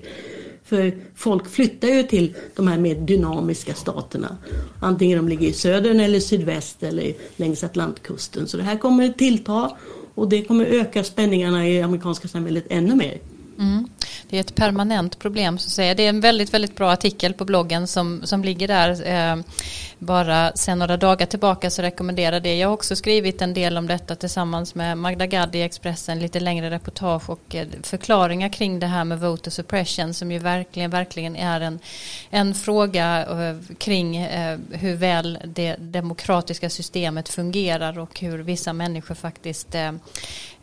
För 0.65 0.93
folk 1.15 1.49
flyttar 1.49 1.87
ju 1.87 2.03
till 2.03 2.35
de 2.55 2.67
här 2.67 2.77
mer 2.77 2.95
dynamiska 2.95 3.73
staterna. 3.73 4.37
Antingen 4.79 5.17
de 5.17 5.27
ligger 5.29 5.47
i 5.47 5.53
södern 5.53 5.99
eller 5.99 6.19
sydväst 6.19 6.83
eller 6.83 7.13
längs 7.35 7.63
Atlantkusten. 7.63 8.47
Så 8.47 8.57
det 8.57 8.63
här 8.63 8.77
kommer 8.77 9.09
tillta 9.09 9.77
och 10.15 10.29
det 10.29 10.41
kommer 10.41 10.65
öka 10.65 11.03
spänningarna 11.03 11.67
i 11.67 11.77
det 11.77 11.81
amerikanska 11.81 12.27
samhället 12.27 12.65
ännu 12.69 12.95
mer. 12.95 13.17
Mm. 13.59 13.89
Det 14.29 14.37
är 14.37 14.41
ett 14.41 14.55
permanent 14.55 15.19
problem 15.19 15.57
så 15.57 15.67
att 15.67 15.71
säga. 15.71 15.93
Det 15.93 16.05
är 16.05 16.09
en 16.09 16.21
väldigt, 16.21 16.53
väldigt 16.53 16.75
bra 16.75 16.91
artikel 16.91 17.33
på 17.33 17.45
bloggen 17.45 17.87
som, 17.87 18.21
som 18.23 18.43
ligger 18.43 18.67
där. 18.67 19.07
Eh, 19.07 19.43
bara 19.99 20.51
sedan 20.55 20.79
några 20.79 20.97
dagar 20.97 21.25
tillbaka 21.25 21.69
så 21.69 21.81
rekommenderar 21.81 22.39
det. 22.39 22.57
Jag 22.57 22.67
har 22.67 22.73
också 22.73 22.95
skrivit 22.95 23.41
en 23.41 23.53
del 23.53 23.77
om 23.77 23.87
detta 23.87 24.15
tillsammans 24.15 24.75
med 24.75 24.97
Magda 24.97 25.25
Gad 25.25 25.55
i 25.55 25.61
Expressen, 25.61 26.19
lite 26.19 26.39
längre 26.39 26.69
reportage 26.69 27.29
och 27.29 27.55
eh, 27.55 27.67
förklaringar 27.83 28.49
kring 28.49 28.79
det 28.79 28.87
här 28.87 29.03
med 29.03 29.19
voter 29.19 29.51
suppression 29.51 30.13
som 30.13 30.31
ju 30.31 30.39
verkligen, 30.39 30.91
verkligen 30.91 31.35
är 31.35 31.61
en, 31.61 31.79
en 32.29 32.53
fråga 32.55 33.25
eh, 33.25 33.75
kring 33.77 34.17
eh, 34.17 34.59
hur 34.71 34.95
väl 34.95 35.39
det 35.45 35.75
demokratiska 35.79 36.69
systemet 36.69 37.29
fungerar 37.29 37.99
och 37.99 38.19
hur 38.19 38.39
vissa 38.39 38.73
människor 38.73 39.15
faktiskt 39.15 39.75
eh, 39.75 39.91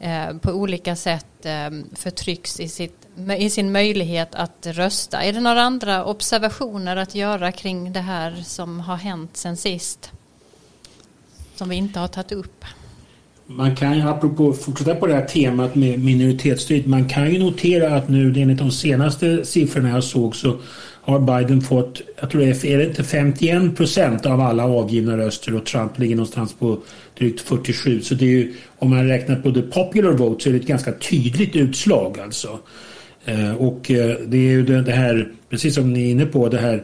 Eh, 0.00 0.36
på 0.36 0.52
olika 0.52 0.96
sätt 0.96 1.46
eh, 1.46 1.70
förtrycks 1.94 2.60
i 2.60 2.68
sitt 2.68 3.00
i 3.38 3.50
sin 3.50 3.72
möjlighet 3.72 4.34
att 4.34 4.66
rösta. 4.66 5.22
Är 5.22 5.32
det 5.32 5.40
några 5.40 5.62
andra 5.62 6.04
observationer 6.04 6.96
att 6.96 7.14
göra 7.14 7.52
kring 7.52 7.92
det 7.92 8.00
här 8.00 8.34
som 8.44 8.80
har 8.80 8.96
hänt 8.96 9.36
sen 9.36 9.56
sist? 9.56 10.12
Som 11.54 11.68
vi 11.68 11.76
inte 11.76 11.98
har 11.98 12.08
tagit 12.08 12.32
upp. 12.32 12.64
Man 13.46 13.76
kan 13.76 13.96
ju, 13.96 14.02
apropå 14.02 14.52
fortsätta 14.52 14.94
på 14.94 15.06
det 15.06 15.14
här 15.14 15.24
temat 15.24 15.74
med 15.74 15.98
minoritetsstyrt, 15.98 16.86
man 16.86 17.08
kan 17.08 17.30
ju 17.30 17.38
notera 17.38 17.96
att 17.96 18.08
nu 18.08 18.34
enligt 18.36 18.58
de 18.58 18.70
senaste 18.70 19.44
siffrorna 19.44 19.88
jag 19.88 20.04
såg 20.04 20.36
så 20.36 20.56
har 21.02 21.18
Biden 21.18 21.60
fått, 21.60 22.00
jag 22.20 22.30
tror 22.30 22.40
det 22.40 22.46
är, 22.46 22.66
är 22.66 22.78
det 22.78 22.84
inte 22.84 23.04
51 23.04 23.76
procent 23.76 24.26
av 24.26 24.40
alla 24.40 24.64
avgivna 24.64 25.16
röster 25.16 25.54
och 25.54 25.66
Trump 25.66 25.98
ligger 25.98 26.16
någonstans 26.16 26.54
på 26.54 26.78
drygt 27.20 27.40
47. 27.40 28.00
Så 28.00 28.14
det 28.14 28.24
är 28.24 28.28
ju, 28.28 28.54
om 28.78 28.90
man 28.90 29.08
räknar 29.08 29.36
på 29.36 29.52
the 29.52 29.62
popular 29.62 30.12
vote 30.12 30.42
så 30.42 30.48
är 30.48 30.52
det 30.52 30.58
ett 30.58 30.66
ganska 30.66 30.92
tydligt 30.92 31.56
utslag 31.56 32.20
alltså. 32.20 32.58
Eh, 33.24 33.54
och 33.54 33.90
eh, 33.90 34.16
det 34.26 34.36
är 34.36 34.50
ju 34.50 34.62
det 34.62 34.92
här, 34.92 35.32
precis 35.50 35.74
som 35.74 35.92
ni 35.92 36.06
är 36.06 36.10
inne 36.10 36.26
på, 36.26 36.48
det 36.48 36.58
här 36.58 36.82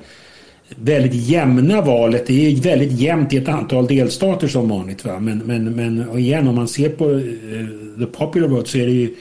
väldigt 0.76 1.14
jämna 1.14 1.80
valet. 1.80 2.26
Det 2.26 2.46
är 2.46 2.56
väldigt 2.56 2.92
jämnt 2.92 3.32
i 3.32 3.36
ett 3.36 3.48
antal 3.48 3.86
delstater 3.86 4.48
som 4.48 4.68
vanligt. 4.68 5.04
Va? 5.04 5.20
Men, 5.20 5.38
men, 5.38 5.64
men 5.64 6.18
igen, 6.18 6.48
om 6.48 6.54
man 6.54 6.68
ser 6.68 6.88
på 6.88 7.10
eh, 7.10 7.98
the 7.98 8.06
popular 8.06 8.48
vote 8.48 8.70
så 8.70 8.78
är 8.78 8.86
det 8.86 8.92
ju 8.92 9.14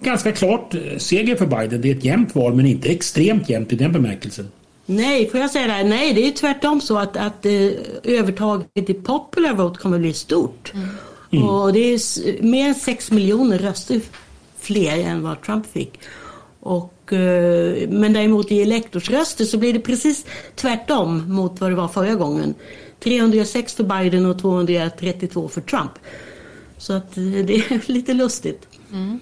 ganska 0.00 0.32
klart 0.32 0.74
seger 0.96 1.36
för 1.36 1.46
Biden. 1.46 1.80
Det 1.80 1.90
är 1.90 1.94
ett 1.94 2.04
jämnt 2.04 2.34
val 2.34 2.54
men 2.54 2.66
inte 2.66 2.88
extremt 2.88 3.48
jämnt 3.50 3.72
i 3.72 3.76
den 3.76 3.92
bemärkelsen. 3.92 4.48
Nej, 4.90 5.30
får 5.30 5.40
jag 5.40 5.50
säga 5.50 5.66
det? 5.66 5.88
Nej, 5.88 6.12
det 6.12 6.26
är 6.28 6.30
tvärtom 6.30 6.80
så 6.80 6.98
att, 6.98 7.16
att 7.16 7.46
uh, 7.46 7.72
övertaget 8.04 8.90
i 8.90 8.94
popular 8.94 9.54
vote 9.54 9.80
kommer 9.80 9.98
bli 9.98 10.12
stort. 10.12 10.72
Mm. 11.30 11.48
Och 11.48 11.72
det 11.72 11.78
är 11.78 12.42
mer 12.42 12.68
än 12.68 12.74
6 12.74 13.10
miljoner 13.10 13.58
röster 13.58 14.00
fler 14.60 14.98
än 14.98 15.22
vad 15.22 15.42
Trump 15.42 15.72
fick. 15.72 16.00
Och, 16.60 17.12
eh, 17.12 17.88
men 17.88 18.12
däremot 18.12 18.52
i 18.52 18.62
elektorsröster 18.62 19.44
så 19.44 19.58
blir 19.58 19.72
det 19.72 19.80
precis 19.80 20.26
tvärtom 20.56 21.34
mot 21.34 21.60
vad 21.60 21.70
det 21.70 21.76
var 21.76 21.88
förra 21.88 22.14
gången. 22.14 22.54
306 23.00 23.74
för 23.74 23.84
Biden 23.84 24.26
och 24.26 24.38
232 24.38 25.48
för 25.48 25.60
Trump. 25.60 25.92
Så 26.78 26.92
att 26.92 27.16
eh, 27.16 27.24
det 27.24 27.54
är 27.54 27.82
lite 27.92 28.14
lustigt. 28.14 28.68
Mm. 28.92 29.20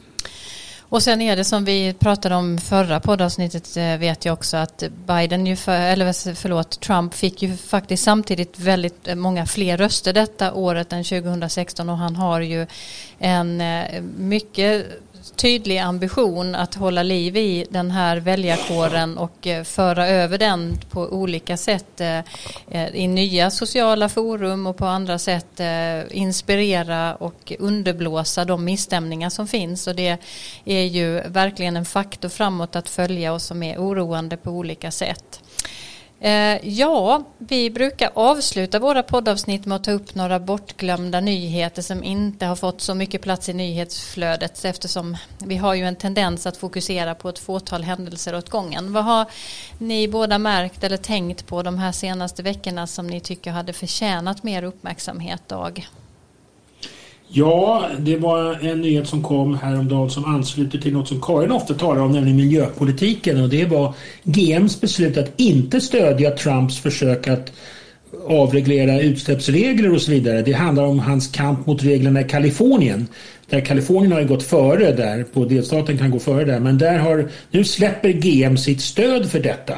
Och 0.89 1.03
sen 1.03 1.23
är 1.23 1.37
det 1.37 1.45
som 1.45 1.65
vi 1.65 1.95
pratade 1.99 2.35
om 2.35 2.59
förra 2.59 3.01
poddavsnittet 3.01 3.77
eh, 3.77 3.97
vet 3.97 4.25
jag 4.25 4.33
också 4.33 4.57
att 4.57 4.83
Biden 5.07 5.47
ju 5.47 5.57
för, 5.57 5.81
eller 5.81 6.35
förlåt 6.35 6.81
Trump 6.81 7.15
fick 7.15 7.43
ju 7.43 7.57
faktiskt 7.57 8.05
samtidigt 8.05 8.59
väldigt 8.59 9.09
eh, 9.09 9.15
många 9.15 9.47
fler 9.47 9.77
röster 9.77 10.13
detta 10.13 10.53
året 10.53 10.93
än 10.93 11.05
2016 11.05 11.89
och 11.89 11.99
han 11.99 12.17
har 12.17 12.41
ju 12.41 12.67
en 13.19 13.61
eh, 13.61 14.03
mycket 14.19 14.87
tydlig 15.37 15.79
ambition 15.79 16.55
att 16.55 16.75
hålla 16.75 17.03
liv 17.03 17.37
i 17.37 17.67
den 17.71 17.91
här 17.91 18.17
väljarkåren 18.17 19.19
och 19.19 19.47
eh, 19.47 19.65
föra 19.65 20.09
över 20.09 20.39
den 20.39 20.79
på 20.91 21.01
olika 21.01 21.57
sätt 21.57 22.01
eh, 22.01 22.19
eh, 22.71 22.89
i 22.95 23.07
nya 23.09 23.51
sociala 23.51 24.09
forum 24.09 24.67
och 24.67 24.77
på 24.77 24.87
andra 24.87 25.19
sätt 25.19 25.61
inspirera 26.11 27.15
och 27.15 27.53
underblåsa 27.59 28.45
de 28.45 28.65
misstämningar 28.65 29.31
som 29.31 29.47
finns 29.47 29.87
och 29.87 29.95
det 29.95 30.19
är 30.65 30.85
ju 30.85 31.21
verkligen 31.21 31.77
en 31.77 31.85
faktor 31.85 32.29
framåt 32.29 32.77
att 32.77 32.89
följa 32.89 33.33
och 33.33 33.43
som 33.43 33.63
är 33.63 33.79
oroande 33.79 34.37
på 34.37 34.51
olika 34.51 34.91
sätt. 34.91 35.43
Eh, 36.27 36.59
ja, 36.63 37.25
vi 37.39 37.71
brukar 37.71 38.11
avsluta 38.15 38.79
våra 38.79 39.03
poddavsnitt 39.03 39.67
med 39.67 39.77
att 39.77 39.85
ta 39.85 39.91
upp 39.91 40.15
några 40.15 40.39
bortglömda 40.41 41.21
nyheter 41.21 41.83
som 41.83 42.05
inte 42.05 42.47
har 42.47 42.57
fått 42.57 42.81
så 42.81 42.95
mycket 42.95 43.23
plats 43.23 43.49
i 43.49 43.53
nyhetsflödet 43.53 44.65
eftersom 44.65 45.17
vi 45.45 45.57
har 45.57 45.75
ju 45.75 45.85
en 45.85 45.97
tendens 45.97 46.47
att 46.47 46.57
fokusera 46.57 47.15
på 47.15 47.29
ett 47.29 47.39
fåtal 47.39 47.83
händelser 47.83 48.35
åt 48.35 48.51
gången. 48.51 48.93
Vad 48.93 49.05
har 49.05 49.27
ni 49.79 50.09
båda 50.09 50.39
märkt 50.39 50.85
eller 50.85 50.97
tänkt 50.97 51.47
på 51.47 51.63
de 51.63 51.79
här 51.79 51.93
senaste 51.93 52.43
veckorna 52.43 52.87
som 52.87 53.07
ni 53.07 53.21
tycker 53.21 53.51
hade 53.51 53.73
förtjänat 53.73 54.43
mer 54.43 54.63
uppmärksamhet, 54.63 55.49
Dag? 55.49 55.89
Ja, 57.29 57.89
det 57.99 58.17
var 58.17 58.59
en 58.67 58.81
nyhet 58.81 59.09
som 59.09 59.23
kom 59.23 59.55
häromdagen 59.55 60.11
som 60.11 60.25
ansluter 60.25 60.79
till 60.79 60.93
något 60.93 61.09
som 61.09 61.21
Karin 61.21 61.53
ofta 61.53 61.75
talar 61.75 62.03
om, 62.03 62.13
nämligen 62.13 62.37
miljöpolitiken. 62.37 63.43
Och 63.43 63.49
det 63.49 63.65
var 63.65 63.95
GMs 64.25 64.81
beslut 64.81 65.17
att 65.17 65.41
inte 65.41 65.81
stödja 65.81 66.31
Trumps 66.31 66.79
försök 66.79 67.29
att 67.29 67.53
avreglera 68.29 69.01
utsläppsregler 69.01 69.93
och 69.93 70.03
så 70.03 70.11
vidare. 70.11 70.43
Det 70.43 70.53
handlar 70.53 70.85
om 70.85 70.99
hans 70.99 71.27
kamp 71.27 71.67
mot 71.67 71.85
reglerna 71.85 72.21
i 72.21 72.25
Kalifornien. 72.25 73.07
Där 73.51 73.61
Kalifornien 73.61 74.13
har 74.13 74.23
gått 74.23 74.43
före 74.43 74.93
där, 74.93 75.25
på 75.25 75.45
delstaten 75.45 75.99
kan 75.99 76.11
gå 76.11 76.19
före 76.19 76.45
där. 76.45 76.61
Men 76.61 76.79
där 76.79 76.99
har, 76.99 77.31
nu 77.51 77.65
släpper 77.65 78.13
GM 78.13 78.57
sitt 78.57 78.81
stöd 78.81 79.31
för 79.31 79.41
detta. 79.41 79.75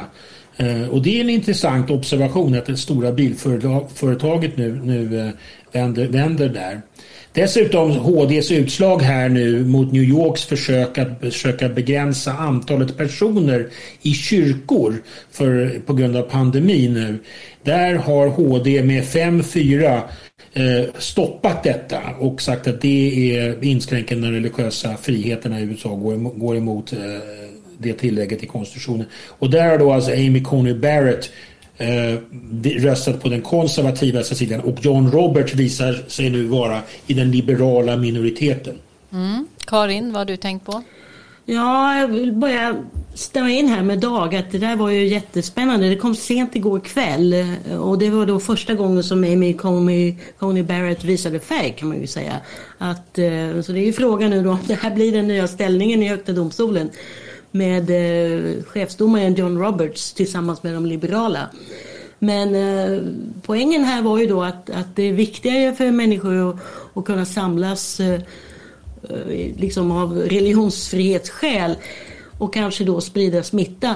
Eh, 0.57 0.89
och 0.89 1.01
det 1.01 1.17
är 1.17 1.21
en 1.21 1.29
intressant 1.29 1.91
observation 1.91 2.55
att 2.55 2.65
det 2.65 2.77
stora 2.77 3.11
bilföretaget 3.11 4.57
nu, 4.57 4.81
nu 4.83 5.19
eh, 5.19 5.29
vänder, 5.71 6.07
vänder 6.07 6.49
där. 6.49 6.81
Dessutom 7.33 7.91
HDs 7.91 8.51
utslag 8.51 9.01
här 9.01 9.29
nu 9.29 9.65
mot 9.65 9.91
New 9.91 10.03
Yorks 10.03 10.45
försök 10.45 10.97
att 10.97 11.19
försöka 11.21 11.69
begränsa 11.69 12.33
antalet 12.33 12.97
personer 12.97 13.67
i 14.01 14.13
kyrkor 14.13 14.95
för, 15.31 15.81
på 15.85 15.93
grund 15.93 16.15
av 16.15 16.21
pandemin 16.21 16.93
nu. 16.93 17.19
Där 17.63 17.95
har 17.95 18.27
HD 18.27 18.83
med 18.83 19.03
5-4 19.03 20.01
eh, 20.53 20.85
stoppat 20.97 21.63
detta 21.63 22.01
och 22.19 22.41
sagt 22.41 22.67
att 22.67 22.81
det 22.81 23.37
är 23.37 23.63
inskränker 23.63 24.15
den 24.15 24.31
religiösa 24.31 24.97
friheterna 24.97 25.59
i 25.59 25.63
USA 25.63 25.89
går, 25.89 26.15
går 26.39 26.57
emot 26.57 26.93
eh, 26.93 26.99
det 27.77 27.93
tillägget 27.93 28.43
i 28.43 28.45
konstitutionen. 28.45 29.05
Och 29.27 29.49
där 29.49 29.69
har 29.69 29.77
då 29.77 29.91
alltså 29.91 30.11
Amy 30.11 30.43
Coney 30.43 30.73
Barrett 30.73 31.31
eh, 31.79 32.19
röstat 32.63 33.21
på 33.21 33.29
den 33.29 33.41
konservativa 33.41 34.23
sidan 34.23 34.59
och 34.59 34.85
John 34.85 35.11
Roberts 35.11 35.53
visar 35.53 35.93
sig 36.07 36.29
nu 36.29 36.43
vara 36.43 36.81
i 37.07 37.13
den 37.13 37.31
liberala 37.31 37.97
minoriteten. 37.97 38.75
Mm. 39.11 39.47
Karin, 39.65 40.13
vad 40.13 40.19
har 40.19 40.25
du 40.25 40.37
tänkt 40.37 40.65
på? 40.65 40.83
Ja, 41.45 41.99
jag 41.99 42.07
vill 42.07 42.33
bara 42.33 42.75
stämma 43.13 43.51
in 43.51 43.67
här 43.67 43.83
med 43.83 43.99
Dag 43.99 44.35
att 44.35 44.51
det 44.51 44.57
där 44.57 44.75
var 44.75 44.89
ju 44.89 45.07
jättespännande. 45.07 45.89
Det 45.89 45.95
kom 45.95 46.15
sent 46.15 46.55
igår 46.55 46.79
kväll 46.79 47.35
och 47.79 47.99
det 47.99 48.09
var 48.09 48.25
då 48.25 48.39
första 48.39 48.73
gången 48.73 49.03
som 49.03 49.23
Amy 49.23 49.53
Coney, 49.53 50.15
Coney 50.39 50.63
Barrett 50.63 51.03
visade 51.03 51.39
färg 51.39 51.75
kan 51.77 51.87
man 51.87 52.01
ju 52.01 52.07
säga. 52.07 52.33
Att, 52.77 53.17
eh, 53.17 53.61
så 53.61 53.71
det 53.71 53.79
är 53.79 53.85
ju 53.85 53.93
frågan 53.93 54.29
nu 54.29 54.43
då 54.43 54.49
om 54.49 54.59
det 54.67 54.73
här 54.73 54.95
blir 54.95 55.11
den 55.11 55.27
nya 55.27 55.47
ställningen 55.47 56.03
i 56.03 56.07
Högsta 56.07 56.31
domstolen 56.31 56.89
med 57.51 57.89
eh, 57.89 58.63
chefsdomaren 58.63 59.35
John 59.35 59.57
Roberts 59.57 60.13
tillsammans 60.13 60.63
med 60.63 60.73
de 60.73 60.85
liberala. 60.85 61.49
Men 62.19 62.55
eh, 62.55 63.03
poängen 63.41 63.83
här 63.83 64.01
var 64.01 64.19
ju 64.19 64.27
då 64.27 64.43
att, 64.43 64.69
att 64.69 64.95
det 64.95 65.03
är 65.03 65.13
viktigare 65.13 65.75
för 65.75 65.91
människor 65.91 66.49
att, 66.49 66.55
att 66.93 67.05
kunna 67.05 67.25
samlas 67.25 67.99
eh, 67.99 68.21
eh 69.09 69.55
liksom 69.57 69.91
av 69.91 70.17
religionsfrihetsskäl 70.17 71.75
och 72.37 72.53
kanske 72.53 72.83
då 72.83 73.01
sprida 73.01 73.43
smitta 73.43 73.95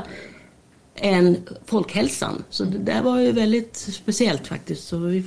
än 0.95 1.37
folkhälsan. 1.65 2.43
Så 2.49 2.63
det 2.63 2.77
där 2.77 3.01
var 3.01 3.19
ju 3.19 3.31
väldigt 3.31 3.75
speciellt 3.75 4.47
faktiskt. 4.47 4.87
Så 4.87 4.97
vi, 4.97 5.23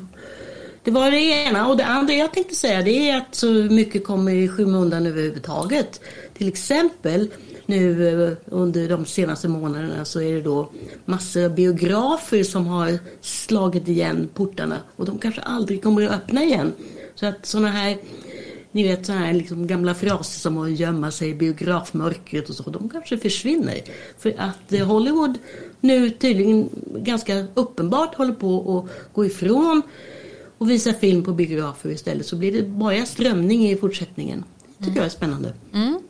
det 0.84 0.90
var 0.90 1.10
det 1.10 1.20
ena. 1.20 1.68
Och 1.68 1.76
det 1.76 1.84
andra 1.84 2.14
jag 2.14 2.32
tänkte 2.32 2.54
säga 2.54 2.82
det 2.82 3.10
är 3.10 3.16
att 3.16 3.34
så 3.34 3.46
mycket 3.46 4.04
kommer 4.04 4.32
i 4.32 4.48
skymundan 4.48 5.06
överhuvudtaget. 5.06 6.00
Till 6.34 6.48
exempel 6.48 7.30
nu 7.66 8.08
eh, 8.08 8.36
under 8.44 8.88
de 8.88 9.04
senaste 9.06 9.48
månaderna 9.48 10.04
så 10.04 10.20
är 10.20 10.32
det 10.32 10.40
då 10.40 10.70
massor 11.04 11.44
av 11.44 11.54
biografer 11.54 12.42
som 12.42 12.66
har 12.66 12.98
slagit 13.20 13.88
igen 13.88 14.28
portarna 14.34 14.76
och 14.96 15.06
de 15.06 15.18
kanske 15.18 15.40
aldrig 15.40 15.82
kommer 15.82 16.02
att 16.02 16.12
öppna 16.12 16.44
igen. 16.44 16.72
Så 17.14 17.26
att 17.26 17.46
sådana 17.46 17.68
här 17.68 17.98
ni 18.72 18.82
vet 18.82 19.06
sådana 19.06 19.24
här 19.24 19.32
liksom 19.32 19.66
gamla 19.66 19.94
fraser 19.94 20.40
som 20.40 20.58
att 20.58 20.70
gömma 20.78 21.10
sig 21.10 21.28
i 21.30 21.34
biografmörkret 21.34 22.48
och 22.48 22.54
så, 22.54 22.70
de 22.70 22.88
kanske 22.88 23.18
försvinner. 23.18 23.80
För 24.18 24.34
att 24.38 24.72
eh, 24.72 24.86
Hollywood 24.86 25.38
nu 25.80 26.10
tydligen 26.10 26.68
ganska 26.96 27.46
uppenbart 27.54 28.14
håller 28.14 28.32
på 28.32 28.78
att 28.78 29.14
gå 29.14 29.24
ifrån 29.24 29.82
och 30.58 30.70
visa 30.70 30.92
film 30.92 31.24
på 31.24 31.32
biografer 31.32 31.90
istället 31.90 32.26
så 32.26 32.36
blir 32.36 32.52
det 32.52 32.62
bara 32.62 33.06
strömning 33.06 33.70
i 33.70 33.76
fortsättningen. 33.76 34.44
Det 34.66 34.84
tycker 34.84 34.90
mm. 34.90 34.96
jag 34.96 35.04
är 35.04 35.10
spännande. 35.10 35.54
Mm. 35.72 36.00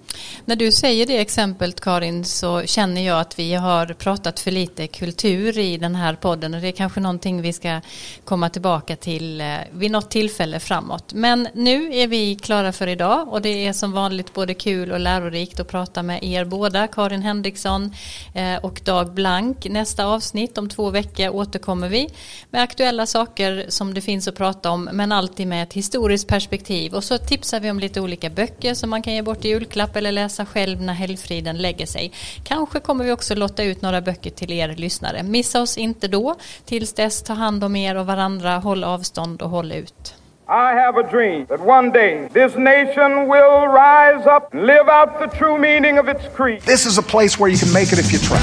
När 0.48 0.56
du 0.56 0.72
säger 0.72 1.06
det 1.06 1.18
exemplet 1.18 1.80
Karin 1.80 2.24
så 2.24 2.62
känner 2.62 3.06
jag 3.06 3.20
att 3.20 3.38
vi 3.38 3.54
har 3.54 3.86
pratat 3.86 4.40
för 4.40 4.50
lite 4.50 4.86
kultur 4.86 5.58
i 5.58 5.76
den 5.76 5.94
här 5.94 6.14
podden 6.14 6.54
och 6.54 6.60
det 6.60 6.68
är 6.68 6.72
kanske 6.72 7.00
någonting 7.00 7.42
vi 7.42 7.52
ska 7.52 7.80
komma 8.24 8.48
tillbaka 8.48 8.96
till 8.96 9.40
eh, 9.40 9.46
vid 9.72 9.90
något 9.90 10.10
tillfälle 10.10 10.60
framåt. 10.60 11.12
Men 11.14 11.48
nu 11.54 11.94
är 11.96 12.06
vi 12.06 12.34
klara 12.34 12.72
för 12.72 12.86
idag 12.86 13.28
och 13.28 13.42
det 13.42 13.66
är 13.66 13.72
som 13.72 13.92
vanligt 13.92 14.34
både 14.34 14.54
kul 14.54 14.92
och 14.92 15.00
lärorikt 15.00 15.60
att 15.60 15.68
prata 15.68 16.02
med 16.02 16.24
er 16.24 16.44
båda, 16.44 16.86
Karin 16.86 17.22
Henriksson 17.22 17.94
eh, 18.34 18.64
och 18.64 18.80
Dag 18.84 19.12
Blank. 19.12 19.66
Nästa 19.70 20.04
avsnitt 20.04 20.58
om 20.58 20.68
två 20.68 20.90
veckor 20.90 21.28
återkommer 21.28 21.88
vi 21.88 22.08
med 22.50 22.62
aktuella 22.62 23.06
saker 23.06 23.66
som 23.68 23.94
det 23.94 24.00
finns 24.00 24.28
att 24.28 24.36
prata 24.36 24.70
om 24.70 24.88
men 24.92 25.12
alltid 25.12 25.46
med 25.46 25.62
ett 25.62 25.72
historiskt 25.72 26.28
perspektiv 26.28 26.94
och 26.94 27.04
så 27.04 27.18
tipsar 27.18 27.60
vi 27.60 27.70
om 27.70 27.80
lite 27.80 28.00
olika 28.00 28.30
böcker 28.30 28.74
som 28.74 28.90
man 28.90 29.02
kan 29.02 29.14
ge 29.14 29.22
bort 29.22 29.44
i 29.44 29.48
julklapp 29.48 29.96
eller 29.96 30.12
läsa 30.12 30.35
själv 30.44 30.82
när 30.82 30.92
helgfriden 30.92 31.56
lägger 31.56 31.86
sig. 31.86 32.12
Kanske 32.44 32.80
kommer 32.80 33.04
vi 33.04 33.12
också 33.12 33.34
lotta 33.34 33.62
ut 33.62 33.82
några 33.82 34.00
böcker 34.00 34.30
till 34.30 34.52
er 34.52 34.68
lyssnare. 34.68 35.22
Missa 35.22 35.62
oss 35.62 35.78
inte 35.78 36.08
då. 36.08 36.34
Tills 36.64 36.92
dess, 36.92 37.22
ta 37.22 37.32
hand 37.32 37.64
om 37.64 37.76
er 37.76 37.96
och 37.96 38.06
varandra, 38.06 38.58
håll 38.58 38.84
avstånd 38.84 39.42
och 39.42 39.50
håll 39.50 39.72
ut. 39.72 40.14
I 40.48 40.74
have 40.74 40.96
a 40.96 41.02
dream 41.02 41.46
that 41.46 41.60
one 41.60 41.90
day 41.90 42.28
this 42.32 42.54
nation 42.56 43.28
will 43.28 43.66
rise 43.66 44.26
up 44.26 44.54
and 44.54 44.64
live 44.64 44.88
out 44.88 45.18
the 45.18 45.26
true 45.38 45.58
meaning 45.58 45.98
of 45.98 46.08
its 46.08 46.22
creed. 46.36 46.62
This 46.62 46.86
is 46.86 46.98
a 46.98 47.02
place 47.02 47.36
where 47.36 47.50
you 47.50 47.58
can 47.58 47.72
make 47.72 47.92
it 47.92 47.98
if 47.98 48.12
you 48.12 48.20
try. 48.20 48.38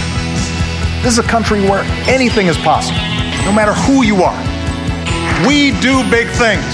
This 1.01 1.13
is 1.13 1.19
a 1.19 1.29
country 1.29 1.61
where 1.61 1.83
anything 2.09 2.47
is 2.47 2.57
possible, 2.57 2.99
no 3.45 3.53
matter 3.53 3.73
who 3.73 4.03
you 4.03 4.21
are. 4.21 4.37
We 5.47 5.71
do 5.79 6.03
big 6.11 6.27
things. 6.27 6.65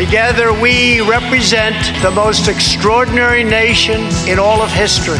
Together, 0.00 0.58
we 0.58 1.02
represent 1.02 1.76
the 2.00 2.10
most 2.10 2.48
extraordinary 2.48 3.44
nation 3.44 4.00
in 4.26 4.38
all 4.38 4.62
of 4.62 4.72
history. 4.72 5.18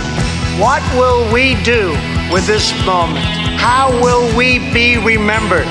What 0.59 0.83
will 0.95 1.31
we 1.31 1.63
do 1.63 1.91
with 2.33 2.47
this 2.47 2.73
moment? 2.87 3.27
How 3.61 3.91
will 4.01 4.35
we 4.35 4.59
be 4.73 4.97
remembered? 4.97 5.67